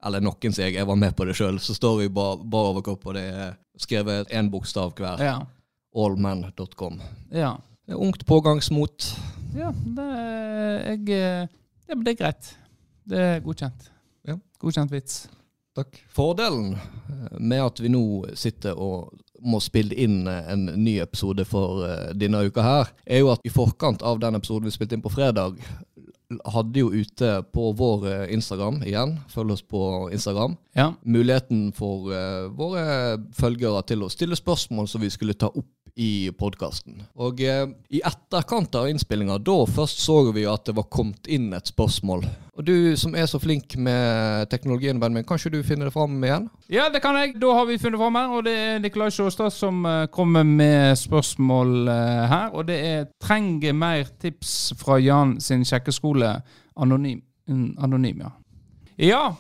Eller 0.05 0.21
noen, 0.21 0.53
sier 0.53 0.67
jeg. 0.67 0.75
Jeg 0.77 0.89
var 0.89 0.99
med 0.99 1.15
på 1.17 1.25
det 1.25 1.37
sjøl. 1.37 1.57
Så 1.63 1.73
står 1.77 2.03
vi 2.03 2.09
bar, 2.13 2.41
bar 2.43 2.73
overkropp, 2.73 3.07
og 3.09 3.15
det 3.17 3.23
er 3.31 3.55
skrevet 3.79 4.33
én 4.35 4.51
bokstav 4.53 4.91
hver. 4.99 5.23
Ja. 5.23 5.37
Allman.com. 5.95 6.99
Ja. 7.31 7.55
Det 7.85 7.95
er 7.95 8.01
ungt 8.01 8.25
pågangsmot. 8.25 9.07
ja 9.55 9.71
det, 9.71 10.05
jeg, 10.89 11.01
eh, 11.15 11.47
ja, 11.87 11.95
det 11.95 12.13
er 12.15 12.19
greit. 12.19 12.51
Det 13.05 13.21
er 13.21 13.43
godkjent. 13.45 13.89
Ja. 14.27 14.37
Godkjent 14.59 14.93
vits. 14.93 15.19
Takk. 15.77 15.99
Fordelen 16.11 16.73
eh, 16.75 17.37
med 17.39 17.63
at 17.63 17.79
vi 17.83 17.91
nå 17.93 18.03
sitter 18.35 18.75
og 18.75 19.13
må 19.45 19.60
spille 19.63 19.95
inn 19.95 20.25
eh, 20.27 20.51
en 20.53 20.65
ny 20.81 20.97
episode 21.03 21.45
for 21.47 21.84
eh, 21.88 22.13
denne 22.17 22.41
uka 22.47 22.63
her, 22.65 22.89
er 23.05 23.21
jo 23.23 23.31
at 23.36 23.45
i 23.45 23.51
forkant 23.53 24.01
av 24.05 24.19
den 24.23 24.36
episoden 24.39 24.65
vi 24.69 24.73
spilte 24.75 24.97
inn 24.97 25.03
på 25.05 25.13
fredag, 25.13 25.60
hadde 26.49 26.81
jo 26.81 26.89
ute 26.89 27.29
på 27.53 27.67
vår 27.77 28.08
eh, 28.10 28.34
Instagram 28.34 28.81
igjen, 28.89 29.15
følg 29.29 29.53
oss 29.55 29.62
på 29.62 29.81
Instagram, 30.15 30.58
Ja. 30.75 30.89
muligheten 31.05 31.69
for 31.77 32.10
våre 32.58 33.17
følgere 33.38 33.86
til 33.88 34.03
å 34.03 34.10
stille 34.12 34.36
spørsmål 34.36 34.89
som 34.91 35.01
vi 35.05 35.10
skulle 35.13 35.38
ta 35.38 35.47
opp 35.53 35.69
i 35.95 36.31
podkasten. 36.36 37.05
Og 37.15 37.39
eh, 37.41 37.67
i 37.95 38.01
etterkant 38.03 38.75
av 38.75 38.89
innspillinga, 38.91 39.38
da 39.39 39.55
først 39.69 40.01
så 40.03 40.17
vi 40.36 40.43
jo 40.43 40.51
at 40.51 40.65
det 40.67 40.75
var 40.75 40.89
kommet 40.91 41.29
inn 41.31 41.53
et 41.55 41.71
spørsmål. 41.71 42.25
Og 42.55 42.63
du 42.67 42.95
som 42.99 43.15
er 43.15 43.27
så 43.27 43.39
flink 43.39 43.77
med 43.79 44.49
teknologien, 44.51 44.99
Benjamin, 44.99 45.25
kan 45.27 45.39
ikke 45.39 45.53
du 45.55 45.63
finne 45.67 45.88
det 45.88 45.93
fram 45.95 46.17
igjen? 46.23 46.49
ja, 46.71 46.89
det 46.91 47.01
kan 47.03 47.15
jeg. 47.19 47.36
Da 47.39 47.53
har 47.55 47.67
vi 47.67 47.79
funnet 47.79 47.99
fram 47.99 48.19
her, 48.19 48.36
og 48.36 48.45
det 48.47 48.55
er 48.60 48.79
Nikolai 48.84 49.10
Sjåstad 49.12 49.51
som 49.55 49.86
eh, 49.88 50.05
kommer 50.12 50.43
med 50.43 50.95
spørsmål 50.99 51.88
eh, 51.88 52.23
her. 52.31 52.49
Og 52.51 52.67
det 52.67 52.79
er 52.86 53.05
'Trenger 53.19 53.73
mer 53.73 54.08
tips 54.19 54.73
fra 54.79 54.99
Jan 54.99 55.39
sin 55.39 55.63
sjekkeskole'. 55.63 56.41
Anonym. 56.75 57.21
Mm, 57.47 57.77
anonym, 57.79 58.19
ja. 58.19 58.31
Ja, 58.97 59.36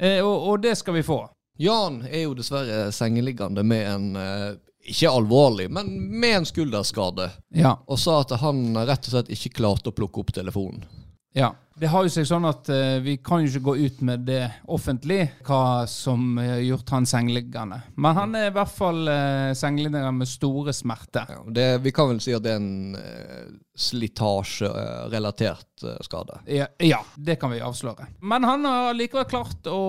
eh, 0.00 0.20
og, 0.24 0.48
og 0.48 0.62
det 0.62 0.76
skal 0.76 0.94
vi 0.94 1.02
få. 1.02 1.22
Jan 1.58 2.02
er 2.08 2.24
jo 2.24 2.34
dessverre 2.34 2.92
sengeliggende 2.92 3.62
med 3.62 3.86
en 3.94 4.16
eh, 4.16 4.52
ikke 4.82 5.10
alvorlig, 5.10 5.70
men 5.70 6.10
med 6.20 6.36
en 6.36 6.46
skulderskade. 6.48 7.30
Ja. 7.54 7.76
Og 7.86 7.98
sa 8.02 8.20
at 8.22 8.30
han 8.42 8.76
rett 8.76 9.06
og 9.06 9.12
slett 9.14 9.30
ikke 9.32 9.56
klarte 9.60 9.92
å 9.92 9.96
plukke 9.96 10.20
opp 10.22 10.32
telefonen. 10.34 10.84
Ja. 11.32 11.54
Det 11.72 11.88
har 11.88 12.04
jo 12.04 12.10
seg 12.12 12.26
sånn 12.28 12.44
at 12.44 12.68
uh, 12.68 13.00
vi 13.00 13.14
kan 13.24 13.40
jo 13.40 13.48
ikke 13.48 13.64
gå 13.64 13.72
ut 13.86 14.00
med 14.04 14.26
det 14.28 14.42
offentlig, 14.70 15.32
hva 15.46 15.86
som 15.88 16.36
har 16.36 16.60
gjort 16.60 16.90
han 16.92 17.06
sengeliggende. 17.08 17.78
Men 17.96 18.16
han 18.18 18.34
er 18.36 18.50
i 18.50 18.54
hvert 18.54 18.74
fall 18.76 19.08
uh, 19.08 19.54
sengeliggende 19.56 20.12
med 20.12 20.28
store 20.28 20.72
smerter. 20.76 21.32
Ja, 21.32 21.40
det, 21.48 21.80
vi 21.86 21.92
kan 21.96 22.12
vel 22.12 22.20
si 22.22 22.36
at 22.36 22.44
det 22.44 22.52
er 22.52 22.60
en 22.60 22.92
uh, 22.92 23.48
slitasjerelatert 23.72 25.84
uh, 25.88 25.96
skade. 26.04 26.44
Ja, 26.52 26.68
ja, 26.84 27.00
det 27.16 27.40
kan 27.40 27.50
vi 27.54 27.64
avsløre. 27.64 28.04
Men 28.20 28.44
han 28.46 28.68
har 28.68 28.92
likevel 28.98 29.24
klart 29.32 29.64
å 29.72 29.82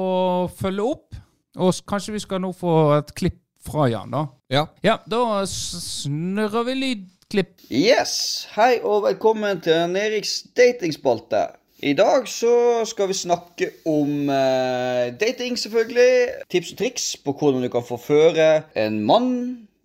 følge 0.56 0.84
opp, 0.96 1.20
og 1.60 1.76
kanskje 1.86 2.16
vi 2.16 2.24
skal 2.24 2.40
nå 2.48 2.56
få 2.56 2.96
et 3.02 3.12
klipp 3.20 3.43
fra 3.64 3.88
Jan, 3.90 4.12
da. 4.12 4.28
Ja. 4.52 4.68
Ja, 4.84 5.00
da 5.10 5.44
snurrer 5.50 6.68
vi 6.68 6.76
lydklipp. 6.80 7.56
Yes, 7.72 8.16
hei 8.58 8.78
og 8.84 9.06
velkommen 9.08 9.62
til 9.64 9.76
Jan 9.78 9.98
Eriks 10.00 10.42
datingspalte. 10.58 11.48
I 11.84 11.92
dag 12.00 12.28
så 12.32 12.84
skal 12.88 13.10
vi 13.12 13.16
snakke 13.18 13.70
om 13.90 14.30
eh, 14.32 15.10
dating, 15.20 15.58
selvfølgelig. 15.60 16.46
Tips 16.52 16.72
og 16.76 16.80
triks 16.80 17.08
på 17.20 17.34
hvordan 17.36 17.66
du 17.66 17.70
kan 17.74 17.84
forføre 17.84 18.48
en 18.80 19.02
mann, 19.04 19.34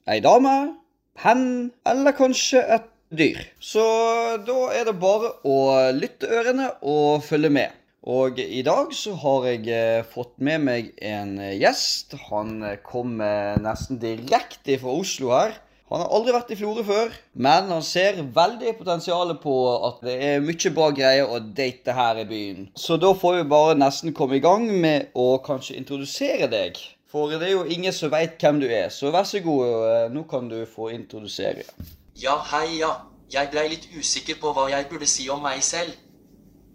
ei 0.06 0.20
dame, 0.22 0.54
hen 1.24 1.42
eller 1.88 2.14
kanskje 2.14 2.62
et 2.76 2.86
dyr. 3.18 3.40
Så 3.58 3.82
da 4.46 4.58
er 4.76 4.86
det 4.86 4.98
bare 5.02 5.32
å 5.48 5.58
lytte 5.96 6.30
ørene 6.30 6.70
og 6.86 7.24
følge 7.26 7.50
med. 7.50 7.74
Og 8.06 8.38
i 8.38 8.62
dag 8.62 8.92
så 8.94 9.14
har 9.18 9.46
jeg 9.48 9.64
eh, 9.74 10.04
fått 10.06 10.36
med 10.38 10.62
meg 10.68 10.92
en 11.02 11.38
eh, 11.42 11.56
gjest. 11.58 12.14
Han 12.28 12.60
kom 12.86 13.18
kommer 13.18 13.58
nesten 13.62 13.98
direkte 13.98 14.78
fra 14.78 14.94
Oslo 14.94 15.32
her. 15.34 15.56
Han 15.88 16.02
har 16.02 16.10
aldri 16.12 16.34
vært 16.34 16.50
i 16.52 16.56
Florø 16.60 16.82
før, 16.84 17.14
men 17.40 17.70
han 17.72 17.84
ser 17.84 18.18
veldig 18.36 18.74
potensialet 18.76 19.38
på 19.40 19.54
at 19.88 20.02
det 20.04 20.16
er 20.26 20.42
mye 20.44 20.72
bra 20.76 20.90
greier 20.92 21.30
å 21.32 21.38
date 21.40 21.94
her 21.96 22.20
i 22.20 22.26
byen. 22.28 22.66
Så 22.76 22.98
da 23.00 23.14
får 23.16 23.38
vi 23.38 23.46
bare 23.48 23.78
nesten 23.78 24.12
komme 24.16 24.36
i 24.36 24.42
gang 24.44 24.66
med 24.68 25.08
å 25.16 25.38
kanskje 25.44 25.78
introdusere 25.80 26.50
deg. 26.52 26.76
For 27.08 27.32
det 27.32 27.46
er 27.46 27.54
jo 27.54 27.64
ingen 27.64 27.94
som 27.96 28.12
veit 28.12 28.36
hvem 28.36 28.60
du 28.60 28.66
er, 28.68 28.90
så 28.92 29.08
vær 29.14 29.24
så 29.24 29.40
god, 29.40 29.64
eh, 29.88 30.10
nå 30.12 30.26
kan 30.28 30.50
du 30.50 30.58
få 30.68 30.90
introdusere. 30.92 31.64
Ja, 32.20 32.36
hei, 32.52 32.82
ja. 32.82 32.92
Jeg 33.32 33.48
blei 33.52 33.66
litt 33.72 33.88
usikker 33.96 34.36
på 34.40 34.52
hva 34.56 34.68
jeg 34.72 34.86
burde 34.88 35.08
si 35.08 35.28
om 35.32 35.40
meg 35.44 35.64
selv. 35.64 35.96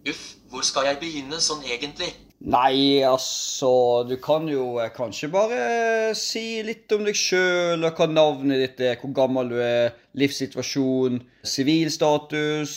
Uff, 0.09 0.25
hvor 0.53 0.61
skal 0.61 0.85
jeg 0.85 0.99
begynne 1.01 1.39
sånn 1.41 1.63
egentlig? 1.65 2.11
Nei, 2.43 3.01
altså 3.07 4.03
Du 4.05 4.17
kan 4.21 4.45
jo 4.51 4.77
eh, 4.83 4.91
kanskje 4.93 5.29
bare 5.33 5.59
eh, 5.63 6.15
si 6.17 6.61
litt 6.65 6.91
om 6.93 7.05
deg 7.07 7.17
sjøl, 7.17 7.87
hva 7.87 8.07
navnet 8.11 8.61
ditt 8.61 8.83
er, 8.83 8.97
hvor 9.01 9.15
gammel 9.17 9.49
du 9.49 9.57
er, 9.63 9.95
livssituasjon, 10.19 11.21
sivilstatus 11.41 12.75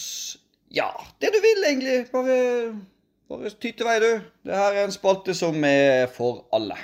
Ja, 0.72 0.88
det 1.20 1.32
du 1.34 1.40
vil, 1.42 1.66
egentlig. 1.68 1.98
Bare, 2.14 2.38
bare 3.28 3.52
tyt 3.60 3.82
i 3.82 3.88
vei, 3.90 3.98
du. 4.00 4.08
Det 4.46 4.56
her 4.56 4.78
er 4.78 4.86
en 4.86 4.94
spalte 4.94 5.36
som 5.36 5.68
er 5.68 6.06
for 6.14 6.46
alle. 6.56 6.78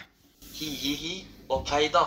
Hi-hi-hi. 0.58 1.16
Ok, 1.52 1.72
da. 1.94 2.04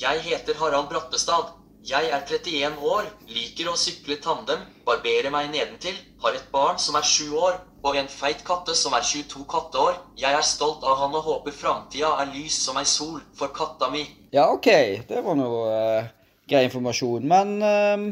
Jeg 0.00 0.24
heter 0.30 0.56
Harald 0.62 0.88
Brattestad. 0.90 1.52
Jeg 1.84 2.08
er 2.08 2.24
31 2.24 2.80
år, 2.88 3.12
liker 3.28 3.68
å 3.68 3.76
sykle 3.76 4.16
tandem, 4.24 4.62
barbere 4.86 5.28
meg 5.34 5.50
nedentil, 5.52 5.98
har 6.24 6.36
et 6.38 6.46
barn 6.54 6.80
som 6.80 6.96
er 6.96 7.04
7 7.04 7.34
år, 7.36 7.58
og 7.84 7.98
en 8.00 8.08
feit 8.08 8.40
katte 8.46 8.74
som 8.78 8.94
er 8.96 9.04
22 9.04 9.44
katteår. 9.50 9.98
Jeg 10.16 10.32
er 10.32 10.46
stolt 10.46 10.84
av 10.88 10.96
han 11.02 11.16
og 11.18 11.26
håper 11.26 11.52
framtida 11.52 12.14
er 12.22 12.30
lys 12.32 12.56
som 12.64 12.78
ei 12.80 12.86
sol 12.88 13.18
for 13.36 13.52
katta 13.56 13.90
mi. 13.92 14.06
Ja, 14.32 14.48
OK. 14.54 14.70
Det 15.08 15.20
var 15.24 15.36
noe 15.36 15.64
uh, 15.68 16.12
grei 16.48 16.64
informasjon. 16.64 17.26
Men 17.28 17.58
uh, 17.60 18.06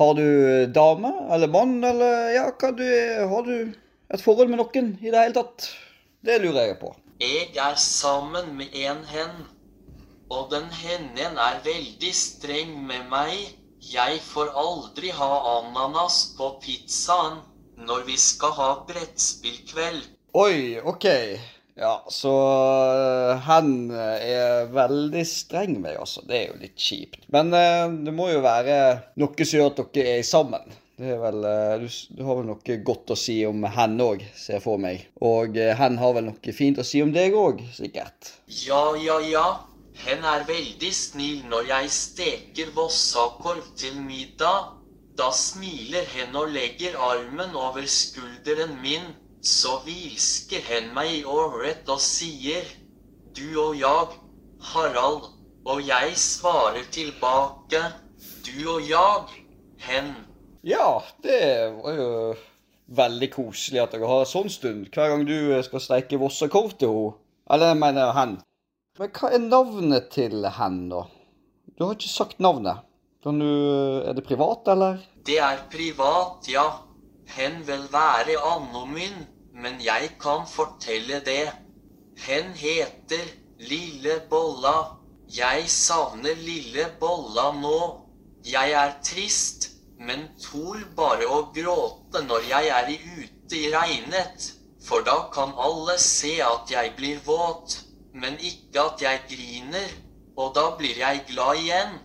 har 0.00 0.12
du 0.18 0.26
dame 0.74 1.14
eller 1.32 1.48
mann, 1.52 1.78
eller 1.84 2.34
ja, 2.36 2.48
du 2.76 2.84
Har 3.32 3.48
du 3.48 3.72
et 4.12 4.22
forhold 4.22 4.52
med 4.52 4.60
noen 4.60 4.92
i 5.00 5.08
det 5.08 5.16
hele 5.16 5.38
tatt? 5.38 5.70
Det 6.20 6.36
lurer 6.42 6.68
jeg 6.68 6.80
på. 6.82 6.92
Jeg 7.20 7.48
er 7.56 7.76
sammen 7.80 8.52
med 8.56 8.74
en 8.76 9.00
hen, 9.08 9.32
og 10.28 10.50
den 10.52 10.68
hennen 10.72 11.40
er 11.40 11.60
veldig 11.64 12.12
streng 12.16 12.76
med 12.84 13.08
meg. 13.08 13.56
Jeg 13.80 14.20
får 14.20 14.52
aldri 14.60 15.08
ha 15.16 15.30
ananas 15.56 16.34
på 16.36 16.52
pizzaen 16.60 17.40
når 17.86 18.04
vi 18.08 18.18
skal 18.20 18.52
ha 18.58 18.68
brettspillkveld. 18.88 20.04
Oi, 20.40 20.78
OK. 20.86 21.06
Ja, 21.80 22.04
så 22.12 22.32
øh, 22.32 23.38
han 23.38 23.90
øh, 23.90 24.16
er 24.20 24.66
veldig 24.74 25.22
streng 25.26 25.72
med 25.72 25.86
meg, 25.86 25.96
altså. 26.00 26.20
Det 26.28 26.36
er 26.36 26.46
jo 26.50 26.58
litt 26.60 26.76
kjipt. 26.76 27.24
Men 27.32 27.54
øh, 27.56 27.94
det 28.04 28.12
må 28.14 28.28
jo 28.28 28.42
være 28.44 28.76
noe 29.22 29.46
som 29.46 29.56
gjør 29.56 29.70
at 29.72 29.80
dere 29.94 30.18
er 30.18 30.26
sammen. 30.28 30.76
Det 31.00 31.14
er 31.14 31.22
vel, 31.22 31.46
du, 31.80 31.86
du 32.12 32.20
har 32.26 32.36
vel 32.36 32.50
noe 32.50 32.76
godt 32.84 33.14
å 33.14 33.16
si 33.16 33.38
om 33.48 33.64
hen 33.64 33.94
òg, 34.04 34.26
ser 34.36 34.58
jeg 34.58 34.64
for 34.66 34.82
meg. 34.82 35.06
Og 35.24 35.56
hen 35.56 35.96
har 36.02 36.12
vel 36.18 36.26
noe 36.28 36.52
fint 36.52 36.76
å 36.76 36.84
si 36.84 37.00
om 37.00 37.14
deg 37.14 37.32
òg, 37.32 37.62
sikkert. 37.72 38.34
Ja, 38.66 38.82
ja, 39.00 39.16
ja. 39.24 39.46
Hen 40.04 40.20
er 40.24 40.44
veldig 40.48 40.92
snill 40.96 41.40
når 41.48 41.72
jeg 41.72 41.94
steker 41.96 42.76
vossakorv 42.76 43.72
til 43.80 43.96
middag. 44.04 44.76
Da 45.20 45.28
smiler 45.36 46.06
hen 46.14 46.36
og 46.38 46.48
legger 46.48 46.94
armen 46.96 47.52
over 47.52 47.84
skulderen 47.84 48.78
min. 48.80 49.02
Så 49.44 49.74
hvisker 49.84 50.62
hen 50.64 50.86
meg 50.96 51.10
i 51.18 51.20
året 51.28 51.88
og 51.92 52.00
sier 52.00 52.64
Du 53.36 53.44
og 53.60 53.76
jeg, 53.76 54.16
Harald. 54.72 55.28
Og 55.68 55.82
jeg 55.84 56.16
svarer 56.16 56.88
tilbake 56.92 57.82
Du 58.46 58.64
og 58.78 58.88
jeg, 58.88 59.44
hen. 59.84 60.08
Ja, 60.64 61.02
det 61.20 61.42
var 61.82 62.00
jo 62.00 62.08
veldig 62.88 63.30
koselig 63.36 63.84
at 63.84 63.92
dere 63.92 64.08
har 64.08 64.24
en 64.24 64.32
sånn 64.32 64.48
stund 64.48 64.88
hver 64.88 65.12
gang 65.12 65.28
du 65.28 65.36
øh, 65.36 65.60
skal 65.68 65.84
steike 65.84 66.20
vossakorv 66.20 66.72
til 66.80 66.96
henne. 66.96 67.16
Eller 67.52 67.74
jeg 67.74 67.82
mener 67.84 68.16
hen. 68.16 68.38
Men 68.96 69.12
hva 69.20 69.34
er 69.36 69.44
navnet 69.44 70.08
til 70.16 70.48
hen, 70.56 70.84
da? 70.88 71.04
Du 71.76 71.84
har 71.84 71.96
ikke 71.98 72.08
sagt 72.08 72.40
navnet. 72.40 72.86
Du 73.20 73.28
Er 73.36 74.14
det 74.16 74.24
privat, 74.24 74.64
eller? 74.72 75.09
Det 75.26 75.38
er 75.38 75.66
privat, 75.72 76.48
ja. 76.48 76.68
Hen 77.30 77.60
vil 77.66 77.82
være 77.92 78.38
anonym, 78.52 79.18
men 79.54 79.80
jeg 79.84 80.14
kan 80.20 80.46
fortelle 80.48 81.20
det. 81.26 81.52
Hen 82.26 82.52
heter 82.56 83.26
Lille 83.58 84.20
Bolla. 84.30 84.96
Jeg 85.36 85.68
savner 85.68 86.34
Lille 86.34 86.86
Bolla 87.00 87.50
nå. 87.60 87.82
Jeg 88.46 88.72
er 88.72 88.96
trist, 89.04 89.68
men 89.98 90.24
tål 90.40 90.86
bare 90.96 91.28
å 91.28 91.42
gråte 91.54 92.24
når 92.24 92.48
jeg 92.48 92.72
er 92.78 92.90
ute 92.96 93.60
i 93.60 93.68
regnet. 93.74 94.50
For 94.80 95.04
da 95.04 95.18
kan 95.34 95.52
alle 95.60 95.98
se 96.00 96.38
at 96.42 96.72
jeg 96.72 96.94
blir 96.96 97.20
våt, 97.26 97.76
men 98.16 98.40
ikke 98.40 98.86
at 98.88 99.04
jeg 99.04 99.24
griner. 99.28 99.96
Og 100.40 100.54
da 100.56 100.70
blir 100.80 100.96
jeg 100.96 101.26
glad 101.28 101.60
igjen, 101.60 101.96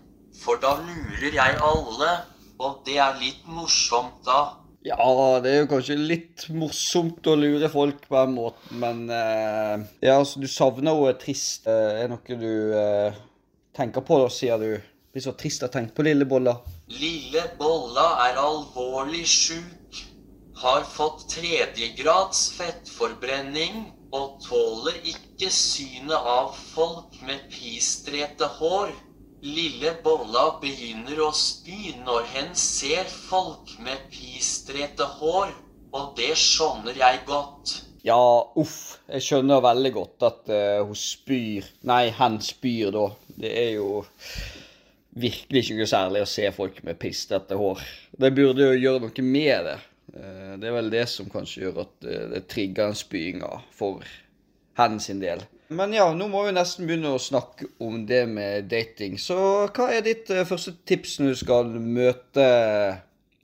for 0.43 0.59
da 0.59 0.75
lurer 0.83 1.31
jeg 1.39 1.59
alle. 1.63 2.13
Og 2.61 2.85
det 2.87 2.99
er 3.03 3.17
litt 3.19 3.43
morsomt, 3.51 4.21
da. 4.25 4.61
Ja, 4.85 5.01
det 5.41 5.49
er 5.49 5.63
jo 5.63 5.69
kanskje 5.71 5.95
litt 5.97 6.43
morsomt 6.53 7.25
å 7.25 7.33
lure 7.39 7.69
folk 7.73 8.03
på 8.05 8.19
en 8.19 8.35
måte, 8.35 8.75
men 8.77 9.07
eh, 9.09 9.81
Ja, 10.05 10.19
altså, 10.19 10.43
du 10.43 10.45
savner 10.51 10.93
jo 10.93 11.07
et 11.09 11.23
trist 11.23 11.65
eh, 11.65 12.03
Er 12.03 12.11
noe 12.11 12.37
du 12.37 12.75
eh, 12.77 13.17
tenker 13.73 14.05
på, 14.05 14.19
da, 14.21 14.29
sier 14.29 14.61
du? 14.61 14.75
Det 14.77 15.17
blir 15.17 15.25
så 15.25 15.33
trist 15.39 15.65
å 15.65 15.71
tenke 15.73 15.95
på 15.95 16.05
lille 16.05 16.27
bolla. 16.29 16.57
Lille 16.91 17.45
Bolla 17.57 18.05
er 18.27 18.37
alvorlig 18.37 19.23
sjuk. 19.31 20.01
Har 20.59 20.83
fått 20.83 21.23
tredjegrads 21.31 22.49
fettforbrenning 22.57 23.87
og 24.15 24.37
tåler 24.43 24.99
ikke 25.07 25.49
synet 25.51 26.19
av 26.19 26.51
folk 26.55 27.15
med 27.25 27.47
pistrete 27.51 28.47
hår. 28.59 28.93
Lille 29.45 29.91
Bolla 30.01 30.55
begynner 30.57 31.19
å 31.21 31.27
spy 31.37 31.91
når 32.01 32.23
hen 32.33 32.55
ser 32.57 33.05
folk 33.05 33.75
med 33.85 34.07
pistrete 34.09 35.05
hår, 35.19 35.51
og 35.93 36.15
det 36.17 36.31
skjønner 36.39 36.97
jeg 36.97 37.19
godt. 37.27 37.75
Ja, 38.05 38.17
uff. 38.57 38.97
Jeg 39.05 39.21
skjønner 39.21 39.61
veldig 39.61 39.91
godt 39.93 40.25
at 40.25 40.49
uh, 40.49 40.81
hun 40.85 40.97
spyr 40.97 41.67
Nei, 41.85 42.09
hen 42.17 42.39
spyr, 42.41 42.89
da. 42.95 43.05
Det 43.37 43.51
er 43.53 43.71
jo 43.75 44.01
virkelig 45.13 45.63
ikke 45.63 45.77
noe 45.77 45.89
særlig 45.93 46.25
å 46.25 46.29
se 46.29 46.49
folk 46.55 46.81
med 46.87 46.99
pistrete 47.01 47.57
hår. 47.59 47.85
De 48.17 48.33
burde 48.33 48.65
jo 48.65 48.81
gjøre 48.81 49.05
noe 49.05 49.27
med 49.29 49.69
det. 49.69 49.79
Uh, 50.15 50.53
Det 50.57 50.71
er 50.71 50.77
vel 50.79 50.93
det 50.93 51.05
som 51.11 51.29
kanskje 51.29 51.67
gjør 51.67 51.83
at 51.85 52.09
uh, 52.09 52.23
det 52.33 52.47
trigger 52.49 52.89
en 52.89 52.97
spyinga 52.97 53.59
for 53.77 54.01
hen 54.81 54.97
sin 55.01 55.21
del. 55.21 55.45
Men 55.73 55.93
ja, 55.95 56.05
nå 56.13 56.27
må 56.29 56.43
vi 56.45 56.53
nesten 56.53 56.85
begynne 56.85 57.15
å 57.15 57.21
snakke 57.21 57.71
om 57.81 58.03
det 58.05 58.25
med 58.29 58.67
dating. 58.69 59.17
Så 59.21 59.37
hva 59.73 59.89
er 59.93 60.03
ditt 60.05 60.29
eh, 60.29 60.45
første 60.45 60.75
tips 60.85 61.17
når 61.19 61.33
du 61.33 61.39
skal 61.41 61.71
møte 61.81 62.47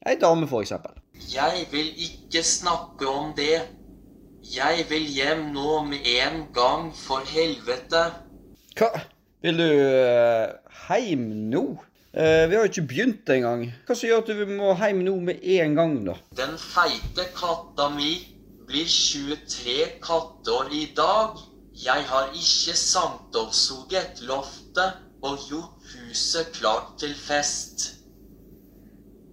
ei 0.05 0.17
dame, 0.21 0.45
f.eks.? 0.45 0.75
Jeg 1.31 1.65
vil 1.71 1.89
ikke 2.05 2.43
snakke 2.45 3.09
om 3.09 3.31
det. 3.37 3.63
Jeg 4.51 4.85
vil 4.89 5.05
hjem 5.05 5.47
nå 5.55 5.81
med 5.89 6.05
en 6.17 6.43
gang, 6.53 6.89
for 6.97 7.25
helvete. 7.29 8.03
Hva? 8.77 8.91
Vil 9.41 9.57
du 9.57 9.69
uh, 9.69 10.53
heim 10.87 11.25
nå? 11.49 11.63
Eh, 12.13 12.45
vi 12.49 12.57
har 12.57 12.65
jo 12.65 12.69
ikke 12.69 12.89
begynt 12.89 13.29
engang. 13.33 13.65
Hva 13.87 13.95
som 13.95 14.09
gjør 14.09 14.21
at 14.21 14.29
du 14.29 14.49
må 14.49 14.73
heim 14.77 15.01
nå 15.05 15.15
med 15.25 15.45
en 15.57 15.77
gang, 15.77 15.95
da? 16.05 16.17
Den 16.37 16.57
feite 16.59 17.29
katta 17.37 17.87
mi 17.93 18.17
blir 18.67 18.85
23 18.85 19.77
katteår 20.03 20.73
i 20.75 20.83
dag. 20.97 21.39
Jeg 21.81 22.03
har 22.05 22.27
ikke 22.37 22.75
sankthansugget 22.77 24.19
loftet 24.29 24.99
og 25.25 25.39
gjort 25.49 25.87
huset 25.95 26.51
klart 26.53 26.91
til 27.01 27.15
fest. 27.17 27.87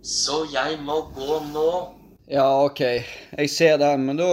Så 0.00 0.46
jeg 0.48 0.78
må 0.80 1.02
gå 1.12 1.42
nå. 1.50 1.72
Ja, 2.32 2.46
OK. 2.64 2.80
Jeg 2.80 3.52
ser 3.52 3.76
den, 3.82 4.06
men 4.08 4.16
da 4.20 4.30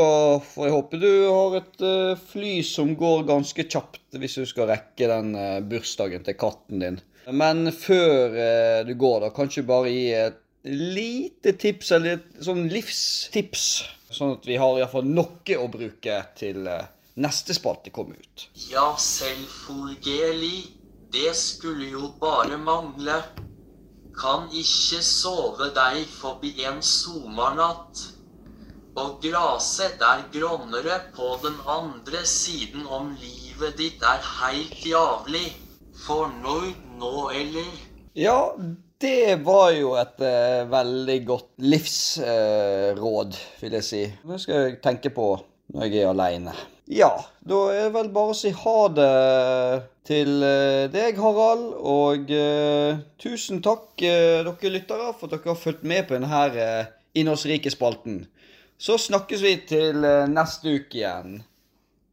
får 0.48 0.68
jeg 0.68 0.76
håpe 0.78 1.02
du 1.02 1.12
har 1.28 1.60
et 1.60 1.84
eh, 1.84 2.24
fly 2.32 2.56
som 2.64 2.96
går 2.96 3.28
ganske 3.28 3.68
kjapt 3.68 4.16
hvis 4.16 4.40
du 4.40 4.48
skal 4.48 4.72
rekke 4.72 5.12
den 5.12 5.36
eh, 5.36 5.60
bursdagen 5.68 6.24
til 6.24 6.40
katten 6.40 6.88
din. 6.88 7.04
Men 7.28 7.68
før 7.76 8.32
eh, 8.32 8.82
du 8.88 8.96
går, 8.96 9.26
da, 9.26 9.36
kanskje 9.36 9.68
bare 9.68 9.92
gi 9.92 10.10
et 10.16 10.42
lite 10.72 11.58
tips, 11.60 11.92
eller 11.98 12.22
et 12.22 12.44
sånn 12.48 12.70
livstips. 12.72 13.70
Sånn 14.08 14.38
at 14.40 14.48
vi 14.48 14.56
har 14.60 14.80
iallfall 14.80 15.08
noe 15.08 15.60
å 15.60 15.68
bruke 15.72 16.22
til 16.40 16.64
neste 17.16 17.56
spalte 17.56 17.92
kom 17.96 18.12
ut. 18.12 18.48
Ja, 18.72 18.96
selvfølgelig. 19.00 20.66
Det 21.14 21.36
skulle 21.36 21.90
jo 21.90 22.12
bare 22.20 22.58
mangle. 22.58 23.22
Kan 24.16 24.48
ikke 24.56 25.02
sove 25.04 25.70
deg 25.76 26.06
forbi 26.12 26.54
en 26.68 26.82
sommernatt. 26.84 28.04
Og 28.96 29.20
graset 29.24 30.00
er 30.08 30.24
grønnere 30.32 31.02
på 31.16 31.34
den 31.44 31.58
andre 31.68 32.22
siden 32.28 32.86
om 32.88 33.12
livet 33.20 33.76
ditt 33.80 34.04
er 34.08 34.24
heilt 34.40 34.86
jævlig. 34.88 35.50
Fornøyd 36.06 36.80
nå, 37.00 37.30
eller? 37.36 37.72
Ja, 38.16 38.40
det 39.02 39.42
var 39.44 39.74
jo 39.76 39.96
et 40.00 40.24
uh, 40.24 40.64
veldig 40.72 41.18
godt 41.28 41.50
livsråd, 41.60 43.36
vil 43.60 43.76
jeg 43.80 43.84
si. 43.84 44.06
Det 44.24 44.40
skal 44.44 44.62
jeg 44.62 44.80
tenke 44.84 45.12
på 45.12 45.34
når 45.76 45.90
jeg 45.90 46.06
er 46.06 46.14
aleine. 46.14 46.56
Ja, 46.86 47.10
da 47.42 47.60
er 47.74 47.88
det 47.88 47.94
vel 47.96 48.10
bare 48.14 48.34
å 48.34 48.38
si 48.38 48.52
ha 48.54 48.80
det 48.94 49.14
til 50.06 50.44
eh, 50.46 50.86
deg, 50.94 51.18
Harald. 51.18 51.72
Og 51.82 52.30
eh, 52.30 53.00
tusen 53.22 53.62
takk, 53.66 53.90
eh, 54.06 54.44
dere 54.46 54.74
lyttere, 54.74 55.10
for 55.18 55.26
at 55.26 55.40
dere 55.40 55.54
har 55.56 55.58
fulgt 55.58 55.86
med 55.88 56.06
på 56.06 56.18
denne 56.20 56.44
eh, 56.54 56.92
innholdsrike 57.18 57.74
spalten. 57.74 58.26
Så 58.78 59.00
snakkes 59.02 59.42
vi 59.42 59.56
til 59.66 60.06
eh, 60.06 60.28
neste 60.30 60.78
uke 60.78 61.02
igjen. 61.02 61.40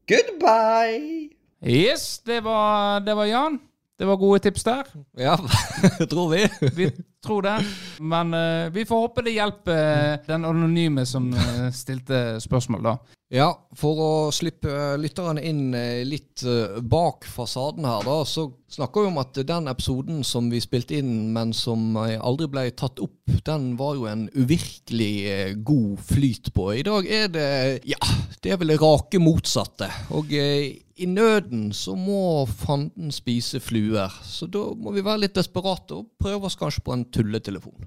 Goodbye! 0.08 1.28
Yes, 1.62 2.22
det 2.26 2.40
var, 2.46 3.04
det 3.04 3.14
var 3.18 3.28
Jan. 3.28 3.60
Det 4.02 4.06
var 4.06 4.16
gode 4.18 4.38
tips 4.42 4.64
der. 4.66 4.88
Ja, 5.14 5.36
tror 6.10 6.32
vi. 6.32 6.48
Vi 6.74 6.88
tror 7.22 7.42
det. 7.42 7.52
Men 8.00 8.34
uh, 8.34 8.74
vi 8.74 8.82
får 8.82 8.98
håpe 9.04 9.22
det 9.22 9.36
hjelper 9.36 9.76
eh, 9.78 10.16
den 10.26 10.42
anonyme 10.44 11.04
som 11.06 11.28
uh, 11.30 11.68
stilte 11.70 12.40
spørsmål, 12.42 12.82
da. 12.82 12.96
Ja, 13.30 13.46
for 13.78 14.00
å 14.02 14.08
slippe 14.34 14.96
lytterne 14.98 15.44
inn 15.46 15.70
litt 16.04 16.42
bak 16.84 17.24
fasaden 17.30 17.86
her, 17.88 18.02
da, 18.04 18.18
så 18.28 18.48
snakker 18.74 19.06
vi 19.06 19.12
om 19.12 19.22
at 19.22 19.38
den 19.48 19.70
episoden 19.70 20.18
som 20.26 20.50
vi 20.52 20.60
spilte 20.60 20.98
inn, 20.98 21.30
men 21.32 21.54
som 21.56 21.94
aldri 21.96 22.50
ble 22.52 22.66
tatt 22.76 23.00
opp, 23.00 23.22
den 23.46 23.70
var 23.78 23.94
jo 23.96 24.10
en 24.10 24.26
uvirkelig 24.34 25.62
god 25.64 26.02
flyt 26.10 26.52
på. 26.52 26.68
I 26.82 26.84
dag 26.90 27.08
er 27.08 27.32
det 27.32 27.48
ja, 27.94 28.02
det 28.42 28.50
er 28.50 28.58
vel 28.58 28.72
det 28.72 28.80
rake 28.82 29.20
motsatte. 29.22 29.86
Og 30.18 30.32
eh, 30.34 30.74
i 30.98 31.06
nøden 31.06 31.70
så 31.76 31.94
må 31.94 32.42
fanden 32.50 33.12
spise 33.14 33.60
fluer. 33.62 34.10
Så 34.26 34.48
da 34.50 34.64
må 34.74 34.90
vi 34.96 35.04
være 35.06 35.24
litt 35.24 35.36
desperate 35.38 36.00
og 36.00 36.08
prøve 36.20 36.50
oss 36.50 36.58
kanskje 36.58 36.82
på 36.82 36.96
en 36.96 37.04
tulletelefon. 37.14 37.86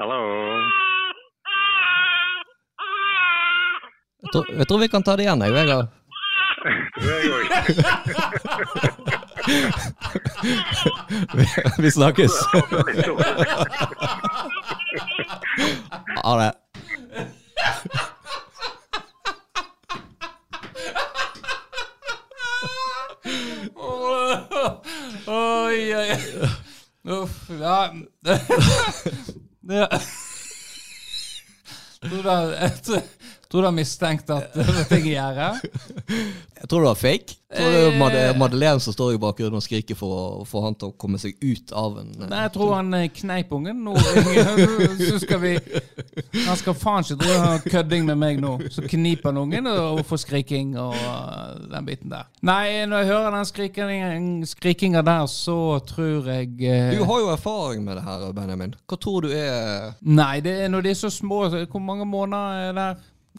Hallo. 0.00 0.18
Jeg 4.20 4.32
tror, 4.34 4.50
jeg 4.58 4.66
tror 4.68 4.80
vi 4.82 4.88
kan 4.90 5.06
ta 5.06 5.14
det 5.16 5.24
igjen, 5.24 5.42
jeg, 5.46 5.54
Vegard. 5.54 5.88
Vi, 11.34 11.46
vi 11.86 11.90
snakkes. 11.94 12.34
Ha 16.20 16.34
det. 16.42 16.50
Oi, 25.26 25.94
oi. 25.96 26.16
Uff, 27.04 27.50
ja. 27.60 27.94
Det 32.00 32.22
det, 32.84 33.02
tror- 33.50 33.62
du 33.62 33.66
har 33.66 33.74
mistenkt 33.76 34.30
at 34.30 34.54
det 34.54 34.66
var 34.66 34.84
ting 34.88 35.06
i 35.10 35.14
gjære? 35.16 35.50
Jeg 36.60 36.68
tror 36.68 36.80
det 36.84 36.88
var 36.90 36.98
fake. 37.00 37.36
Tror 37.50 38.10
det 38.12 38.18
er 38.20 38.36
Madeleine 38.38 38.78
som 38.80 38.92
står 38.94 39.14
i 39.16 39.18
bakgrunnen 39.18 39.58
og 39.58 39.62
skriker 39.64 39.96
for 39.98 40.12
å 40.14 40.42
få 40.46 40.60
han 40.62 40.76
til 40.78 40.92
å 40.92 40.94
komme 41.00 41.18
seg 41.18 41.32
ut 41.42 41.72
av 41.74 41.96
en 41.98 42.10
eh, 42.20 42.28
Nei, 42.30 42.42
jeg 42.44 42.52
tror 42.54 42.74
han 42.76 42.94
eh, 42.94 43.08
kneip 43.10 43.50
ungen. 43.56 43.80
Nå 43.82 43.94
så 45.00 45.16
skal 45.18 45.40
vi 45.42 45.54
Han 46.46 46.60
skal 46.60 46.76
faen 46.78 47.02
ikke 47.08 47.18
tro 47.24 47.38
han 47.42 47.64
kødding 47.64 48.06
med 48.06 48.20
meg 48.22 48.38
nå. 48.44 48.52
Så 48.70 48.84
kniper 48.86 49.32
han 49.32 49.40
ungen 49.42 49.66
og 49.72 50.04
får 50.06 50.22
skriking 50.28 50.76
og 50.78 50.94
eh, 50.94 51.58
den 51.74 51.88
biten 51.88 52.12
der. 52.14 52.28
Nei, 52.46 52.84
når 52.86 53.02
jeg 53.02 53.10
hører 53.10 53.34
den 53.40 53.50
skrikingen, 53.50 54.30
skrikinga 54.46 55.02
der, 55.10 55.26
så 55.32 55.58
tror 55.90 56.30
jeg 56.30 56.54
eh, 56.70 56.92
Du 56.94 57.02
har 57.08 57.24
jo 57.24 57.32
erfaring 57.34 57.82
med 57.88 57.98
det 57.98 58.06
her, 58.06 58.28
Benjamin. 58.36 58.76
Hva 58.86 59.00
tror 59.00 59.26
du 59.26 59.32
er 59.34 59.96
Nei, 60.06 60.36
det 60.44 60.54
er 60.66 60.70
når 60.70 60.86
de 60.86 60.94
er 60.94 61.00
så 61.02 61.10
små. 61.10 61.48
Hvor 61.50 61.82
mange 61.82 62.06
måneder 62.06 62.68
er 62.68 62.78
det? 62.78 62.90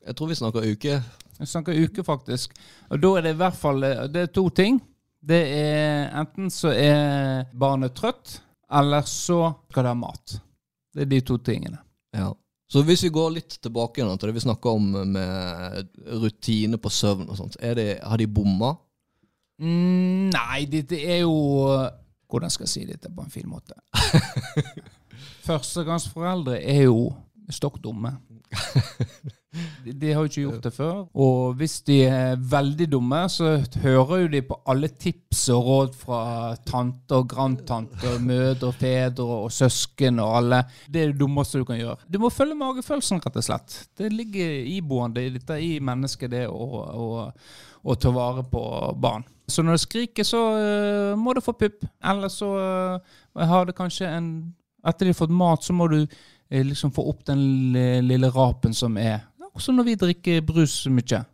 Jeg 0.06 0.16
tror 0.18 0.32
vi 0.32 0.38
snakker 0.40 0.68
uke. 0.72 1.00
Vi 1.40 1.50
snakker 1.50 1.78
uke, 1.84 2.04
faktisk. 2.06 2.54
Og 2.90 3.02
da 3.02 3.12
er 3.18 3.26
det 3.28 3.36
i 3.36 3.40
hvert 3.42 3.58
fall 3.58 3.84
eh, 3.88 4.06
Det 4.12 4.26
er 4.26 4.34
to 4.34 4.48
ting. 4.50 4.80
Det 5.22 5.42
er 5.54 6.10
enten 6.18 6.50
så 6.50 6.72
er 6.74 7.46
barnet 7.54 7.94
trøtt, 7.94 8.40
eller 8.74 9.06
så 9.06 9.52
skal 9.70 9.86
det 9.86 9.92
ha 9.94 9.98
mat. 10.00 10.38
Det 10.92 11.04
er 11.06 11.12
de 11.12 11.20
to 11.26 11.38
tingene. 11.38 11.78
Ja. 12.18 12.32
Så 12.72 12.82
hvis 12.88 13.04
vi 13.04 13.12
går 13.14 13.34
litt 13.36 13.58
tilbake 13.62 14.00
igjen 14.00 14.18
til 14.18 14.32
det 14.32 14.38
vi 14.38 14.44
snakka 14.46 14.72
om 14.74 14.86
med 15.12 15.90
rutine 16.24 16.80
på 16.82 16.90
søvn 16.90 17.28
og 17.28 17.38
sånt, 17.38 17.58
er 17.60 17.76
det, 17.78 17.88
har 18.00 18.18
de 18.18 18.30
bomma? 18.32 18.72
Mm, 19.62 20.32
nei, 20.34 20.64
dette 20.66 20.98
er 20.98 21.20
jo 21.22 21.36
Hvordan 22.32 22.50
skal 22.50 22.64
jeg 22.66 22.72
si 22.72 22.86
dette 22.88 23.12
på 23.14 23.22
en 23.22 23.34
fin 23.34 23.50
måte? 23.52 23.76
Førstegangsforeldre 25.48 26.62
er 26.64 26.86
jo 26.88 27.12
stokk 27.56 27.82
dumme. 27.84 28.16
De, 29.84 29.92
de 29.92 30.12
har 30.14 30.24
jo 30.24 30.30
ikke 30.30 30.44
gjort 30.46 30.64
det 30.64 30.72
før. 30.72 31.00
Og 31.20 31.58
hvis 31.60 31.82
de 31.84 31.98
er 32.08 32.38
veldig 32.40 32.86
dumme, 32.94 33.18
så 33.30 33.58
hører 33.84 34.22
jo 34.22 34.30
de 34.32 34.40
på 34.48 34.58
alle 34.72 34.88
tips 34.88 35.42
og 35.52 35.66
råd 35.66 35.98
fra 36.00 36.20
tanter, 36.64 37.18
og 37.18 37.28
grandtante 37.34 38.14
og 38.14 38.24
mødre 38.24 38.70
og 38.70 38.78
fedre 38.80 39.26
og 39.42 39.52
søsken 39.52 40.22
og 40.24 40.38
alle. 40.38 40.62
Det 40.88 41.02
er 41.02 41.12
det 41.12 41.20
dummeste 41.20 41.60
du 41.60 41.68
kan 41.68 41.82
gjøre. 41.82 41.98
Du 42.08 42.22
må 42.24 42.32
følge 42.32 42.56
magefølelsen, 42.62 43.20
rett 43.26 43.42
og 43.42 43.48
slett. 43.50 43.76
Det 43.98 44.14
ligger 44.14 44.56
iboende 44.72 45.26
i 45.26 45.36
dette 45.36 45.60
i 45.60 45.74
mennesket, 45.84 46.32
det 46.32 46.46
å, 46.48 47.28
å 47.84 48.00
ta 48.00 48.16
vare 48.16 48.48
på 48.48 48.64
barn. 49.04 49.28
Så 49.52 49.66
når 49.68 49.76
det 49.76 49.84
skriker, 49.84 50.24
så 50.24 50.42
uh, 50.56 51.20
må 51.20 51.36
det 51.36 51.44
få 51.44 51.58
pupp. 51.60 51.84
Eller 52.08 52.32
så 52.32 52.54
uh, 52.56 53.46
har 53.52 53.68
det 53.68 53.78
kanskje 53.78 54.10
en 54.16 54.34
Etter 54.82 55.06
de 55.06 55.12
har 55.12 55.18
fått 55.20 55.34
mat, 55.38 55.62
så 55.62 55.76
må 55.78 55.86
du 55.92 56.00
liksom 56.52 56.92
få 56.92 57.06
opp 57.10 57.26
den 57.26 57.42
lille 58.08 58.30
rapen 58.34 58.74
som 58.76 58.98
er 59.00 59.22
Også 59.52 59.74
når 59.76 59.84
vi 59.88 60.00
drikker 60.00 60.44
brus 60.48 60.86
mye. 60.88 61.26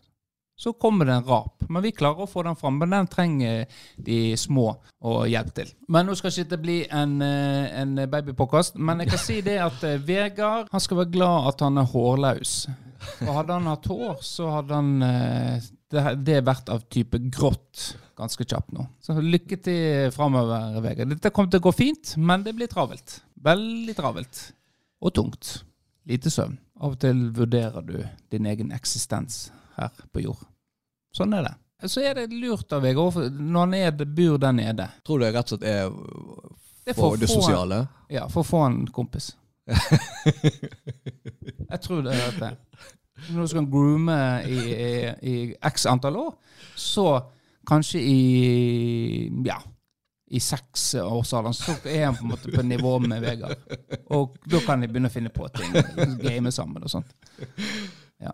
Så 0.58 0.74
kommer 0.74 1.06
det 1.06 1.14
en 1.14 1.24
rap. 1.24 1.64
Men 1.70 1.84
vi 1.86 1.92
klarer 1.94 2.26
å 2.26 2.30
få 2.30 2.42
den 2.48 2.56
fram. 2.58 2.80
Men 2.82 2.96
den 2.96 3.10
trenger 3.14 3.68
de 4.02 4.18
små 4.42 4.72
å 5.06 5.20
hjelpe 5.30 5.54
til. 5.60 5.70
Men 5.94 6.10
nå 6.10 6.16
skal 6.18 6.34
ikke 6.34 6.50
det 6.56 6.60
bli 6.64 6.78
en, 6.90 7.22
eh, 7.22 7.78
en 7.82 7.94
babypodkast. 8.10 8.80
Men 8.82 9.04
jeg 9.04 9.12
kan 9.12 9.22
si 9.22 9.38
det 9.46 9.60
at 9.62 9.86
eh, 9.86 10.02
Vegard 10.02 10.72
han 10.74 10.82
skal 10.82 11.04
være 11.04 11.14
glad 11.14 11.52
at 11.52 11.62
han 11.62 11.78
er 11.78 11.92
hårløs. 11.94 12.56
Og 13.28 13.32
hadde 13.36 13.54
han 13.54 13.70
hatt 13.70 13.86
hår, 13.86 14.18
så 14.26 14.50
hadde 14.56 14.82
han 14.82 15.06
eh, 15.06 15.70
det, 15.94 16.06
det 16.26 16.42
vært 16.48 16.74
av 16.74 16.88
type 16.90 17.22
grått 17.30 17.92
ganske 18.18 18.44
kjapt 18.50 18.74
nå. 18.74 18.88
Så 18.98 19.14
lykke 19.22 19.62
til 19.62 20.10
framover, 20.16 20.82
Vegard. 20.82 21.14
Dette 21.14 21.30
kommer 21.30 21.54
til 21.54 21.62
å 21.62 21.68
gå 21.70 21.76
fint, 21.86 22.16
men 22.18 22.42
det 22.42 22.58
blir 22.58 22.70
travelt. 22.72 23.20
Veldig 23.46 23.94
travelt. 23.98 24.42
Og 25.02 25.14
tungt. 25.14 25.64
Lite 26.08 26.32
søvn. 26.32 26.58
Av 26.80 26.94
og 26.94 27.00
til 27.02 27.30
vurderer 27.36 27.82
du 27.86 27.98
din 28.32 28.46
egen 28.46 28.72
eksistens 28.76 29.48
her 29.78 29.94
på 30.14 30.24
jord. 30.24 30.44
Sånn 31.16 31.34
er 31.34 31.48
det. 31.48 31.56
Så 31.90 32.02
er 32.02 32.16
det 32.18 32.34
lurt 32.34 32.74
av 32.74 32.82
Vegard, 32.86 33.18
når 33.38 33.60
han 33.60 33.74
er, 33.78 33.92
bor 33.92 34.40
der 34.42 34.54
nede 34.58 34.88
Tror 35.06 35.20
du 35.20 35.26
det 35.28 35.34
rett 35.36 35.52
og 35.54 35.60
slett 35.60 35.68
er 35.70 35.92
Det 36.88 36.94
er 36.96 36.98
for 36.98 37.20
det 37.22 37.30
sosiale? 37.30 37.84
Ja, 38.10 38.26
for 38.34 38.42
å 38.42 38.48
få 38.48 38.64
en 38.66 38.80
kompis. 38.94 39.36
Jeg 41.68 41.80
tror 41.84 42.02
det 42.06 42.16
er 42.16 42.38
det. 42.40 42.52
Når 43.28 43.42
du 43.42 43.48
skal 43.52 43.70
groome 43.70 44.18
i, 44.48 44.58
i, 44.74 44.92
i 45.22 45.36
x 45.70 45.86
antall 45.90 46.18
år, 46.22 46.34
så 46.78 47.20
kanskje 47.68 48.00
i 48.02 48.18
ja, 49.46 49.58
i 50.28 50.40
seksårsalderen 50.44 51.56
så 51.56 51.76
er 51.88 52.06
han 52.06 52.18
på 52.18 52.26
en 52.26 52.32
måte 52.34 52.52
på 52.52 52.64
nivå 52.66 52.98
med 53.00 53.22
Vegard. 53.24 53.62
Og 54.12 54.36
da 54.50 54.60
kan 54.66 54.82
de 54.84 54.90
begynne 54.92 55.12
å 55.12 55.14
finne 55.14 55.32
på 55.32 55.48
ting. 55.56 55.72
Game 56.20 56.52
sammen 56.52 56.84
og 56.84 56.92
sånt. 56.92 57.14
Ja. 58.20 58.34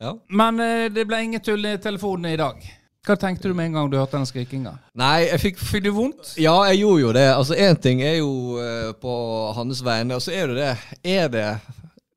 Ja. 0.00 0.14
Men 0.28 0.60
eh, 0.60 0.88
det 0.92 1.04
ble 1.08 1.20
ingen 1.24 1.44
tull 1.44 1.64
i 1.68 1.76
telefonen 1.82 2.32
i 2.32 2.40
dag. 2.40 2.64
Hva 3.04 3.18
tenkte 3.20 3.50
du 3.50 3.54
med 3.56 3.68
en 3.68 3.76
gang 3.76 3.90
du 3.92 3.98
hørte 3.98 4.16
den 4.16 4.28
skrikinga? 4.28 4.78
Nei, 4.96 5.26
jeg 5.26 5.40
fikk 5.42 5.58
Fikk 5.60 5.84
du 5.84 5.90
vondt? 5.92 6.30
Ja, 6.40 6.54
jeg 6.70 6.80
gjorde 6.80 7.02
jo 7.02 7.12
det. 7.12 7.26
Altså, 7.34 7.56
Én 7.60 7.76
ting 7.76 8.00
er 8.00 8.16
jo 8.22 8.30
eh, 8.62 8.92
på 8.96 9.14
hans 9.58 9.82
vegne, 9.84 10.16
og 10.16 10.24
så 10.24 10.32
er 10.32 10.48
det 10.48 10.56
det 10.62 11.10
Er 11.12 11.28
det 11.32 11.48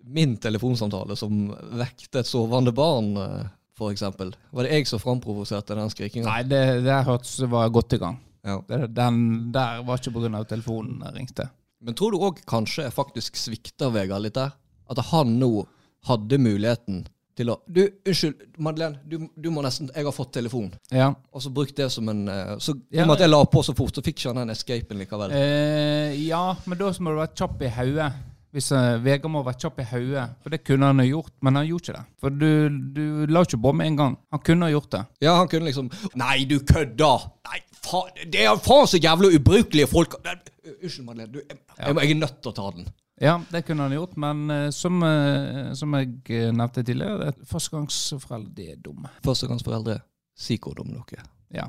min 0.07 0.37
telefonsamtale 0.39 1.17
som 1.19 1.49
vekte 1.75 2.23
et 2.23 2.29
sovende 2.29 2.71
barn, 2.71 3.11
eh, 3.19 3.49
for 3.75 3.91
eksempel? 3.91 4.31
Var 4.55 4.63
det 4.63 4.79
jeg 4.79 4.87
som 4.87 5.03
framprovoserte 5.03 5.75
den 5.75 5.91
skrikinga? 5.91 6.29
Nei, 6.31 6.47
det 6.47 6.63
det 6.87 7.01
hørtes 7.09 7.35
var 7.51 7.67
godt 7.75 7.99
i 7.99 8.01
gang. 8.05 8.15
Ja. 8.47 8.61
Den 8.87 9.51
der 9.53 9.83
var 9.87 9.99
ikke 9.99 10.15
pga. 10.15 10.43
telefonen 10.47 11.03
jeg 11.05 11.15
ringte. 11.19 11.49
Men 11.83 11.97
tror 11.97 12.13
du 12.15 12.23
òg 12.25 12.39
kanskje 12.49 12.87
jeg 12.87 12.95
faktisk 12.95 13.37
svikter 13.37 13.91
Vegard 13.93 14.23
litt 14.25 14.37
der? 14.39 14.55
At 14.89 15.03
han 15.11 15.35
nå 15.41 15.67
hadde 16.07 16.39
muligheten 16.39 17.05
til 17.37 17.51
å 17.53 17.57
Du, 17.67 17.83
unnskyld, 18.07 18.47
Madeleine. 18.57 19.01
Du, 19.05 19.27
du 19.35 19.49
må 19.53 19.61
nesten 19.65 19.91
Jeg 19.93 20.07
har 20.07 20.15
fått 20.15 20.33
telefon. 20.39 20.71
Ja. 20.93 21.11
Og 21.31 21.43
så 21.43 21.51
brukt 21.53 21.77
det 21.77 21.89
som 21.93 22.09
en 22.09 22.25
eh, 22.31 22.55
Så 22.63 22.77
Ja. 22.89 23.03
om 23.03 23.13
at 23.13 23.21
jeg 23.21 23.29
la 23.29 23.43
på 23.45 23.63
så 23.65 23.75
fort, 23.77 23.93
så 23.93 24.03
fikk 24.05 24.21
ikke 24.21 24.33
han 24.33 24.41
den 24.45 24.55
escapen 24.55 25.03
likevel. 25.03 25.35
Eh, 25.35 26.17
ja, 26.25 26.55
men 26.65 26.79
da 26.79 26.91
må 26.99 27.13
du 27.13 27.21
være 27.21 27.35
kjapp 27.37 27.61
i 27.61 27.71
hodet. 27.77 28.09
Hvis 28.55 28.71
uh, 28.71 28.95
Vegard 29.03 29.29
må 29.29 29.41
være 29.45 29.59
kjapp 29.59 29.81
i 29.83 29.85
hodet. 29.85 30.23
For 30.41 30.53
det 30.53 30.61
kunne 30.65 30.87
han 30.89 31.01
ha 31.01 31.05
gjort, 31.05 31.33
men 31.45 31.59
han 31.59 31.67
gjorde 31.67 31.83
ikke 31.83 31.97
det. 31.97 32.05
For 32.23 32.37
du, 32.41 32.77
du 32.95 33.03
la 33.29 33.43
ikke 33.45 33.59
på 33.61 33.73
med 33.75 33.91
en 33.91 33.99
gang. 33.99 34.15
Han 34.33 34.41
kunne 34.47 34.69
ha 34.69 34.73
gjort 34.73 34.87
det. 34.95 35.01
Ja, 35.27 35.35
han 35.37 35.51
kunne 35.51 35.67
liksom 35.67 35.91
Nei, 36.17 36.37
du 36.49 36.55
kødder! 36.63 37.27
Nei, 37.51 37.59
faen, 37.89 38.11
det 38.33 38.43
er 38.45 38.59
faen 38.63 38.87
så 38.91 38.99
jævla 39.01 39.31
ubrukelige 39.37 39.87
folk 39.91 40.15
Unnskyld, 40.21 41.05
Madeleine. 41.07 41.31
Du, 41.31 41.39
jeg, 41.39 41.57
jeg, 41.79 41.95
jeg 42.03 42.11
er 42.11 42.19
nødt 42.19 42.41
til 42.43 42.51
å 42.51 42.55
ta 42.57 42.65
den. 42.75 42.87
Ja, 43.23 43.37
det 43.49 43.63
kunne 43.65 43.85
han 43.87 43.95
gjort, 43.95 44.17
men 44.19 44.41
eh, 44.53 44.65
som, 44.75 44.99
eh, 45.07 45.71
som 45.79 45.95
jeg 45.97 46.11
eh, 46.35 46.51
nevnte 46.53 46.83
tidligere, 46.85 47.31
det- 47.31 47.47
førstegangsforeldre 47.49 48.51
de 48.59 48.65
er 48.73 48.81
dumme. 48.83 49.09
Førstegangsforeldre, 49.25 49.95
si 50.37 50.59
hvor 50.61 50.75
dum 50.77 50.91
dere 50.91 51.21
er. 51.23 51.29
Ja. 51.63 51.67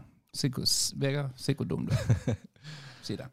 Vegard, 1.01 1.31
si 1.41 1.55
hvor 1.57 1.71
dum 1.71 1.87
du 1.89 1.95
er. 1.95 2.37
si 3.07 3.17
det. 3.17 3.31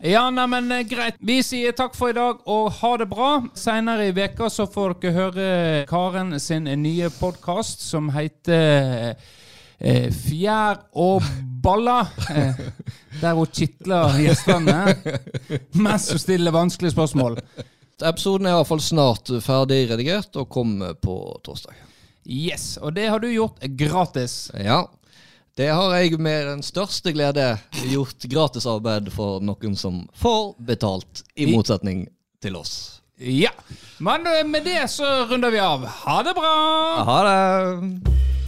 Ja, 0.00 0.24
neimen 0.32 0.72
greit. 0.88 1.20
Vi 1.20 1.36
sier 1.44 1.76
takk 1.76 1.92
for 1.94 2.08
i 2.10 2.16
dag 2.16 2.40
og 2.48 2.70
ha 2.80 2.94
det 2.98 3.06
bra. 3.12 3.28
Seinere 3.54 4.08
i 4.08 4.14
veka 4.16 4.48
så 4.50 4.64
får 4.66 4.96
dere 5.02 5.12
høre 5.18 5.48
Karen 5.90 6.34
sin 6.40 6.64
nye 6.82 7.12
podkast 7.20 7.84
som 7.84 8.08
heter 8.16 9.12
eh, 9.78 10.08
Fjær 10.24 10.86
og 10.96 11.20
baller. 11.64 12.08
Eh, 12.30 12.60
der 13.20 13.34
hun 13.36 13.50
kitler 13.52 14.14
gjestene 14.22 14.76
mens 15.76 16.08
hun 16.12 16.20
stiller 16.22 16.54
vanskelige 16.54 16.94
spørsmål. 16.94 17.38
Episoden 18.00 18.46
er 18.48 18.54
iallfall 18.56 18.80
snart 18.80 19.28
ferdig 19.44 19.82
redigert 19.90 20.36
og 20.40 20.48
kommer 20.52 20.94
på 20.96 21.16
torsdag. 21.44 21.74
Yes, 22.30 22.74
og 22.80 22.94
det 22.96 23.08
har 23.10 23.20
du 23.20 23.28
gjort 23.32 23.60
gratis. 23.80 24.50
Ja. 24.54 24.82
Det 25.58 25.66
har 25.74 25.92
jeg 25.98 26.16
med 26.22 26.46
den 26.46 26.62
største 26.64 27.12
glede 27.12 27.50
gjort 27.90 28.24
gratisarbeid 28.30 29.10
for 29.12 29.42
noen 29.44 29.74
som 29.76 30.04
får 30.16 30.54
betalt, 30.70 31.24
i 31.34 31.48
I- 31.50 31.52
motsetning 31.56 32.06
til 32.40 32.56
oss. 32.56 32.76
Ja. 33.20 33.50
Men 34.00 34.24
eh, 34.30 34.44
med 34.48 34.64
det 34.64 34.86
så 34.88 35.04
runder 35.28 35.52
vi 35.52 35.58
av. 35.60 35.84
Ha 36.06 36.20
det 36.24 36.32
bra! 36.38 36.54
Ha 37.04 37.18
det! 37.26 38.39